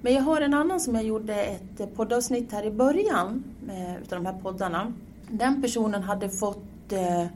Men 0.00 0.14
jag 0.14 0.22
har 0.22 0.40
en 0.40 0.54
annan 0.54 0.80
som 0.80 0.94
jag 0.94 1.04
gjorde 1.04 1.34
ett 1.34 1.80
eh, 1.80 1.86
poddavsnitt 1.86 2.52
här 2.52 2.66
i 2.66 2.70
början 2.70 3.44
med, 3.66 4.02
utav 4.02 4.22
de 4.22 4.26
här 4.26 4.40
poddarna. 4.42 4.92
Den 5.30 5.62
personen 5.62 6.02
hade 6.02 6.28
fått, 6.28 6.92
eh, 6.92 7.26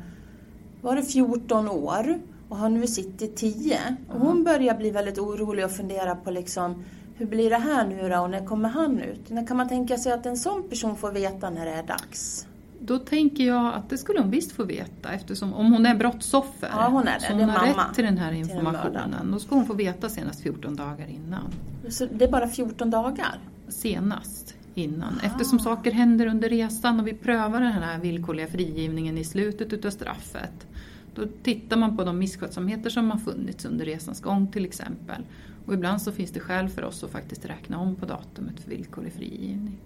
var 0.80 0.96
det 0.96 1.02
14 1.02 1.68
år 1.68 2.20
och 2.48 2.56
har 2.56 2.68
nu 2.68 2.86
suttit 2.86 3.36
10. 3.36 3.96
Och 4.08 4.20
hon 4.20 4.44
börjar 4.44 4.74
bli 4.74 4.90
väldigt 4.90 5.18
orolig 5.18 5.64
och 5.64 5.70
fundera 5.70 6.14
på 6.14 6.30
liksom 6.30 6.84
hur 7.18 7.26
blir 7.26 7.50
det 7.50 7.56
här 7.58 7.86
nu 7.86 8.08
då 8.08 8.18
och 8.20 8.30
när 8.30 8.46
kommer 8.46 8.68
han 8.68 9.00
ut? 9.00 9.30
När 9.30 9.46
kan 9.46 9.56
man 9.56 9.68
tänka 9.68 9.98
sig 9.98 10.12
att 10.12 10.26
en 10.26 10.36
sån 10.36 10.68
person 10.68 10.96
får 10.96 11.12
veta 11.12 11.50
när 11.50 11.66
det 11.66 11.72
är 11.72 11.82
dags? 11.82 12.46
Då 12.80 12.98
tänker 12.98 13.44
jag 13.44 13.74
att 13.74 13.90
det 13.90 13.98
skulle 13.98 14.20
hon 14.20 14.30
visst 14.30 14.52
få 14.52 14.64
veta 14.64 15.12
eftersom 15.12 15.54
om 15.54 15.72
hon 15.72 15.86
är 15.86 15.94
brottsoffer. 15.94 16.68
Ja, 16.72 16.88
hon 16.88 17.08
är 17.08 17.14
det. 17.14 17.20
Så 17.20 17.32
hon 17.32 17.38
Det 17.38 17.44
är 17.44 17.48
har 17.48 17.66
mamma 17.66 17.88
rätt 17.88 17.94
till 17.94 18.04
den 18.04 18.18
här 18.18 18.30
den 18.30 18.40
informationen. 18.40 18.82
mördaren. 18.82 19.30
Då 19.32 19.38
ska 19.38 19.54
hon 19.54 19.66
få 19.66 19.74
veta 19.74 20.08
senast 20.08 20.40
14 20.42 20.76
dagar 20.76 21.06
innan. 21.08 21.50
Så 21.88 22.06
det 22.12 22.24
är 22.24 22.28
bara 22.30 22.48
14 22.48 22.90
dagar? 22.90 23.38
Senast 23.68 24.54
innan. 24.74 25.20
Ah. 25.22 25.26
Eftersom 25.26 25.58
saker 25.58 25.92
händer 25.92 26.26
under 26.26 26.48
resan 26.48 27.00
och 27.00 27.06
vi 27.06 27.14
prövar 27.14 27.60
den 27.60 27.72
här 27.72 27.98
villkorliga 27.98 28.46
frigivningen 28.46 29.18
i 29.18 29.24
slutet 29.24 29.72
utav 29.72 29.90
straffet. 29.90 30.66
Då 31.14 31.22
tittar 31.42 31.76
man 31.76 31.96
på 31.96 32.04
de 32.04 32.18
misskötsamheter 32.18 32.90
som 32.90 33.10
har 33.10 33.18
funnits 33.18 33.64
under 33.64 33.84
resans 33.84 34.20
gång 34.20 34.46
till 34.46 34.64
exempel. 34.64 35.22
Och 35.68 35.74
ibland 35.74 36.02
så 36.02 36.12
finns 36.12 36.30
det 36.30 36.40
skäl 36.40 36.68
för 36.68 36.84
oss 36.84 37.04
att 37.04 37.10
faktiskt 37.10 37.44
räkna 37.44 37.78
om 37.78 37.94
på 37.96 38.06
datumet 38.06 38.60
för 38.60 38.70
villkorlig 38.70 39.12
frigivning. 39.12 39.78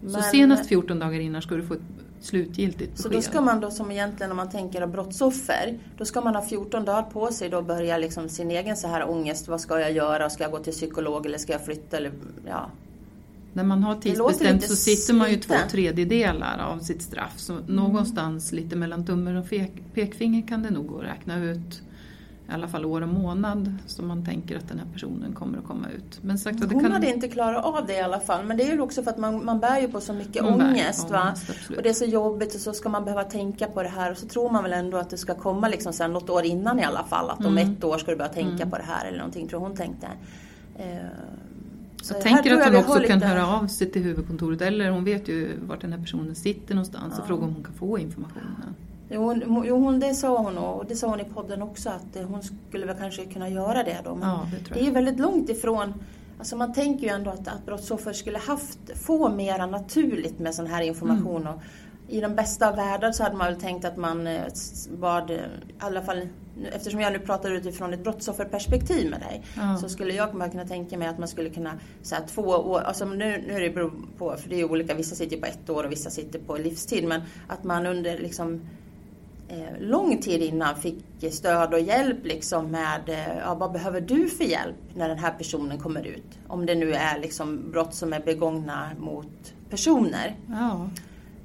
Så 0.00 0.06
Men- 0.12 0.22
senast 0.22 0.66
14 0.68 0.98
dagar 0.98 1.20
innan 1.20 1.42
ska 1.42 1.54
du 1.54 1.62
få 1.62 1.74
ett 1.74 1.80
slutgiltigt 2.20 2.98
Så 2.98 3.08
besked. 3.08 3.18
då 3.18 3.22
ska 3.22 3.40
man 3.40 3.60
då 3.60 3.70
som 3.70 3.90
egentligen 3.90 4.30
om 4.30 4.36
man 4.36 4.50
tänker 4.50 4.82
av 4.82 4.90
brottsoffer, 4.90 5.78
då 5.98 6.04
ska 6.04 6.20
man 6.20 6.34
ha 6.34 6.42
14 6.42 6.84
dagar 6.84 7.02
på 7.02 7.32
sig 7.32 7.48
då 7.48 7.56
och 7.56 7.64
börja 7.64 7.98
liksom 7.98 8.28
sin 8.28 8.50
egen 8.50 8.76
så 8.76 8.88
här 8.88 9.10
ångest. 9.10 9.48
Vad 9.48 9.60
ska 9.60 9.80
jag 9.80 9.92
göra? 9.92 10.30
Ska 10.30 10.42
jag 10.42 10.52
gå 10.52 10.58
till 10.58 10.72
psykolog 10.72 11.26
eller 11.26 11.38
ska 11.38 11.52
jag 11.52 11.64
flytta? 11.64 11.96
Eller, 11.96 12.12
ja. 12.46 12.70
När 13.52 13.64
man 13.64 13.82
har 13.82 13.94
tidsbestämt 13.94 14.64
så 14.64 14.76
sitter 14.76 15.14
man 15.14 15.30
ju 15.30 15.36
två 15.36 15.54
tredjedelar 15.70 16.58
av 16.58 16.78
sitt 16.78 17.02
straff. 17.02 17.32
Så 17.36 17.58
någonstans 17.66 18.52
lite 18.52 18.76
mellan 18.76 19.06
tummen 19.06 19.36
och 19.36 19.46
pekfinger 19.94 20.48
kan 20.48 20.62
det 20.62 20.70
nog 20.70 20.86
gå 20.86 20.98
att 20.98 21.04
räkna 21.04 21.44
ut 21.44 21.82
i 22.48 22.52
alla 22.52 22.68
fall 22.68 22.84
år 22.84 23.00
och 23.00 23.08
månad 23.08 23.74
som 23.86 24.06
man 24.08 24.24
tänker 24.24 24.56
att 24.56 24.68
den 24.68 24.78
här 24.78 24.86
personen 24.92 25.32
kommer 25.32 25.58
att 25.58 25.64
komma 25.64 25.88
ut. 25.90 26.18
Men 26.22 26.38
sagt 26.38 26.60
det 26.60 26.66
Hon 26.74 26.82
kan... 26.82 26.92
hade 26.92 27.10
inte 27.14 27.28
klarat 27.28 27.64
av 27.64 27.86
det 27.86 27.92
i 27.94 28.00
alla 28.00 28.20
fall. 28.20 28.44
Men 28.44 28.56
det 28.56 28.62
är 28.68 28.72
ju 28.72 28.80
också 28.80 29.02
för 29.02 29.10
att 29.10 29.18
man, 29.18 29.44
man 29.44 29.60
bär 29.60 29.80
ju 29.80 29.88
på 29.88 30.00
så 30.00 30.12
mycket 30.12 30.42
Man 30.44 30.52
ångest. 30.60 31.10
Va? 31.10 31.22
ångest, 31.22 31.70
och 31.76 31.82
det 31.82 31.88
är 31.88 31.92
så 31.92 32.04
jobbigt 32.04 32.54
och 32.54 32.60
så 32.60 32.72
ska 32.72 32.88
man 32.88 33.04
behöva 33.04 33.24
tänka 33.24 33.66
på 33.66 33.82
det 33.82 33.88
här. 33.88 34.10
Och 34.10 34.16
så 34.18 34.26
tror 34.26 34.50
man 34.50 34.62
väl 34.62 34.72
ändå 34.72 34.96
att 34.98 35.10
det 35.10 35.16
ska 35.18 35.34
komma 35.34 35.68
liksom 35.68 35.92
sen 35.92 36.12
något 36.12 36.30
år 36.30 36.44
innan 36.44 36.78
i 36.80 36.84
alla 36.84 37.04
fall. 37.04 37.30
Att 37.30 37.38
om 37.46 37.58
Mm. 37.58 37.72
ett 37.72 37.84
år 37.84 37.98
ska 37.98 38.10
du 38.10 38.16
börja 38.16 38.32
tänka 38.32 38.66
på 38.66 38.76
det 38.76 38.84
här 38.86 39.06
eller 39.06 39.18
någonting. 39.18 39.48
Tror 39.48 39.60
hon 39.60 39.76
tänkte. 39.76 40.06
Eh, 40.76 40.84
så 42.02 42.14
Jag 42.14 42.22
tänker 42.22 42.54
att 42.60 42.66
hon 42.68 42.76
också 42.76 42.92
kan 43.00 43.02
lite- 43.18 43.26
höra 43.26 43.46
av 43.48 43.66
sig 43.66 43.90
till 43.90 44.02
huvudkontoret 44.02 44.60
eller 44.62 44.90
hon 44.90 45.04
vet 45.04 45.28
ju 45.28 45.48
vart 45.66 45.80
den 45.80 45.92
här 45.92 46.00
personen 46.00 46.34
sitter 46.34 46.74
någonstans 46.74 47.14
och 47.14 47.20
Ja. 47.22 47.26
fråga 47.26 47.44
om 47.44 47.54
hon 47.54 47.64
kan 47.64 47.74
få 47.74 47.98
informationen. 47.98 48.74
Jo, 49.14 49.34
jo, 49.64 49.78
hon, 49.78 50.00
det 50.00 50.14
sa 50.14 50.38
hon 50.38 50.58
och 50.58 50.86
det 50.86 50.96
sa 50.96 51.06
hon 51.06 51.20
i 51.20 51.24
podden 51.24 51.62
också 51.62 51.90
att 51.90 52.16
eh, 52.16 52.22
hon 52.22 52.42
skulle 52.68 52.86
väl 52.86 52.96
kanske 52.96 53.24
kunna 53.24 53.48
göra 53.48 53.82
det 53.82 53.98
då. 54.04 54.14
Men 54.14 54.28
Ja, 54.28 54.46
det 54.68 54.74
det 54.74 54.86
är 54.86 54.90
väldigt 54.90 55.18
långt 55.18 55.48
ifrån 55.48 55.94
Alltså 56.38 56.56
man 56.56 56.72
tänker 56.72 57.04
ju 57.04 57.08
ändå 57.08 57.30
att, 57.30 57.48
att 57.48 57.66
brottsoffer 57.66 58.12
skulle 58.12 58.38
haft, 58.38 58.78
få 58.94 59.28
mera 59.28 59.66
naturligt 59.66 60.38
med 60.38 60.54
sån 60.54 60.66
här 60.66 60.82
information. 60.82 61.42
Mm. 61.42 61.54
Och 61.54 61.60
I 62.08 62.20
den 62.20 62.34
bästa 62.34 62.68
av 62.68 62.76
världar 62.76 63.12
så 63.12 63.22
hade 63.22 63.36
man 63.36 63.46
väl 63.46 63.60
tänkt 63.60 63.84
att 63.84 63.96
man 63.96 64.26
eh, 64.26 64.42
bad, 64.98 65.30
eh, 65.30 65.36
i 65.36 65.40
alla 65.78 66.02
fall 66.02 66.28
eftersom 66.72 67.00
jag 67.00 67.12
nu 67.12 67.18
pratar 67.18 67.50
utifrån 67.50 67.94
ett 67.94 68.02
brottsofferperspektiv 68.02 69.10
med 69.10 69.20
dig, 69.20 69.42
Ja. 69.56 69.76
så 69.76 69.88
skulle 69.88 70.14
jag 70.14 70.30
kunna 70.30 70.66
tänka 70.66 70.98
mig 70.98 71.08
att 71.08 71.18
man 71.18 71.28
skulle 71.28 71.50
kunna, 71.50 71.78
så 72.02 72.14
här, 72.14 72.26
två 72.26 72.42
år, 72.42 72.80
alltså 72.80 73.04
nu, 73.04 73.44
nu 73.46 73.52
är 73.52 73.60
det 73.60 73.70
beror 73.70 73.92
på, 74.18 74.36
för 74.36 74.48
det 74.48 74.60
är 74.60 74.70
olika, 74.70 74.94
vissa 74.94 75.14
sitter 75.14 75.36
på 75.36 75.46
ett 75.46 75.70
år 75.70 75.84
och 75.84 75.92
vissa 75.92 76.10
sitter 76.10 76.38
på 76.38 76.56
livstid, 76.56 77.04
men 77.04 77.20
att 77.48 77.64
man 77.64 77.86
under 77.86 78.18
liksom 78.18 78.60
eh, 79.54 79.80
lång 79.80 80.18
tid 80.18 80.42
innan 80.42 80.76
fick 80.76 81.04
stöd 81.30 81.74
och 81.74 81.80
hjälp 81.80 82.24
liksom 82.24 82.70
med 82.70 83.08
eh, 83.08 83.38
ja, 83.38 83.54
vad 83.54 83.72
behöver 83.72 84.00
du 84.00 84.28
för 84.28 84.44
hjälp 84.44 84.76
när 84.94 85.08
den 85.08 85.18
här 85.18 85.32
personen 85.32 85.78
kommer 85.78 86.06
ut? 86.06 86.38
Om 86.48 86.66
det 86.66 86.74
nu 86.74 86.92
är 86.92 87.18
liksom 87.18 87.70
brott 87.70 87.94
som 87.94 88.12
är 88.12 88.20
begångna 88.20 88.90
mot 88.98 89.54
personer. 89.70 90.36
Ja. 90.48 90.88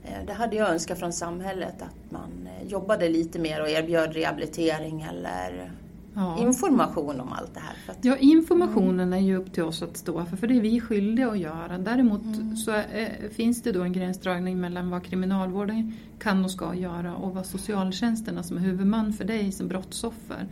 Eh, 0.04 0.26
det 0.28 0.34
hade 0.34 0.56
jag 0.56 0.69
önskat 0.69 1.00
från 1.00 1.13
samhället 1.13 1.76
att 1.82 2.12
man 2.12 2.48
eh, 2.60 2.67
jobbade 2.67 3.10
lite 3.10 3.39
mer 3.39 3.62
och 3.62 3.69
erbjöd 3.69 4.13
rehabilitering 4.13 5.02
eller 5.10 5.72
Ja. 6.19 6.38
information 6.39 7.19
om 7.21 7.34
allt 7.34 7.53
det 7.53 7.60
här. 7.60 7.75
Att, 7.91 8.05
Ja, 8.05 8.17
informationen 8.17 9.13
är 9.13 9.17
ju 9.19 9.36
upp 9.38 9.53
till 9.53 9.63
oss 9.63 9.82
att 9.84 9.97
stå 9.97 10.25
för, 10.25 10.38
för 10.38 10.47
det 10.47 10.58
är 10.58 10.62
vi 10.62 10.82
skyldiga 10.82 11.29
att 11.32 11.39
göra. 11.39 11.77
Däremot 11.77 12.21
Mm. 12.21 12.55
så 12.55 12.71
är, 12.71 13.29
finns 13.29 13.62
det 13.63 13.71
då 13.71 13.82
en 13.84 13.93
gränsdragning 13.93 14.60
mellan 14.62 14.89
vad 14.89 15.03
kriminalvården 15.03 15.93
kan 16.19 16.43
och 16.45 16.51
ska 16.51 16.75
göra 16.75 17.15
och 17.15 17.34
vad 17.36 17.45
socialtjänsterna 17.45 18.43
som 18.43 18.58
är 18.58 18.62
huvudman 18.62 19.13
för 19.13 19.25
dig 19.25 19.51
som 19.51 19.67
brottsoffer 19.67 20.47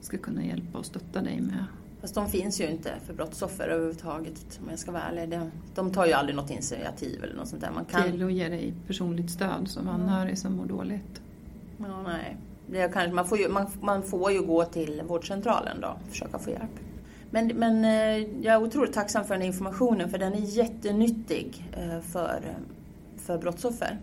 ska 0.00 0.18
kunna 0.18 0.44
hjälpa 0.44 0.78
och 0.78 0.86
stötta 0.86 1.22
dig 1.22 1.40
med. 1.40 1.64
fast 2.00 2.14
de 2.14 2.28
finns 2.28 2.60
ju 2.60 2.70
inte 2.70 2.90
för 3.06 3.14
brottsoffer 3.14 3.68
överhuvudtaget 3.68 4.60
om 4.62 4.70
jag 4.70 4.78
ska 4.78 4.92
vara 4.92 5.02
ärlig. 5.02 5.30
De, 5.30 5.50
de 5.74 5.90
tar 5.92 6.06
ju 6.06 6.12
aldrig 6.12 6.36
något 6.36 6.50
initiativ 6.50 7.24
eller 7.24 7.34
något 7.34 7.48
sånt 7.48 7.62
där. 7.62 7.70
Man 7.74 7.84
kan, 7.84 8.02
Till 8.12 8.24
att 8.24 8.32
ge 8.32 8.48
dig 8.48 8.74
personligt 8.86 9.30
stöd 9.30 9.68
som 9.68 9.88
anhörig 9.88 10.38
som 10.38 10.56
mår 10.56 10.66
dåligt. 10.66 11.20
ja, 11.78 12.02
nej. 12.02 12.36
Det 12.72 12.92
kanske, 12.92 13.12
man, 13.12 13.26
får 13.26 13.38
ju, 13.38 13.48
man, 13.48 13.66
man 13.80 14.02
får 14.02 14.32
ju 14.32 14.42
gå 14.42 14.64
till 14.64 15.02
vårdcentralen 15.06 15.80
då 15.80 15.88
och 15.88 16.10
försöka 16.10 16.38
få 16.38 16.50
hjälp. 16.50 16.80
Men, 17.30 17.46
men 17.46 17.84
eh, 17.84 18.28
jag 18.42 18.54
är 18.54 18.62
otroligt 18.62 18.92
tacksam 18.92 19.24
för 19.24 19.34
den 19.34 19.42
informationen 19.42 20.10
för 20.10 20.18
den 20.18 20.32
är 20.32 20.56
jättenyttig 20.56 21.70
eh, 21.72 22.00
för, 22.00 22.40
för 23.16 23.38
brottsoffer. 23.38 23.98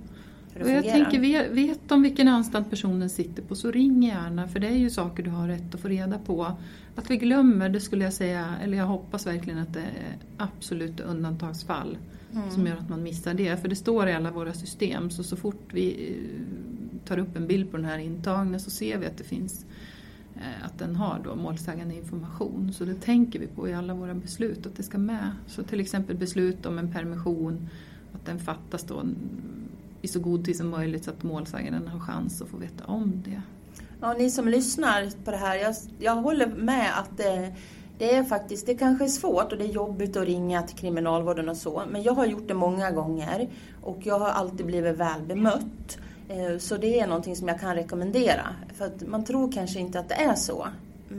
För 0.54 0.64
Och 0.64 0.70
jag 0.70 0.84
tänker, 0.84 1.20
vet, 1.20 1.52
vet 1.52 1.80
de 1.88 2.02
vilken 2.02 2.28
anstalt 2.28 2.70
personen 2.70 3.10
sitter 3.10 3.44
på 3.44 3.56
så 3.56 3.72
ring 3.72 4.04
gärna 4.04 4.48
för 4.48 4.60
det 4.60 4.68
är 4.68 4.78
ju 4.78 4.90
saker 4.90 5.24
du 5.24 5.30
har 5.30 5.48
rätt 5.48 5.76
att 5.76 5.82
få 5.82 5.88
reda 5.88 6.20
på. 6.20 6.52
Att 6.96 7.12
vi 7.12 7.18
glömmer, 7.18 7.70
det 7.70 7.80
skulle 7.80 8.04
jag 8.04 8.14
säga, 8.14 8.56
eller 8.64 8.78
jag 8.78 8.86
hoppas 8.86 9.28
verkligen 9.28 9.60
att 9.60 9.74
det 9.74 9.80
är 9.80 10.18
absolut 10.38 11.00
undantagsfall 11.00 11.98
som 12.52 12.68
gör 12.68 12.78
att 12.78 12.90
man 12.90 13.04
missar 13.04 13.34
det. 13.34 13.58
För 13.58 13.68
det 13.68 13.76
står 13.76 14.08
i 14.08 14.14
alla 14.14 14.32
våra 14.32 14.54
system 14.54 15.10
så 15.10 15.24
så 15.24 15.36
fort 15.36 15.74
vi 15.74 16.10
eh, 16.10 16.40
tar 17.06 17.18
upp 17.18 17.36
en 17.36 17.48
bild 17.48 17.72
på 17.72 17.78
den 17.78 17.86
här 17.86 17.98
intagna 17.98 18.60
så 18.60 18.70
ser 18.70 18.98
vi 18.98 19.06
att 19.06 19.18
det 19.18 19.24
finns 19.24 19.66
eh, 20.36 20.66
att 20.66 20.80
den 20.80 20.96
har 20.96 21.22
då 21.24 21.36
målsägande 21.36 21.96
information. 21.96 22.74
Så 22.74 22.86
det 22.86 23.02
tänker 23.02 23.40
vi 23.40 23.48
på 23.48 23.70
i 23.70 23.74
alla 23.74 23.94
våra 23.94 24.14
beslut 24.14 24.66
att 24.66 24.76
det 24.76 24.84
ska 24.84 24.98
med. 24.98 25.32
Så 25.48 25.64
till 25.64 25.80
exempel 25.80 26.18
beslut 26.18 26.66
om 26.66 26.80
en 26.80 26.92
permission, 26.92 27.70
att 28.14 28.26
den 28.26 28.40
fattas 28.40 28.84
då 28.84 29.04
i 30.02 30.08
så 30.08 30.20
god 30.20 30.46
tid 30.46 30.58
som 30.58 30.70
möjligt 30.70 31.04
så 31.04 31.12
att 31.12 31.24
målsäganden 31.24 31.88
har 31.88 32.00
chans 32.00 32.42
att 32.42 32.48
få 32.48 32.58
veta 32.58 32.86
om 32.86 33.24
det. 33.26 33.42
Ja, 34.02 34.14
ni 34.14 34.32
som 34.32 34.48
lyssnar 34.48 35.24
på 35.26 35.32
det 35.32 35.38
här, 35.38 35.56
jag, 35.56 35.76
jag 36.00 36.16
håller 36.16 36.48
med 36.48 37.00
att 37.00 37.18
det, 37.18 37.54
det 37.98 38.16
är 38.16 38.24
faktiskt, 38.24 38.66
det 38.66 38.76
kanske 38.76 39.04
är 39.04 39.10
svårt 39.10 39.52
och 39.52 39.58
det 39.58 39.64
är 39.64 39.74
jobbigt 39.74 40.18
att 40.18 40.26
ringa 40.26 40.62
till 40.64 40.78
kriminalvården 40.78 41.50
och 41.50 41.58
så, 41.58 41.84
men 41.92 42.04
jag 42.04 42.14
har 42.14 42.26
gjort 42.26 42.48
det 42.48 42.54
många 42.54 42.92
gånger 42.92 43.50
och 43.82 43.98
jag 44.04 44.20
har 44.20 44.30
alltid 44.30 44.66
blivit 44.66 44.98
väl 44.98 45.22
bemött. 45.22 45.98
Eh, 46.30 46.58
så 46.58 46.78
det 46.78 47.00
är 47.00 47.08
någonting 47.08 47.36
som 47.36 47.48
jag 47.48 47.60
kan 47.60 47.76
rekommendera, 47.76 48.48
för 48.74 48.86
att 48.86 49.08
man 49.08 49.24
tror 49.26 49.52
kanske 49.52 49.80
inte 49.80 50.00
att 50.00 50.10
det 50.10 50.16
är 50.16 50.36
så. 50.36 50.68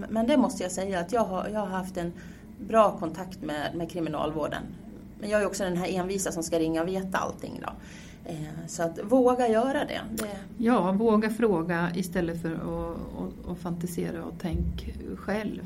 Men 0.09 0.27
det 0.27 0.37
måste 0.37 0.62
jag 0.62 0.73
säga 0.73 1.01
att 1.01 1.12
jag 1.12 1.25
har, 1.25 1.49
jag 1.49 1.61
har 1.61 1.66
haft 1.66 1.96
en 1.96 2.12
bra 2.59 2.99
kontakt 2.99 3.42
med, 3.42 3.75
med 3.75 3.90
kriminalvården. 3.90 4.62
Men 5.20 5.31
jag 5.31 5.42
är 5.42 5.46
också 5.46 5.64
den 5.64 5.77
här 5.77 5.88
envisa 5.88 6.33
som 6.33 6.42
ska 6.42 6.59
ringa 6.59 6.83
och 6.83 6.88
veta 6.88 7.18
allting 7.18 7.61
då. 7.66 7.73
Eh, 8.31 8.66
så 8.66 8.83
att 8.83 8.99
våga 9.05 9.49
göra 9.49 9.85
det. 9.85 10.01
det 10.11 10.38
Ja, 10.59 10.92
våga 10.92 11.31
fråga 11.31 11.90
istället 11.94 12.42
för 12.42 12.55
att, 12.55 12.62
och, 12.62 13.51
och 13.51 13.59
fantisera 13.59 14.25
och 14.25 14.35
tänk 14.40 14.94
själv. 15.16 15.62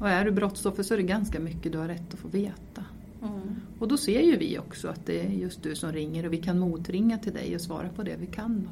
Och 0.00 0.08
är 0.08 0.24
du 0.24 0.30
brottsoffer 0.30 0.82
så 0.82 0.94
är 0.94 0.98
det 0.98 1.04
ganska 1.04 1.40
mycket 1.40 1.72
du 1.72 1.78
har 1.78 1.88
rätt 1.88 2.14
att 2.14 2.18
få 2.20 2.28
veta 2.28 2.84
mm. 3.26 3.56
Och 3.78 3.88
då 3.88 3.96
ser 3.96 4.20
ju 4.20 4.36
vi 4.36 4.58
också 4.58 4.88
att 4.88 5.06
det 5.06 5.20
är 5.20 5.28
just 5.30 5.62
du 5.62 5.74
som 5.74 5.92
ringer 5.92 6.26
och 6.26 6.32
vi 6.32 6.36
kan 6.36 6.58
motringa 6.58 7.18
till 7.18 7.32
dig 7.32 7.54
och 7.54 7.60
svara 7.60 7.88
på 7.88 8.02
det 8.02 8.16
vi 8.20 8.26
kan. 8.26 8.62
Då. 8.62 8.68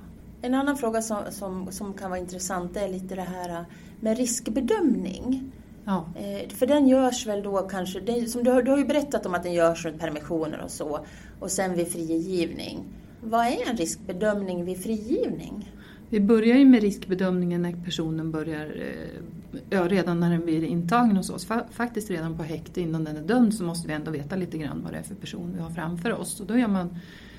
En 0.46 0.54
annan 0.54 0.76
fråga 0.76 1.02
som, 1.02 1.18
som, 1.30 1.72
som 1.72 1.94
kan 1.94 2.10
vara 2.10 2.20
intressant 2.20 2.76
är 2.76 2.88
lite 2.88 3.14
det 3.14 3.22
här 3.22 3.64
med 4.00 4.16
riskbedömning. 4.18 5.52
Ja. 5.84 6.04
Eh, 6.16 6.48
för 6.48 6.66
den 6.66 6.88
görs 6.88 7.26
väl 7.26 7.42
då 7.42 7.58
kanske, 7.68 8.00
det, 8.00 8.26
som 8.30 8.44
du, 8.44 8.50
har- 8.50 8.62
du 8.62 8.70
har 8.70 8.78
ju 8.78 8.84
berättat 8.84 9.26
om 9.26 9.34
att 9.34 9.42
den 9.42 9.52
görs 9.52 9.84
runt 9.84 10.00
permissioner 10.00 10.60
och 10.64 10.70
så, 10.70 11.00
och 11.40 11.50
sen 11.50 11.74
vid 11.74 11.88
frigivning. 11.88 12.84
Vad 13.22 13.46
är 13.46 13.70
en 13.70 13.76
riskbedömning 13.76 14.64
vid 14.64 14.82
frigivning? 14.82 15.73
Vi 16.14 16.20
börjar 16.20 16.56
ju 16.56 16.64
med 16.64 16.82
riskbedömningen 16.82 17.62
när 17.62 17.72
personen 17.84 18.30
börjar, 18.30 18.66
eh, 18.66 19.60
ja, 19.70 19.88
redan 19.88 20.20
när 20.20 20.30
den 20.30 20.44
blir 20.44 20.64
intagen 20.64 21.16
hos 21.16 21.30
oss. 21.30 21.46
Faktiskt 21.70 22.10
redan 22.10 22.36
på 22.36 22.42
häkte 22.42 22.80
innan 22.80 23.04
den 23.04 23.16
är 23.16 23.22
dömd 23.22 23.54
så 23.54 23.64
måste 23.64 23.88
vi 23.88 23.94
ändå 23.94 24.10
veta 24.10 24.36
lite 24.36 24.58
grann 24.58 24.82
vad 24.82 24.92
det 24.92 24.98
är 24.98 25.02
för 25.02 25.14
person 25.14 25.52
vi 25.54 25.60
har 25.62 25.70
framför 25.70 26.12
oss. 26.12 26.40
Och 26.40 26.46
då 26.46 26.58
gör 26.58 26.68
man, 26.68 26.96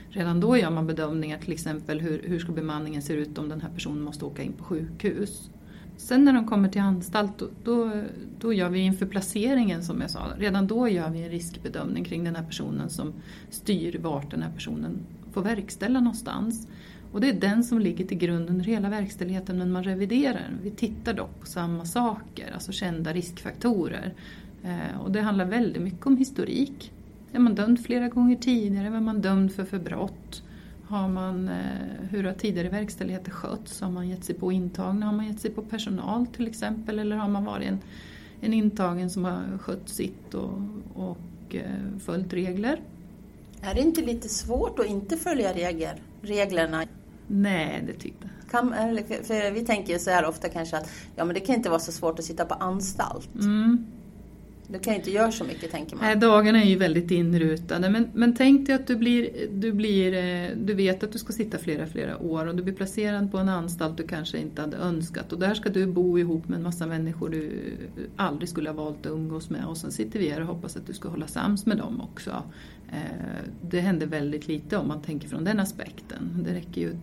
redan 0.09 0.39
då 0.39 0.57
gör 0.57 0.69
man 0.69 0.87
bedömningar 0.87 1.37
till 1.37 1.51
exempel 1.51 1.99
hur, 1.99 2.21
hur 2.23 2.39
ska 2.39 2.51
bemanningen 2.51 3.01
se 3.01 3.13
ut 3.13 3.37
om 3.37 3.49
den 3.49 3.61
här 3.61 3.69
personen 3.69 4.01
måste 4.01 4.25
åka 4.25 4.43
in 4.43 4.53
på 4.53 4.63
sjukhus. 4.63 5.49
Sen 5.97 6.25
när 6.25 6.33
de 6.33 6.47
kommer 6.47 6.69
till 6.69 6.81
anstalt 6.81 7.37
då, 7.37 7.47
då, 7.63 7.91
då 8.39 8.53
gör 8.53 8.69
vi 8.69 8.79
inför 8.79 9.05
placeringen 9.05 9.83
som 9.83 10.01
jag 10.01 10.09
sa, 10.09 10.27
redan 10.37 10.67
då 10.67 10.87
gör 10.87 11.09
vi 11.09 11.23
en 11.23 11.29
riskbedömning 11.29 12.03
kring 12.03 12.23
den 12.23 12.35
här 12.35 12.43
personen 12.43 12.89
som 12.89 13.13
styr 13.49 13.99
vart 14.01 14.31
den 14.31 14.41
här 14.41 14.51
personen 14.51 14.99
får 15.33 15.41
verkställa 15.41 15.99
någonstans. 15.99 16.67
Och 17.15 17.21
det 17.21 17.29
är 17.29 17.33
den 17.33 17.63
som 17.63 17.79
ligger 17.79 18.05
till 18.05 18.17
grund 18.17 18.49
under 18.49 18.65
hela 18.65 18.89
verkställigheten 18.89 19.57
men 19.57 19.71
man 19.71 19.83
reviderar 19.83 20.33
den. 20.33 20.59
Vi 20.63 20.71
tittar 20.71 21.13
dock 21.13 21.39
på 21.39 21.45
samma 21.45 21.85
saker, 21.85 22.51
alltså 22.53 22.71
kända 22.71 23.13
riskfaktorer. 23.13 24.13
Eh, 24.63 25.01
och 25.01 25.11
det 25.11 25.21
handlar 25.21 25.45
väldigt 25.45 25.81
mycket 25.81 26.05
om 26.05 26.17
historik. 26.17 26.91
Är 27.31 27.39
man 27.39 27.55
dömd 27.55 27.85
flera 27.85 28.07
gånger 28.07 28.35
tidigare? 28.35 28.89
Vad 28.89 28.97
är 28.97 29.03
man 29.03 29.21
dömd 29.21 29.51
för 29.51 29.65
för 29.65 29.79
brott? 29.79 30.43
Har 30.87 31.07
man, 31.07 31.49
eh, 31.49 32.07
hur 32.09 32.23
har 32.23 32.33
tidigare 32.33 32.69
verkställigheter 32.69 33.31
skötts? 33.31 33.81
Har 33.81 33.91
man 33.91 34.09
gett 34.09 34.23
sig 34.23 34.35
på 34.35 34.51
intagna? 34.51 35.05
Har 35.05 35.13
man 35.13 35.27
gett 35.27 35.39
sig 35.39 35.51
på 35.51 35.61
personal 35.61 36.27
till 36.27 36.47
exempel? 36.47 36.99
Eller 36.99 37.15
har 37.15 37.29
man 37.29 37.45
varit 37.45 37.67
en, 37.67 37.79
en 38.41 38.53
intagen 38.53 39.09
som 39.09 39.25
har 39.25 39.57
skött 39.57 39.89
sitt 39.89 40.33
och, 40.33 40.61
och 40.95 41.55
eh, 41.55 41.99
följt 41.99 42.33
regler? 42.33 42.81
Är 43.61 43.73
det 43.73 43.81
inte 43.81 44.01
lite 44.01 44.29
svårt 44.29 44.79
att 44.79 44.85
inte 44.85 45.17
följa 45.17 45.53
regler, 45.53 46.01
reglerna? 46.21 46.85
Nej, 47.27 47.83
det 47.87 47.93
tycker 47.93 48.17
jag 48.21 48.51
Kan, 48.51 48.73
för, 49.23 49.51
vi 49.51 49.65
tänker 49.65 49.93
ju 49.93 49.99
så 49.99 50.09
här 50.09 50.25
ofta 50.25 50.49
kanske 50.49 50.77
att 50.77 50.89
ja, 51.15 51.25
men 51.25 51.33
det 51.33 51.39
kan 51.39 51.55
inte 51.55 51.69
vara 51.69 51.79
så 51.79 51.91
svårt 51.91 52.19
att 52.19 52.25
sitta 52.25 52.45
på 52.45 52.53
anstalt. 52.53 53.35
mm. 53.35 53.85
Du 54.67 54.79
kan 54.79 54.93
inte 54.93 55.11
göra 55.11 55.31
så 55.31 55.43
mycket 55.43 55.71
tänker 55.71 55.95
man. 55.95 56.05
Nej, 56.05 56.15
dagarna 56.15 56.63
är 56.63 56.65
ju 56.69 56.75
väldigt 56.75 57.11
inrutade. 57.11 57.89
Men, 57.89 58.09
men 58.13 58.35
tänk 58.35 58.67
dig 58.67 58.75
att 58.75 58.87
du, 58.87 58.95
blir, 58.95 59.29
du, 59.51 59.71
blir, 59.71 60.13
eh, 60.13 60.49
du 60.57 60.73
vet 60.73 61.03
att 61.03 61.11
du 61.11 61.17
ska 61.19 61.33
sitta 61.33 61.57
flera, 61.57 61.87
flera 61.87 62.17
år 62.17 62.47
och 62.47 62.55
du 62.55 62.63
blir 62.63 62.73
placerad 62.73 63.31
på 63.31 63.37
en 63.37 63.49
anstalt 63.49 63.97
du 63.97 64.07
kanske 64.07 64.37
inte 64.37 64.61
hade 64.61 64.77
önskat. 64.77 65.33
Och 65.33 65.39
där 65.39 65.53
ska 65.53 65.69
du 65.69 65.85
bo 65.85 66.19
ihop 66.19 66.47
med 66.47 66.57
en 66.57 66.63
massa 66.63 66.85
människor 66.85 67.29
du 67.29 67.51
aldrig 68.15 68.49
skulle 68.49 68.69
ha 68.69 68.75
valt 68.75 69.05
att 69.05 69.11
umgås 69.11 69.49
med. 69.49 69.65
Och 69.65 69.77
sen 69.77 69.91
sitter 69.91 70.19
vi 70.19 70.29
här 70.29 70.41
och 70.41 70.47
hoppas 70.47 70.77
att 70.77 70.87
du 70.87 70.93
ska 70.93 71.09
hålla 71.09 71.27
sams 71.27 71.65
med 71.65 71.77
dem 71.77 72.01
också. 72.01 72.43
Eh, 72.91 72.97
Det 73.61 73.79
händer 73.79 74.07
väldigt 74.07 74.47
lite 74.47 74.77
om 74.77 74.87
man 74.87 75.01
tänker 75.01 75.27
från 75.27 75.43
den 75.43 75.59
aspekten. 75.59 76.43
Det 76.45 76.53
räcker 76.53 76.81
ju 76.81 76.95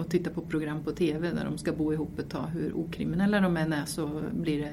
att 0.00 0.10
titta 0.10 0.30
på 0.30 0.40
program 0.40 0.82
på 0.84 0.92
TV 0.92 1.30
där 1.30 1.44
de 1.44 1.58
ska 1.58 1.72
bo 1.72 1.92
ihop 1.92 2.18
ett 2.18 2.30
tag. 2.30 2.46
Hur 2.46 2.76
okriminella 2.76 3.40
de 3.40 3.56
än 3.56 3.72
är 3.72 3.84
så 3.84 4.22
blir 4.32 4.60
det, 4.60 4.72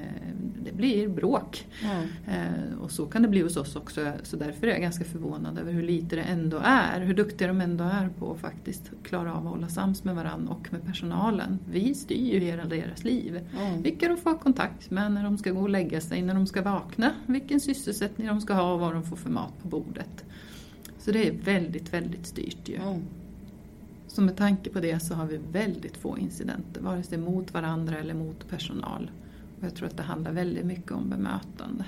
det 0.64 0.72
blir 0.72 1.08
bråk. 1.08 1.66
Mm. 1.82 2.08
Eh, 2.26 2.78
och 2.80 2.90
så 2.90 3.06
kan 3.06 3.22
det 3.22 3.28
bli 3.28 3.40
hos 3.40 3.56
oss 3.56 3.76
också. 3.76 4.12
Så 4.22 4.36
därför 4.36 4.66
är 4.66 4.70
jag 4.70 4.80
ganska 4.80 5.04
förvånad 5.04 5.58
över 5.58 5.72
hur 5.72 5.82
lite 5.82 6.16
det 6.16 6.22
ändå 6.22 6.60
är. 6.64 7.00
Hur 7.00 7.14
duktiga 7.14 7.48
de 7.48 7.60
ändå 7.60 7.84
är 7.84 8.08
på 8.18 8.32
att 8.32 8.38
faktiskt 8.38 8.90
klara 9.02 9.34
av 9.34 9.46
att 9.46 9.52
hålla 9.52 9.68
sams 9.68 10.04
med 10.04 10.14
varandra 10.14 10.54
och 10.54 10.72
med 10.72 10.84
personalen. 10.84 11.58
Vi 11.70 11.94
styr 11.94 12.34
ju 12.34 12.40
hela 12.40 12.64
deras 12.64 13.04
liv. 13.04 13.40
Mm. 13.60 13.82
Vilka 13.82 14.08
de 14.08 14.16
får 14.16 14.30
ha 14.30 14.38
kontakt 14.38 14.90
med 14.90 15.12
när 15.12 15.24
de 15.24 15.38
ska 15.38 15.50
gå 15.50 15.60
och 15.60 15.70
lägga 15.70 16.00
sig, 16.00 16.22
när 16.22 16.34
de 16.34 16.46
ska 16.46 16.62
vakna. 16.62 17.12
Vilken 17.26 17.60
sysselsättning 17.60 18.26
de 18.26 18.40
ska 18.40 18.54
ha 18.54 18.72
och 18.72 18.80
vad 18.80 18.94
de 18.94 19.02
får 19.02 19.16
för 19.16 19.30
mat 19.30 19.62
på 19.62 19.68
bordet. 19.68 20.24
Så 20.98 21.12
det 21.12 21.28
är 21.28 21.32
väldigt, 21.32 21.92
väldigt 21.92 22.26
styrt 22.26 22.68
ju. 22.68 22.76
Mm. 22.76 23.02
Så 24.16 24.22
med 24.22 24.36
tanke 24.36 24.70
på 24.70 24.80
det 24.80 25.00
så 25.00 25.14
har 25.14 25.26
vi 25.26 25.40
väldigt 25.52 25.96
få 25.96 26.18
incidenter, 26.18 26.80
vare 26.80 27.02
sig 27.02 27.18
mot 27.18 27.54
varandra 27.54 27.96
eller 27.98 28.14
mot 28.14 28.48
personal. 28.48 29.10
Och 29.58 29.64
jag 29.64 29.74
tror 29.74 29.88
att 29.88 29.96
det 29.96 30.02
handlar 30.02 30.32
väldigt 30.32 30.66
mycket 30.66 30.92
om 30.92 31.10
bemötande. 31.10 31.84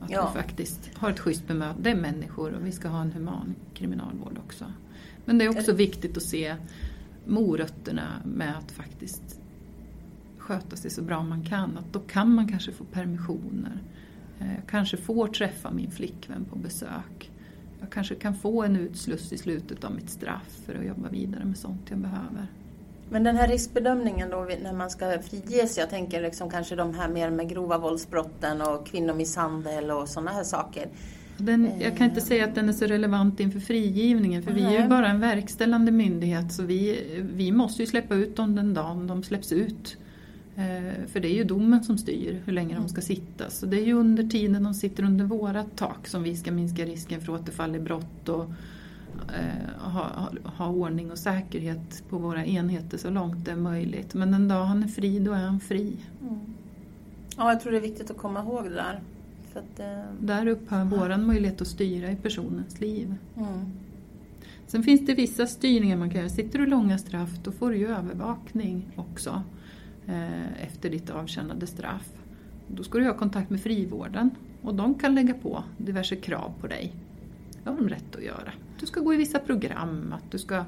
Att 0.00 0.10
Ja. 0.10 0.32
vi 0.34 0.40
faktiskt 0.42 0.90
har 0.94 1.10
ett 1.10 1.20
schysst 1.20 1.46
bemötande. 1.48 1.82
Det 1.82 1.90
är 1.90 2.00
människor 2.00 2.52
och 2.54 2.66
vi 2.66 2.72
ska 2.72 2.88
ha 2.88 3.00
en 3.02 3.12
human 3.12 3.54
kriminalvård 3.74 4.38
också. 4.46 4.64
Men 5.24 5.38
det 5.38 5.44
är 5.44 5.48
också 5.58 5.72
viktigt 5.72 6.16
att 6.16 6.22
se 6.22 6.56
morötterna 7.26 8.08
med 8.24 8.58
att 8.58 8.70
faktiskt 8.72 9.40
sköta 10.38 10.76
sig 10.76 10.90
så 10.90 11.02
bra 11.02 11.22
man 11.22 11.44
kan. 11.44 11.78
Att 11.78 11.92
då 11.92 12.00
kan 12.00 12.34
man 12.34 12.48
kanske 12.48 12.72
få 12.72 12.84
permissioner. 12.84 13.82
Eh, 14.40 14.54
Jag 14.54 14.66
kanske 14.68 14.96
får 14.96 15.28
träffa 15.28 15.70
min 15.70 15.90
flickvän 15.90 16.44
på 16.44 16.58
besök. 16.58 17.30
Jag 17.82 17.90
kanske 17.90 18.14
kan 18.14 18.34
få 18.34 18.62
en 18.62 18.76
utsluss 18.76 19.32
i 19.32 19.38
slutet 19.38 19.84
av 19.84 19.94
mitt 19.94 20.10
straff 20.10 20.58
för 20.66 20.74
att 20.74 20.86
jobba 20.86 21.08
vidare 21.08 21.44
med 21.44 21.56
sånt 21.56 21.80
jag 21.88 21.98
behöver. 21.98 22.46
Men 23.10 23.24
den 23.24 23.36
här 23.36 23.48
riskbedömningen 23.48 24.30
då 24.30 24.48
när 24.62 24.72
man 24.72 24.90
ska 24.90 25.18
friges, 25.18 25.78
jag 25.78 25.90
tänker 25.90 26.22
liksom 26.22 26.50
kanske 26.50 26.76
de 26.76 26.94
här 26.94 27.08
mer 27.08 27.30
med 27.30 27.48
grova 27.48 27.78
våldsbrotten 27.78 28.60
och 28.60 28.86
kvinnomisshandel 28.86 29.90
och 29.90 30.08
sådana 30.08 30.30
här 30.30 30.44
saker. 30.44 30.88
Den, 31.36 31.80
jag 31.80 31.96
kan 31.96 32.08
inte 32.08 32.20
säga 32.20 32.44
att 32.44 32.54
den 32.54 32.68
är 32.68 32.72
så 32.72 32.84
relevant 32.84 33.40
inför 33.40 33.60
frigivningen 33.60 34.42
för 34.42 34.52
vi 34.52 34.62
är 34.62 34.82
ju 34.82 34.88
bara 34.88 35.08
en 35.08 35.20
verkställande 35.20 35.92
myndighet 35.92 36.52
så 36.52 36.62
vi, 36.62 37.00
vi 37.34 37.52
måste 37.52 37.82
ju 37.82 37.86
släppa 37.86 38.14
ut 38.14 38.36
dem 38.36 38.54
den 38.54 38.74
dagen 38.74 39.06
de 39.06 39.22
släpps 39.22 39.52
ut. 39.52 39.96
Eh, 40.56 41.06
för 41.06 41.20
det 41.20 41.28
är 41.28 41.34
ju 41.34 41.44
domen 41.44 41.84
som 41.84 41.98
styr 41.98 42.42
hur 42.44 42.52
länge 42.52 42.74
de 42.74 42.88
ska 42.88 43.00
sitta. 43.00 43.50
Så 43.50 43.66
det 43.66 43.80
är 43.80 43.84
ju 43.84 43.92
under 43.92 44.22
tiden 44.22 44.62
de 44.62 44.74
sitter 44.74 45.02
under 45.02 45.24
vårat 45.24 45.76
tak 45.76 46.06
som 46.06 46.22
vi 46.22 46.36
ska 46.36 46.52
minska 46.52 46.84
risken 46.84 47.20
för 47.20 47.32
återfall 47.32 47.76
i 47.76 47.80
brott 47.80 48.28
och 48.28 48.44
eh, 49.28 49.90
ha, 49.90 50.30
ha, 50.44 50.68
ordning 50.68 51.10
och 51.10 51.18
säkerhet 51.18 52.04
på 52.08 52.18
våra 52.18 52.44
enheter 52.44 52.98
så 52.98 53.10
långt 53.10 53.44
det 53.44 53.50
är 53.50 53.56
möjligt. 53.56 54.14
Men 54.14 54.30
den 54.30 54.48
dag 54.48 54.64
han 54.64 54.82
är 54.82 54.88
fri, 54.88 55.18
då 55.18 55.32
är 55.32 55.44
han 55.44 55.60
fri. 55.60 55.96
Mm. 56.22 56.40
Ja, 57.36 57.52
jag 57.52 57.60
tror 57.60 57.72
det 57.72 57.78
är 57.78 57.82
viktigt 57.82 58.10
att 58.10 58.18
komma 58.18 58.40
ihåg 58.40 58.64
det 58.64 58.74
där. 58.74 59.00
Att, 59.54 59.80
eh... 59.80 60.14
Där 60.20 60.46
upphör 60.46 60.84
vår 60.84 61.16
möjlighet 61.16 61.60
att 61.60 61.68
styra 61.68 62.10
i 62.10 62.16
personens 62.16 62.80
liv. 62.80 63.14
Mm. 63.36 63.72
Sen 64.66 64.82
finns 64.82 65.06
det 65.06 65.14
vissa 65.14 65.46
styrningar 65.46 65.96
man 65.96 66.10
kan 66.10 66.20
göra. 66.20 66.30
Sitter 66.30 66.58
du 66.58 66.66
långa 66.66 66.98
straff, 66.98 67.30
då 67.42 67.52
får 67.52 67.70
du 67.70 67.76
ju 67.76 67.88
övervakning 67.88 68.88
också 68.96 69.42
efter 70.60 70.90
ditt 70.90 71.10
avtjänade 71.10 71.66
straff. 71.66 72.08
Då 72.66 72.82
ska 72.82 72.98
du 72.98 73.04
ha 73.04 73.16
kontakt 73.16 73.50
med 73.50 73.60
frivården 73.60 74.30
och 74.62 74.74
de 74.74 74.94
kan 74.94 75.14
lägga 75.14 75.34
på 75.34 75.64
diverse 75.78 76.16
krav 76.16 76.52
på 76.60 76.66
dig. 76.66 76.92
Det 77.64 77.70
har 77.70 77.76
de 77.76 77.88
rätt 77.88 78.16
att 78.16 78.22
göra. 78.22 78.52
Du 78.80 78.86
ska 78.86 79.00
gå 79.00 79.14
i 79.14 79.16
vissa 79.16 79.38
program, 79.38 80.14
att 80.16 80.30
du 80.30 80.38
ska 80.38 80.64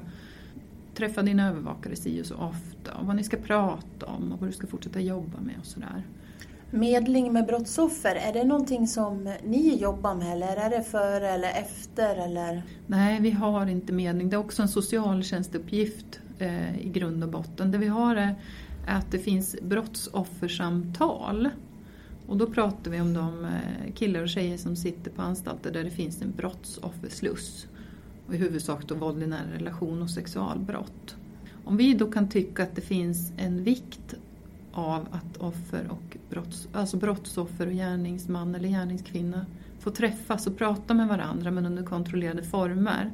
träffa 0.95 1.21
dina 1.21 1.49
övervakare 1.49 1.95
si 1.95 2.21
och 2.21 2.25
så 2.25 2.35
ofta 2.35 2.93
och 2.99 3.07
vad 3.07 3.15
ni 3.15 3.23
ska 3.23 3.37
prata 3.37 4.05
om 4.05 4.31
och 4.31 4.39
vad 4.39 4.49
du 4.49 4.53
ska 4.53 4.67
fortsätta 4.67 4.99
jobba 4.99 5.39
med 5.41 5.55
och 5.59 5.65
sådär. 5.65 6.03
Medling 6.71 7.33
med 7.33 7.45
brottsoffer, 7.45 8.15
är 8.15 8.33
det 8.33 8.43
någonting 8.43 8.87
som 8.87 9.33
ni 9.43 9.75
jobbar 9.75 10.15
med 10.15 10.31
eller 10.31 10.57
är 10.57 10.69
det 10.69 10.83
före 10.83 11.29
eller 11.29 11.49
efter? 11.49 12.15
Eller? 12.15 12.63
Nej, 12.87 13.21
vi 13.21 13.31
har 13.31 13.67
inte 13.67 13.93
medling. 13.93 14.29
Det 14.29 14.35
är 14.35 14.39
också 14.39 14.61
en 14.61 14.67
socialtjänstuppgift 14.67 16.19
eh, 16.39 16.79
i 16.79 16.89
grund 16.89 17.23
och 17.23 17.29
botten. 17.29 17.71
Det 17.71 17.77
vi 17.77 17.87
har 17.87 18.15
är 18.15 18.35
att 18.87 19.11
det 19.11 19.19
finns 19.19 19.55
brottsoffersamtal. 19.61 21.49
Och 22.27 22.37
då 22.37 22.47
pratar 22.47 22.91
vi 22.91 23.01
om 23.01 23.13
de 23.13 23.45
eh, 23.45 23.93
killar 23.95 24.21
och 24.21 24.29
tjejer 24.29 24.57
som 24.57 24.75
sitter 24.75 25.11
på 25.11 25.21
anstalter 25.21 25.71
där 25.71 25.83
det 25.83 25.91
finns 25.91 26.21
en 26.21 26.31
brottsoffersluss. 26.37 27.67
Och 28.27 28.33
I 28.33 28.37
huvudsak 28.37 28.87
då 28.87 28.95
våld 28.95 29.23
i 29.23 29.27
nära 29.27 29.53
relation 29.53 30.01
och 30.01 30.09
sexualbrott. 30.09 31.15
Om 31.65 31.77
vi 31.77 31.93
då 31.93 32.11
kan 32.11 32.29
tycka 32.29 32.63
att 32.63 32.75
det 32.75 32.81
finns 32.81 33.33
en 33.37 33.63
vikt 33.63 34.15
av 34.73 35.07
att 35.11 35.37
offer 35.37 35.87
och 35.89 36.17
brotts, 36.29 36.67
alltså 36.73 36.97
brottsoffer 36.97 37.67
och 37.67 37.73
gärningsman 37.73 38.55
eller 38.55 38.69
gärningskvinna 38.69 39.45
får 39.79 39.91
träffas 39.91 40.47
och 40.47 40.57
prata 40.57 40.93
med 40.93 41.07
varandra 41.07 41.51
men 41.51 41.65
under 41.65 41.83
kontrollerade 41.83 42.43
former. 42.43 43.11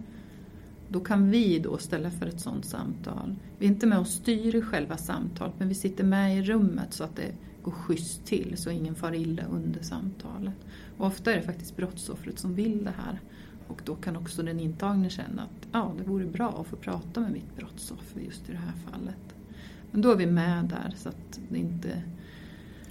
Då 0.92 1.00
kan 1.00 1.32
vi 1.32 1.60
då 1.60 1.78
ställa 1.78 2.12
för 2.12 2.26
ett 2.26 2.39
sådant 2.39 2.66
samtal. 2.66 3.36
Vi 3.58 3.66
är 3.66 3.70
inte 3.70 3.88
med 3.88 4.00
och 4.00 4.08
styr 4.08 4.62
själva 4.62 4.98
samtalet 4.98 5.54
men 5.58 5.68
vi 5.68 5.74
sitter 5.74 6.04
med 6.04 6.38
i 6.38 6.42
rummet 6.42 6.94
så 6.94 7.04
att 7.04 7.16
det 7.16 7.32
går 7.64 7.72
schysst 7.72 8.26
till 8.26 8.54
så 8.58 8.70
ingen 8.70 8.96
far 8.96 9.16
illa 9.16 9.44
under 9.44 9.82
samtalet. 9.82 10.54
Och 10.98 11.08
ofta 11.08 11.32
är 11.32 11.36
det 11.36 11.42
faktiskt 11.42 11.78
brottsoffret 11.78 12.39
som 12.39 12.56
vill 12.56 12.84
det 12.84 12.94
här. 13.06 13.22
Och 13.68 13.82
då 13.86 13.96
kan 13.96 14.16
också 14.16 14.44
den 14.44 14.60
intagne 14.60 15.10
känna 15.10 15.42
att 15.42 15.68
ja, 15.72 15.94
det 15.98 16.04
vore 16.04 16.26
bra 16.26 16.62
att 16.62 16.68
få 16.68 16.76
prata 16.76 17.20
med 17.20 17.32
mitt 17.32 17.56
brottsoffer 17.56 18.20
just 18.20 18.50
i 18.50 18.52
det 18.52 18.58
här 18.58 18.92
fallet. 18.92 19.36
Men 19.92 20.02
då 20.02 20.12
är 20.12 20.16
vi 20.16 20.26
med 20.26 20.66
där 20.66 20.94
så 20.98 21.10
att 21.10 21.39
det 21.50 21.58
inte... 21.58 22.02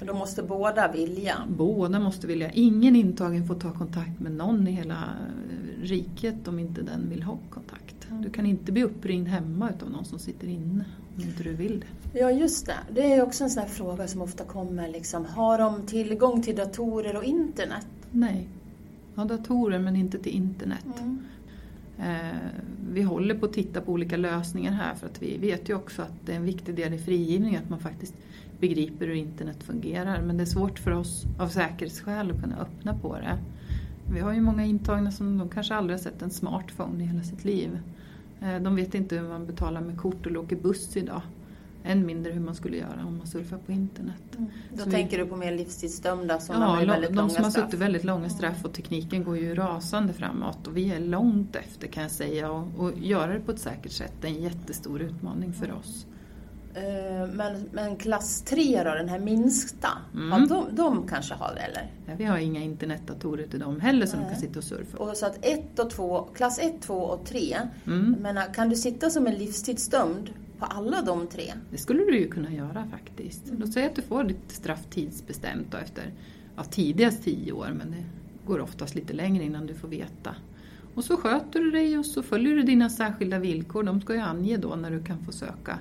Då 0.06 0.14
måste 0.14 0.42
båda 0.42 0.92
vilja? 0.92 1.36
Båda 1.48 2.00
måste 2.00 2.26
vilja. 2.26 2.50
Ingen 2.50 2.96
intagen 2.96 3.46
får 3.46 3.54
ta 3.54 3.72
kontakt 3.72 4.20
med 4.20 4.32
någon 4.32 4.68
i 4.68 4.70
hela 4.70 4.94
eh, 4.94 5.82
riket 5.82 6.48
om 6.48 6.58
inte 6.58 6.82
den 6.82 7.10
vill 7.10 7.22
ha 7.22 7.38
kontakt. 7.50 8.08
Du 8.22 8.30
kan 8.30 8.46
inte 8.46 8.72
bli 8.72 8.84
uppringd 8.84 9.28
hemma 9.28 9.72
av 9.82 9.90
någon 9.90 10.04
som 10.04 10.18
sitter 10.18 10.48
inne 10.48 10.84
om 11.16 11.22
inte 11.22 11.42
du 11.42 11.54
vill 11.54 11.80
det. 11.80 12.18
Ja 12.18 12.30
just 12.30 12.66
det, 12.66 12.74
det 12.90 13.12
är 13.12 13.22
också 13.22 13.44
en 13.44 13.50
sån 13.50 13.62
här 13.62 13.70
fråga 13.70 14.08
som 14.08 14.22
ofta 14.22 14.44
kommer. 14.44 14.88
Liksom, 14.88 15.24
har 15.24 15.58
de 15.58 15.86
tillgång 15.86 16.42
till 16.42 16.56
datorer 16.56 17.16
och 17.16 17.24
internet? 17.24 17.86
Nej, 18.10 18.48
ja, 19.14 19.24
datorer 19.24 19.78
men 19.78 19.96
inte 19.96 20.18
till 20.18 20.32
internet. 20.32 20.86
Mm. 21.00 21.18
Eh, 21.98 22.36
vi 22.92 23.02
håller 23.02 23.34
på 23.34 23.46
att 23.46 23.52
titta 23.52 23.80
på 23.80 23.92
olika 23.92 24.16
lösningar 24.16 24.72
här 24.72 24.94
för 24.94 25.06
att 25.06 25.22
vi 25.22 25.38
vet 25.38 25.68
ju 25.68 25.74
också 25.74 26.02
att 26.02 26.12
det 26.26 26.32
är 26.32 26.36
en 26.36 26.44
viktig 26.44 26.74
del 26.74 26.94
i 26.94 26.98
frigivningen 26.98 27.62
att 27.62 27.70
man 27.70 27.80
faktiskt 27.80 28.14
begriper 28.60 29.06
hur 29.06 29.14
internet 29.14 29.62
fungerar. 29.62 30.22
Men 30.22 30.36
det 30.36 30.42
är 30.42 30.46
svårt 30.46 30.78
för 30.78 30.90
oss 30.90 31.24
av 31.38 31.48
säkerhetsskäl 31.48 32.30
att 32.30 32.40
kunna 32.40 32.56
öppna 32.56 32.94
på 32.98 33.14
det. 33.14 33.38
Vi 34.12 34.20
har 34.20 34.32
ju 34.32 34.40
många 34.40 34.64
intagna 34.64 35.10
som 35.10 35.38
de 35.38 35.48
kanske 35.48 35.74
aldrig 35.74 35.98
har 35.98 36.02
sett 36.02 36.22
en 36.22 36.30
smartphone 36.30 37.04
i 37.04 37.06
hela 37.06 37.22
sitt 37.22 37.44
liv. 37.44 37.78
Eh, 38.40 38.62
de 38.62 38.76
vet 38.76 38.94
inte 38.94 39.16
hur 39.16 39.28
man 39.28 39.46
betalar 39.46 39.80
med 39.80 39.98
kort 39.98 40.26
eller 40.26 40.38
åker 40.38 40.56
buss 40.56 40.96
idag. 40.96 41.22
Än 41.84 42.06
mindre 42.06 42.32
hur 42.32 42.40
man 42.40 42.54
skulle 42.54 42.76
göra 42.76 43.04
om 43.06 43.18
man 43.18 43.26
surfar 43.26 43.58
på 43.58 43.72
internet. 43.72 44.22
Mm. 44.38 44.50
Då 44.72 44.84
Så 44.84 44.90
tänker 44.90 45.18
vi... 45.18 45.24
du 45.24 45.30
på 45.30 45.36
mer 45.36 45.52
livstidsdömda 45.52 46.40
som 46.40 46.54
ja, 46.54 46.66
har 46.66 46.86
väldigt 46.86 47.10
de 47.10 47.16
långa 47.16 47.28
som 47.28 47.44
har 47.44 47.50
straff? 47.50 47.64
suttit 47.64 47.80
väldigt 47.80 48.04
långa 48.04 48.28
straff 48.28 48.64
och 48.64 48.72
tekniken 48.72 49.24
går 49.24 49.38
ju 49.38 49.54
rasande 49.54 50.12
framåt 50.12 50.66
och 50.66 50.76
vi 50.76 50.90
är 50.90 51.00
långt 51.00 51.56
efter 51.56 51.86
kan 51.86 52.02
jag 52.02 52.12
säga 52.12 52.50
och, 52.50 52.68
och 52.76 52.98
göra 52.98 53.32
det 53.34 53.40
på 53.40 53.52
ett 53.52 53.58
säkert 53.58 53.92
sätt 53.92 54.24
är 54.24 54.28
en 54.28 54.42
jättestor 54.42 55.00
utmaning 55.00 55.52
för 55.52 55.72
oss. 55.72 56.06
Eh, 56.74 57.28
men, 57.32 57.68
men 57.72 57.96
klass 57.96 58.42
3 58.42 58.82
då, 58.84 58.94
den 58.94 59.08
här 59.08 59.18
minsta, 59.18 59.88
mm. 60.14 60.28
ja, 60.30 60.46
de, 60.46 60.76
de 60.76 61.08
kanske 61.08 61.34
har 61.34 61.54
det 61.54 61.60
eller? 61.60 61.90
Ja, 62.06 62.12
vi 62.18 62.24
har 62.24 62.38
inga 62.38 62.60
internetdatorer 62.60 63.46
till 63.46 63.60
dem 63.60 63.80
heller 63.80 64.06
som 64.06 64.20
de 64.20 64.26
kan 64.26 64.40
sitta 64.40 64.58
och 64.58 64.64
surfa. 64.64 64.98
Och 64.98 65.16
så 65.16 65.26
att 65.26 65.46
ett 65.46 65.78
och 65.78 65.90
två, 65.90 66.28
klass 66.34 66.58
1, 66.58 66.82
2 66.82 66.94
och 66.94 67.24
3, 67.24 67.56
mm. 67.86 68.36
kan 68.54 68.68
du 68.68 68.76
sitta 68.76 69.10
som 69.10 69.26
en 69.26 69.34
livstidsdömd 69.34 70.30
på 70.58 70.66
alla 70.66 71.02
de 71.02 71.26
tre? 71.26 71.52
Det 71.70 71.78
skulle 71.78 72.04
du 72.04 72.18
ju 72.18 72.28
kunna 72.28 72.52
göra 72.52 72.86
faktiskt. 72.90 73.48
Mm. 73.48 73.60
Låt 73.60 73.72
säga 73.72 73.86
att 73.86 73.96
du 73.96 74.02
får 74.02 74.24
ditt 74.24 74.52
straff 74.52 74.86
tidsbestämt 74.90 75.74
efter 75.74 76.12
ja, 76.56 76.64
tidigast 76.64 77.24
10 77.24 77.52
år 77.52 77.72
men 77.78 77.90
det 77.90 78.04
går 78.46 78.60
oftast 78.60 78.94
lite 78.94 79.12
längre 79.12 79.44
innan 79.44 79.66
du 79.66 79.74
får 79.74 79.88
veta. 79.88 80.34
Och 80.94 81.04
så 81.04 81.16
sköter 81.16 81.60
du 81.60 81.70
dig 81.70 81.98
och 81.98 82.06
så 82.06 82.22
följer 82.22 82.56
du 82.56 82.62
dina 82.62 82.90
särskilda 82.90 83.38
villkor. 83.38 83.82
De 83.82 84.00
ska 84.00 84.14
ju 84.14 84.20
ange 84.20 84.56
då 84.56 84.74
när 84.74 84.90
du 84.90 85.02
kan 85.02 85.18
få 85.24 85.32
söka 85.32 85.78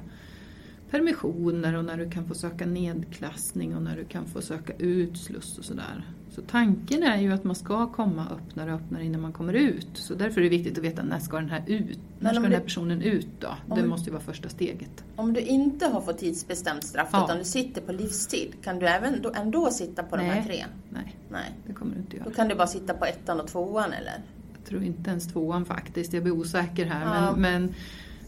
permissioner 0.92 1.76
och 1.76 1.86
när 1.86 1.98
du 1.98 2.10
kan 2.10 2.28
få 2.28 2.34
söka 2.34 2.66
nedklassning 2.66 3.76
och 3.76 3.82
när 3.82 3.98
du 3.98 4.06
kan 4.06 4.26
få 4.26 4.42
söka 4.42 4.74
utsluss 4.74 5.58
och 5.58 5.66
sådär. 5.66 6.06
Så 6.30 6.42
tanken 6.42 7.04
är 7.04 7.18
ju 7.22 7.32
att 7.32 7.44
man 7.44 7.56
ska 7.56 7.88
komma 7.88 8.28
öppnare 8.32 8.74
och 8.74 8.80
öppnare 8.80 9.06
innan 9.06 9.22
man 9.22 9.34
kommer 9.34 9.54
ut. 9.54 9.88
Så 9.94 10.14
därför 10.14 10.42
är 10.42 10.44
det 10.44 10.50
viktigt 10.50 10.78
att 10.78 10.84
veta 10.84 11.04
när 11.04 11.20
ska 11.20 11.38
den 11.38 11.50
här 11.50 11.64
ut? 11.68 12.00
När 12.20 12.34
ska 12.34 12.42
den 12.42 12.52
här 12.52 12.60
personen 12.60 13.02
ut 13.02 13.28
då? 13.40 13.76
Det 13.76 13.86
måste 13.86 14.10
ju 14.10 14.14
vara 14.14 14.24
första 14.24 14.50
steget. 14.50 15.04
Om 15.16 15.34
du 15.34 15.40
inte 15.40 15.86
har 15.86 16.02
fått 16.02 16.18
tidsbestämt 16.18 16.84
straff 16.84 17.10
ja. 17.12 17.24
utan 17.26 17.38
du 17.38 17.44
sitter 17.44 17.82
på 17.82 17.92
livstid, 17.92 18.54
kan 18.64 18.80
du 18.80 18.88
även 18.88 19.22
då, 19.22 19.32
ändå 19.36 19.72
sitta 19.72 20.04
på 20.04 20.16
Nej. 20.16 20.26
de 20.26 20.32
här 20.32 20.44
tre? 20.44 20.66
Nej, 20.90 21.16
Nej, 21.30 21.52
det 21.68 21.74
kommer 21.74 21.96
du 21.96 22.00
inte 22.00 22.18
göra. 22.18 22.30
Då 22.30 22.36
kan 22.36 22.48
du 22.48 22.56
bara 22.56 22.68
sitta 22.68 22.94
på 22.94 23.06
ettan 23.06 23.40
och 23.40 23.48
tvåan 23.48 23.94
eller? 23.94 24.22
Jag 24.56 24.66
tror 24.66 24.84
inte 24.84 25.10
ens 25.10 25.28
tvåan 25.28 25.66
faktiskt, 25.66 26.14
jag 26.14 26.24
blir 26.24 26.34
osäker 26.34 26.86
här. 26.86 27.26
Ja. 27.26 27.36
Men, 27.36 27.42
men 27.42 27.74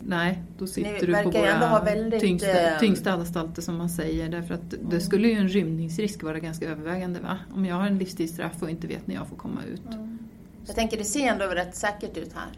Nej, 0.06 0.44
då 0.58 0.68
sitter 0.68 1.08
du 1.08 1.24
på 1.24 1.30
våra 1.30 1.84
väldigt, 1.84 2.22
tyngsta, 2.22 2.74
eh, 2.74 2.80
tyngsta 2.80 3.12
anstalter 3.12 3.62
som 3.62 3.78
man 3.78 3.90
säger. 3.90 4.30
Därför 4.30 4.54
att 4.54 4.74
mm. 4.74 4.90
det 4.90 5.00
skulle 5.00 5.28
ju 5.28 5.34
en 5.34 5.48
rymningsrisk 5.48 6.24
vara 6.24 6.40
ganska 6.40 6.70
övervägande. 6.70 7.20
Va? 7.20 7.38
Om 7.54 7.66
jag 7.66 7.76
har 7.76 7.88
en 7.88 7.98
livstidsstraff 7.98 8.64
och 8.64 8.70
inte 8.70 8.88
vet 8.88 9.08
när 9.08 9.16
jag 9.16 9.28
får 9.28 9.36
komma 9.36 9.62
ut. 9.74 9.94
Mm. 9.94 10.18
Jag 10.66 10.76
tänker 10.76 10.98
det 10.98 11.04
ser 11.04 11.28
ändå 11.28 11.46
rätt 11.46 11.76
säkert 11.76 12.18
ut 12.18 12.34
här. 12.34 12.50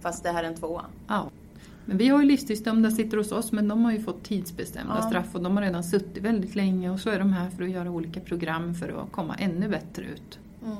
Fast 0.00 0.22
det 0.22 0.30
här 0.30 0.44
är 0.44 0.48
en 0.48 0.54
tvåa. 0.54 0.84
Ja. 1.08 1.30
Men 1.84 1.98
vi 1.98 2.08
har 2.08 2.20
ju 2.20 2.28
livstidsdömda 2.28 2.90
sitter 2.90 3.16
hos 3.16 3.32
oss 3.32 3.52
men 3.52 3.68
de 3.68 3.84
har 3.84 3.92
ju 3.92 4.02
fått 4.02 4.24
tidsbestämda 4.24 4.98
ja. 5.02 5.08
straff 5.08 5.34
och 5.34 5.42
de 5.42 5.56
har 5.56 5.64
redan 5.64 5.84
suttit 5.84 6.22
väldigt 6.22 6.54
länge 6.54 6.90
och 6.90 7.00
så 7.00 7.10
är 7.10 7.18
de 7.18 7.32
här 7.32 7.50
för 7.50 7.64
att 7.64 7.70
göra 7.70 7.90
olika 7.90 8.20
program 8.20 8.74
för 8.74 9.02
att 9.02 9.12
komma 9.12 9.34
ännu 9.34 9.68
bättre 9.68 10.04
ut. 10.04 10.38
Mm. 10.64 10.76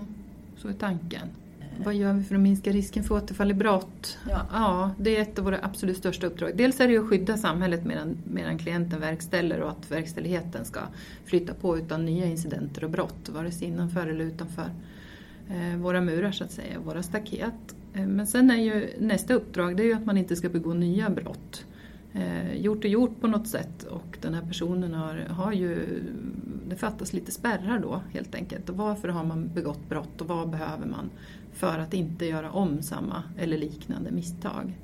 Så 0.57 0.69
är 0.69 0.73
tanken. 0.73 1.29
Vad 1.79 1.95
gör 1.95 2.13
vi 2.13 2.25
för 2.25 2.35
att 2.35 2.41
minska 2.41 2.73
risken 2.73 3.05
för 3.05 3.15
återfall 3.15 3.51
i 3.51 3.55
brott? 3.55 4.19
Ja. 4.29 4.47
ja, 4.53 4.91
det 4.99 5.17
är 5.17 5.23
ett 5.23 5.39
av 5.39 5.45
våra 5.45 5.59
absolut 5.63 5.97
största 5.97 6.27
uppdrag. 6.27 6.53
Dels 6.55 6.81
är 6.81 6.89
det 6.89 6.99
att 6.99 7.09
skydda 7.09 7.37
samhället 7.37 7.85
medan, 7.85 8.17
medan 8.25 8.59
klienten 8.59 9.01
verkställer 9.01 9.61
och 9.61 9.71
att 9.71 9.91
verkställigheten 9.91 10.65
ska 10.65 10.81
flytta 11.25 11.55
på 11.55 11.79
utan 11.79 12.05
nya 12.05 12.27
incidenter 12.27 12.85
och 12.85 12.91
brott, 12.91 13.29
vare 13.29 13.51
sig 13.51 13.69
innanför 13.69 14.07
eller 14.07 14.25
utanför 14.25 14.71
eh, 15.49 15.77
våra 15.79 16.01
murar 16.01 16.33
så 16.33 16.45
att 16.45 16.53
säga, 16.53 16.79
våra 16.85 17.03
staket. 17.03 17.75
Eh, 17.95 18.07
men 18.07 18.27
sen 18.27 18.51
är 18.51 18.57
ju 18.57 18.89
nästa 18.99 19.35
uppdrag 19.35 19.77
det 19.77 19.83
är 19.83 19.87
ju 19.87 19.95
att 19.95 20.07
man 20.07 20.19
inte 20.19 20.37
ska 20.37 20.49
begå 20.49 20.75
nya 20.75 21.11
brott. 21.11 21.67
Eh, 22.15 22.55
gjort 22.55 22.85
är 22.85 22.89
gjort 22.89 23.21
på 23.21 23.27
något 23.27 23.49
sätt 23.49 23.83
och 23.83 24.19
den 24.21 24.35
här 24.35 24.43
personen 24.43 24.95
har, 24.95 25.17
har 25.17 25.53
ju, 25.53 25.79
det 26.69 26.77
fattas 26.77 27.13
lite 27.13 27.33
spärrar 27.33 27.79
då 27.79 28.03
helt 28.13 28.35
enkelt. 28.35 28.69
Och 28.69 28.77
varför 28.77 29.09
har 29.09 29.25
man 29.25 29.51
begått 29.55 29.89
brott 29.89 30.21
och 30.21 30.29
vad 30.29 30.51
behöver 30.51 30.87
man 30.87 31.11
för 31.53 31.79
att 31.79 31.95
inte 31.95 32.27
göra 32.27 32.51
om 32.51 32.83
samma 32.83 33.23
eller 33.39 33.59
liknande 33.59 34.11
misstag. 34.11 34.79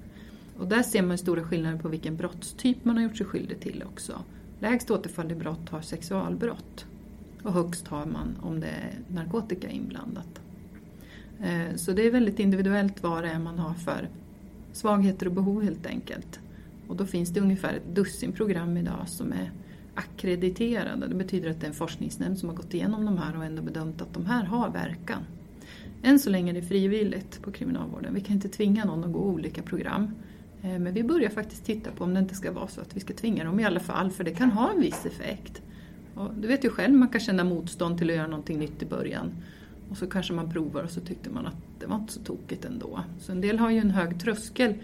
Och 0.59 0.69
där 0.69 0.83
ser 0.83 1.03
man 1.03 1.19
stora 1.19 1.45
skillnader 1.45 1.79
på 1.79 1.89
vilken 1.89 2.17
brottstyp 2.17 2.85
man 2.85 2.97
har 2.97 3.03
gjort 3.03 3.17
sig 3.17 3.27
skyldig 3.27 3.61
till 3.61 3.85
också. 3.87 4.23
Lägst 4.61 4.91
återfall 4.91 5.33
i 5.33 5.35
brott 5.35 5.69
har 5.69 5.81
sexualbrott 5.81 6.87
och 7.43 7.53
högst 7.53 7.89
har 7.89 8.07
man 8.07 8.37
om 8.43 8.61
det 8.61 8.67
är 8.67 9.15
narkotika 9.15 9.69
inblandat. 9.69 10.41
Eh, 11.41 11.77
så 11.77 11.93
det 11.93 12.07
är 12.07 12.11
väldigt 12.11 12.39
individuellt 12.39 13.03
vad 13.03 13.25
det 13.25 13.31
är 13.31 13.39
man 13.39 13.59
har 13.59 13.75
för 13.75 14.09
svagheter 14.73 15.27
och 15.27 15.33
behov 15.33 15.63
helt 15.63 15.87
enkelt. 15.87 16.41
Och 16.89 16.97
då 16.97 17.07
finns 17.07 17.31
det 17.31 17.41
ungefär 17.41 17.75
ett 17.75 17.95
dussin 17.95 18.33
program 18.33 18.77
idag 18.77 19.05
som 19.07 19.33
är 19.33 19.53
akkrediterade. 19.95 21.07
Det 21.07 21.15
betyder 21.15 21.51
att 21.51 21.61
det 21.61 21.67
är 21.67 21.69
en 21.69 21.75
forskningsnämnd 21.75 22.39
som 22.39 22.49
har 22.49 22.57
gått 22.57 22.75
igenom 22.75 23.05
de 23.05 23.19
här 23.19 23.37
och 23.37 23.45
ändå 23.45 23.63
bedömt 23.63 24.03
att 24.03 24.15
de 24.15 24.27
här 24.27 24.45
har 24.45 24.71
verkan. 24.71 25.23
Än 26.03 26.19
så 26.19 26.31
länge 26.31 26.53
är 26.53 26.55
det 26.55 26.63
frivilligt 26.63 27.43
på 27.43 27.53
kriminalvården. 27.53 28.15
Vi 28.15 28.21
kan 28.21 28.35
inte 28.35 28.49
tvinga 28.49 28.85
någon 28.85 29.05
att 29.05 29.13
gå 29.13 29.19
olika 29.19 29.63
program. 29.63 30.15
Eh, 30.63 30.79
men 30.79 30.95
vi 30.95 31.03
börjar 31.03 31.31
faktiskt 31.31 31.65
titta 31.65 31.91
på 31.91 32.05
om 32.05 32.15
det 32.15 32.21
inte 32.21 32.35
ska 32.35 32.53
vara 32.53 32.69
så 32.69 32.81
att 32.81 32.97
vi 32.97 33.01
ska 33.01 33.15
tvinga 33.15 33.45
dem 33.45 33.61
i 33.61 33.65
alla 33.65 33.81
fall, 33.81 34.11
för 34.11 34.25
det 34.25 34.31
kan 34.31 34.51
ha 34.51 34.73
en 34.73 34.81
viss 34.81 35.07
effekt. 35.07 35.63
Och 36.15 36.35
du 36.35 36.49
vet 36.49 36.65
ju 36.65 36.71
själv, 36.71 36.95
man 36.95 37.09
kan 37.09 37.21
känna 37.21 37.45
motstånd 37.45 37.99
till 37.99 38.11
att 38.11 38.17
göra 38.17 38.27
någonting 38.27 38.59
nytt 38.59 38.83
i 38.83 38.87
början. 38.87 39.31
Och 39.91 39.97
så 39.97 40.07
kanske 40.07 40.33
man 40.33 40.51
provar 40.51 40.83
och 40.83 40.91
så 40.91 41.01
tyckte 41.01 41.31
man 41.31 41.47
att 41.47 41.57
det 41.79 41.87
var 41.87 41.97
inte 41.97 42.13
så 42.13 42.21
tokigt 42.21 42.65
ändå. 42.65 43.01
Så 43.21 43.33
en 43.33 43.41
del 43.41 43.59
har 43.59 43.71
ju 43.71 43.79
en 43.79 43.91
hög 43.91 44.21
tröskel 44.21 44.75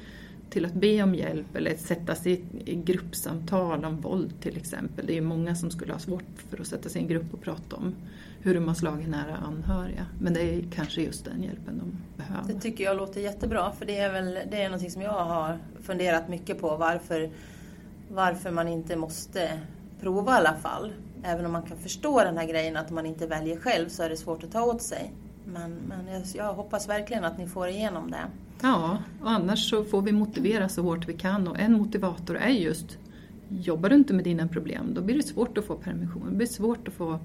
till 0.55 0.65
att 0.65 0.75
be 0.75 1.03
om 1.03 1.15
hjälp 1.15 1.57
eller 1.57 1.77
sätta 1.77 2.15
sig 2.15 2.45
i 2.65 2.75
gruppsamtal 2.75 3.85
om 3.85 4.01
våld 4.01 4.41
till 4.41 4.57
exempel. 4.57 5.07
Det 5.07 5.13
är 5.13 5.15
ju 5.15 5.21
många 5.21 5.55
som 5.55 5.71
skulle 5.71 5.93
ha 5.93 6.01
svårt 6.01 6.25
för 6.51 6.61
att 6.61 6.67
sätta 6.67 6.89
sig 6.89 7.01
i 7.01 7.05
en 7.05 7.09
grupp 7.09 7.35
och 7.35 7.43
prata 7.43 7.77
om 7.77 7.95
hur 8.41 8.55
de 8.55 8.69
har 8.69 8.75
slagit 8.75 9.09
nära 9.09 9.37
anhöriga. 9.37 10.07
Men 10.21 10.35
det 10.35 10.41
är 10.41 10.65
kanske 10.75 11.03
just 11.03 11.25
den 11.25 11.43
hjälpen 11.43 11.79
de 11.79 11.99
behöver. 12.17 12.53
Det 12.53 12.61
tycker 12.61 12.85
jag 12.85 12.97
låter 12.97 13.21
jättebra 13.21 13.73
för 13.73 13.87
det 13.87 13.99
är 13.99 14.13
väl 14.13 14.39
det 14.51 14.63
är 14.63 14.65
någonting 14.65 14.91
som 14.91 15.03
jag 15.03 15.25
har 15.25 15.59
funderat 15.83 16.29
mycket 16.29 16.61
på 16.61 16.77
varför, 16.77 17.31
varför 18.09 18.51
man 18.51 18.69
inte 18.69 18.97
måste 18.97 19.61
prova 20.01 20.33
i 20.33 20.37
alla 20.37 20.55
fall. 20.55 20.93
Även 21.23 21.47
om 21.47 21.53
man 21.53 21.63
kan 21.63 21.77
förstå 21.77 22.21
den 22.21 22.37
här 22.37 22.47
grejen 22.47 22.77
att 22.77 22.91
man 22.91 23.07
inte 23.07 23.27
väljer 23.27 23.57
själv 23.57 23.89
så 23.89 24.03
är 24.03 24.09
det 24.09 24.17
svårt 24.17 24.45
att 24.45 24.53
ta 24.53 24.63
åt 24.63 24.83
sig. 24.83 25.13
Men, 25.45 25.73
men 25.89 26.07
jag, 26.13 26.23
jag 26.35 26.55
hoppas 26.55 26.89
verkligen 26.89 27.25
att 27.25 27.39
ni 27.39 27.47
får 27.47 27.69
igenom 27.69 28.11
det. 28.11 28.25
Ja, 28.63 28.99
och 29.23 29.31
annars 29.31 29.71
så 29.71 29.85
får 29.85 30.03
vi 30.03 30.13
motivera 30.13 30.69
så 30.69 30.83
hårt 30.83 31.09
vi 31.09 31.13
kan 31.13 31.49
och 31.49 31.59
en 31.59 31.73
motivator 31.73 32.37
är 32.37 32.49
just 32.49 32.99
Jobbar 33.49 33.89
du 33.89 33.95
inte 33.95 34.15
med 34.15 34.25
dina 34.25 34.49
problem 34.49 34.95
då 34.95 35.03
blir 35.03 35.17
det 35.17 35.23
svårt 35.23 35.59
att 35.59 35.65
få 35.65 35.75
permission. 35.75 36.27
Det 36.31 36.37
blir 36.37 36.47
svårt 36.47 36.89
att 36.89 36.95
få 36.95 37.19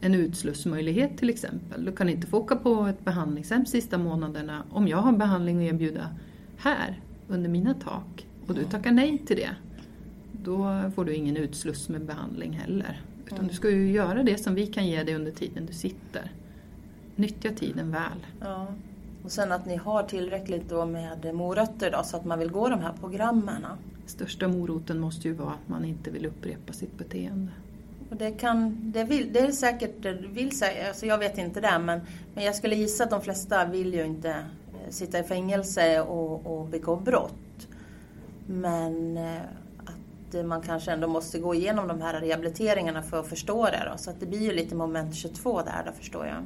en 0.00 0.14
utslussmöjlighet 0.14 1.18
till 1.18 1.30
exempel. 1.30 1.84
Du 1.84 1.92
kan 1.92 2.08
inte 2.08 2.26
få 2.26 2.38
åka 2.38 2.56
på 2.56 2.86
ett 2.86 3.04
behandlingshem 3.04 3.66
sista 3.66 3.98
månaderna 3.98 4.62
om 4.70 4.88
jag 4.88 4.98
har 4.98 5.12
behandling 5.12 5.68
att 5.68 5.74
erbjuda 5.74 6.08
här 6.56 7.00
under 7.28 7.50
mina 7.50 7.74
tak 7.74 8.26
och 8.46 8.54
du 8.54 8.64
tackar 8.64 8.92
nej 8.92 9.18
till 9.18 9.36
det. 9.36 9.50
Då 10.32 10.90
får 10.94 11.04
du 11.04 11.14
ingen 11.14 11.36
utsluss 11.36 11.88
med 11.88 12.04
behandling 12.04 12.52
heller. 12.52 13.00
Utan 13.26 13.46
du 13.46 13.54
ska 13.54 13.70
ju 13.70 13.92
göra 13.92 14.22
det 14.22 14.38
som 14.38 14.54
vi 14.54 14.66
kan 14.66 14.86
ge 14.86 15.02
dig 15.02 15.14
under 15.14 15.32
tiden 15.32 15.66
du 15.66 15.72
sitter. 15.72 16.32
Nyttja 17.16 17.50
tiden 17.50 17.90
väl. 17.90 18.26
Ja. 18.40 18.66
Och 19.24 19.32
sen 19.32 19.52
att 19.52 19.66
ni 19.66 19.76
har 19.76 20.02
tillräckligt 20.02 20.68
då 20.68 20.84
med 20.84 21.34
morötter 21.34 21.90
då, 21.90 22.02
så 22.04 22.16
att 22.16 22.24
man 22.24 22.38
vill 22.38 22.50
gå 22.50 22.68
de 22.68 22.80
här 22.80 22.92
programmen. 23.00 23.66
Största 24.06 24.48
moroten 24.48 24.98
måste 24.98 25.28
ju 25.28 25.34
vara 25.34 25.50
att 25.50 25.68
man 25.68 25.84
inte 25.84 26.10
vill 26.10 26.26
upprepa 26.26 26.72
sitt 26.72 26.98
beteende. 26.98 27.52
Och 28.10 28.16
det, 28.16 28.30
kan, 28.30 28.80
det, 28.92 29.04
vill, 29.04 29.32
det 29.32 29.40
är 29.40 29.52
säkert, 29.52 30.02
det 30.02 30.12
vill, 30.12 30.50
alltså 30.88 31.06
jag 31.06 31.18
vet 31.18 31.38
inte 31.38 31.60
det, 31.60 31.78
men, 31.78 32.00
men 32.34 32.44
jag 32.44 32.54
skulle 32.54 32.76
gissa 32.76 33.04
att 33.04 33.10
de 33.10 33.20
flesta 33.20 33.64
vill 33.64 33.94
ju 33.94 34.04
inte 34.04 34.30
eh, 34.30 34.90
sitta 34.90 35.18
i 35.18 35.22
fängelse 35.22 36.00
och, 36.00 36.46
och 36.46 36.66
begå 36.66 36.96
brott. 36.96 37.68
Men 38.46 39.16
eh, 39.16 39.42
att 39.86 40.46
man 40.46 40.62
kanske 40.62 40.92
ändå 40.92 41.08
måste 41.08 41.38
gå 41.38 41.54
igenom 41.54 41.88
de 41.88 42.00
här 42.00 42.20
rehabiliteringarna 42.20 43.02
för 43.02 43.20
att 43.20 43.28
förstå 43.28 43.64
det. 43.64 43.88
Då. 43.92 43.98
Så 43.98 44.10
att 44.10 44.20
det 44.20 44.26
blir 44.26 44.42
ju 44.42 44.52
lite 44.52 44.74
moment 44.74 45.14
22 45.14 45.62
där, 45.62 45.82
då 45.86 45.92
förstår 45.92 46.26
jag. 46.26 46.36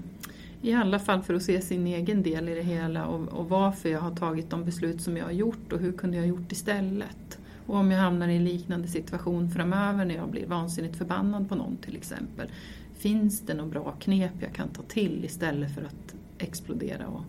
I 0.62 0.72
alla 0.72 0.98
fall 0.98 1.22
för 1.22 1.34
att 1.34 1.42
se 1.42 1.61
sin 1.61 1.86
egen 1.86 2.22
del 2.22 2.48
i 2.48 2.54
det 2.54 2.62
hela 2.62 3.06
och, 3.06 3.28
och 3.28 3.48
varför 3.48 3.88
jag 3.88 4.00
har 4.00 4.16
tagit 4.16 4.50
de 4.50 4.64
beslut 4.64 5.02
som 5.02 5.16
jag 5.16 5.24
har 5.24 5.32
gjort 5.32 5.72
och 5.72 5.78
hur 5.78 5.92
kunde 5.92 6.16
jag 6.16 6.24
ha 6.24 6.28
gjort 6.28 6.52
istället. 6.52 7.38
Och 7.66 7.76
om 7.76 7.90
jag 7.90 8.00
hamnar 8.00 8.28
i 8.28 8.36
en 8.36 8.44
liknande 8.44 8.88
situation 8.88 9.50
framöver 9.50 10.04
när 10.04 10.14
jag 10.14 10.30
blir 10.30 10.46
vansinnigt 10.46 10.96
förbannad 10.96 11.48
på 11.48 11.54
någon 11.54 11.76
till 11.76 11.96
exempel. 11.96 12.50
Finns 12.98 13.40
det 13.40 13.54
något 13.54 13.70
bra 13.70 13.94
knep 14.00 14.32
jag 14.40 14.52
kan 14.52 14.68
ta 14.68 14.82
till 14.82 15.24
istället 15.24 15.74
för 15.74 15.82
att 15.82 16.14
explodera 16.38 17.06
och, 17.06 17.24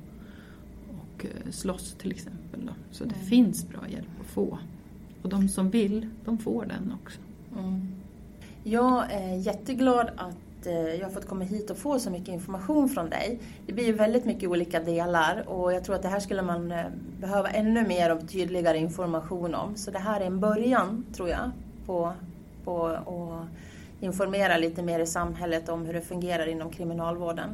och 0.89 1.25
eh, 1.25 1.51
slåss 1.51 1.93
till 1.93 2.11
exempel. 2.11 2.65
Då. 2.65 2.73
Så 2.91 3.03
det 3.03 3.15
mm. 3.15 3.25
finns 3.25 3.69
bra 3.69 3.89
hjälp 3.89 4.09
att 4.21 4.27
få. 4.27 4.57
Och 5.21 5.29
de 5.29 5.49
som 5.49 5.69
vill, 5.69 6.09
de 6.25 6.37
får 6.37 6.65
den 6.65 6.93
också. 7.03 7.19
Mm. 7.59 7.87
Jag 8.63 9.11
är 9.11 9.35
jätteglad 9.35 10.09
att 10.15 10.37
att 10.59 10.67
eh, 10.67 10.95
jag 10.95 11.05
har 11.05 11.11
fått 11.11 11.27
komma 11.27 11.43
hit 11.43 11.69
och 11.69 11.77
få 11.77 11.99
så 11.99 12.09
mycket 12.09 12.29
information 12.29 12.89
från 12.89 13.09
dig. 13.09 13.39
Det 13.65 13.73
blir 13.73 13.85
ju 13.85 13.93
väldigt 13.93 14.25
mycket 14.25 14.49
olika 14.49 14.79
delar 14.79 15.49
och 15.49 15.73
jag 15.73 15.83
tror 15.83 15.95
att 15.95 16.01
det 16.01 16.07
här 16.07 16.19
skulle 16.19 16.41
man 16.41 16.71
eh, 16.71 16.85
behöva 17.19 17.49
ännu 17.49 17.87
mer 17.87 18.11
och 18.11 18.29
tydligare 18.29 18.77
information 18.77 19.55
om. 19.55 19.75
Så 19.75 19.91
det 19.91 19.99
här 19.99 20.21
är 20.21 20.25
en 20.25 20.39
början, 20.39 21.05
tror 21.13 21.29
jag, 21.29 21.51
på, 21.85 22.13
på 22.63 22.85
att 22.87 24.03
informera 24.03 24.57
lite 24.57 24.81
mer 24.81 24.99
i 24.99 25.07
samhället 25.07 25.69
om 25.69 25.85
hur 25.85 25.93
det 25.93 26.01
fungerar 26.01 26.47
inom 26.47 26.69
kriminalvården. 26.69 27.49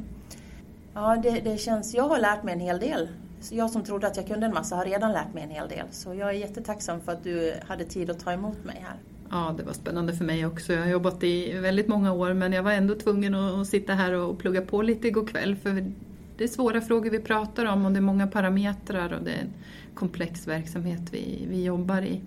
Ja, 0.93 1.17
det, 1.23 1.31
det 1.31 1.57
känns... 1.57 1.93
Jag 1.93 2.09
har 2.09 2.19
lärt 2.19 2.43
mig 2.43 2.53
en 2.53 2.59
hel 2.59 2.79
del. 2.79 3.09
Jag 3.51 3.71
som 3.71 3.83
trodde 3.83 4.07
att 4.07 4.17
jag 4.17 4.27
kunde 4.27 4.45
en 4.45 4.53
massa 4.53 4.75
har 4.75 4.85
redan 4.85 5.11
lärt 5.11 5.33
mig 5.33 5.43
en 5.43 5.49
hel 5.49 5.67
del. 5.67 5.85
Så 5.91 6.13
jag 6.13 6.29
är 6.29 6.33
jättetacksam 6.33 7.01
för 7.01 7.11
att 7.11 7.23
du 7.23 7.53
hade 7.67 7.85
tid 7.85 8.09
att 8.09 8.19
ta 8.19 8.31
emot 8.31 8.63
mig 8.63 8.85
här. 8.87 8.95
Ja, 9.29 9.55
det 9.57 9.63
var 9.63 9.73
spännande 9.73 10.13
för 10.13 10.25
mig 10.25 10.45
också. 10.45 10.73
Jag 10.73 10.81
har 10.81 10.89
jobbat 10.89 11.23
i 11.23 11.53
väldigt 11.53 11.87
många 11.87 12.13
år 12.13 12.33
men 12.33 12.53
jag 12.53 12.63
var 12.63 12.71
ändå 12.71 12.95
tvungen 12.95 13.35
att 13.35 13.67
sitta 13.67 13.93
här 13.93 14.13
och 14.13 14.37
plugga 14.37 14.61
på 14.61 14.81
lite 14.81 15.07
igår 15.07 15.27
kväll 15.27 15.55
för 15.55 15.91
det 16.37 16.43
är 16.43 16.47
svåra 16.47 16.81
frågor 16.81 17.09
vi 17.09 17.19
pratar 17.19 17.65
om 17.65 17.85
och 17.85 17.91
det 17.91 17.99
är 17.99 18.01
många 18.01 18.27
parametrar 18.27 19.13
och 19.13 19.23
det 19.23 19.31
är 19.31 19.41
en 19.41 19.53
komplex 19.93 20.47
verksamhet 20.47 21.01
vi, 21.11 21.47
vi 21.49 21.63
jobbar 21.63 22.01
i. 22.01 22.21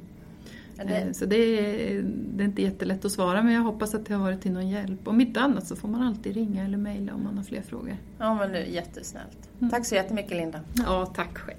Det... 0.76 0.82
Eh, 0.82 1.12
så 1.12 1.26
det 1.26 1.36
är, 1.36 2.02
det 2.02 2.42
är 2.42 2.46
inte 2.46 2.62
jättelätt 2.62 3.04
att 3.04 3.12
svara 3.12 3.42
men 3.42 3.52
jag 3.54 3.62
hoppas 3.62 3.94
att 3.94 4.06
det 4.06 4.14
har 4.14 4.22
varit 4.22 4.40
till 4.40 4.52
någon 4.52 4.68
hjälp. 4.68 5.08
Om 5.08 5.20
inte 5.20 5.40
annat 5.40 5.66
så 5.66 5.76
får 5.76 5.88
man 5.88 6.02
alltid 6.02 6.34
ringa 6.34 6.64
eller 6.64 6.78
mejla 6.78 7.14
om 7.14 7.24
man 7.24 7.36
har 7.36 7.44
fler 7.44 7.62
frågor. 7.62 7.96
Ja 8.18 8.34
men 8.34 8.52
det 8.52 8.58
är 8.58 8.64
jättesnällt. 8.64 9.50
Mm. 9.58 9.70
Tack 9.70 9.86
så 9.86 9.94
jättemycket 9.94 10.36
Linda. 10.36 10.60
Ja, 10.74 11.06
tack 11.06 11.38
själv. 11.38 11.58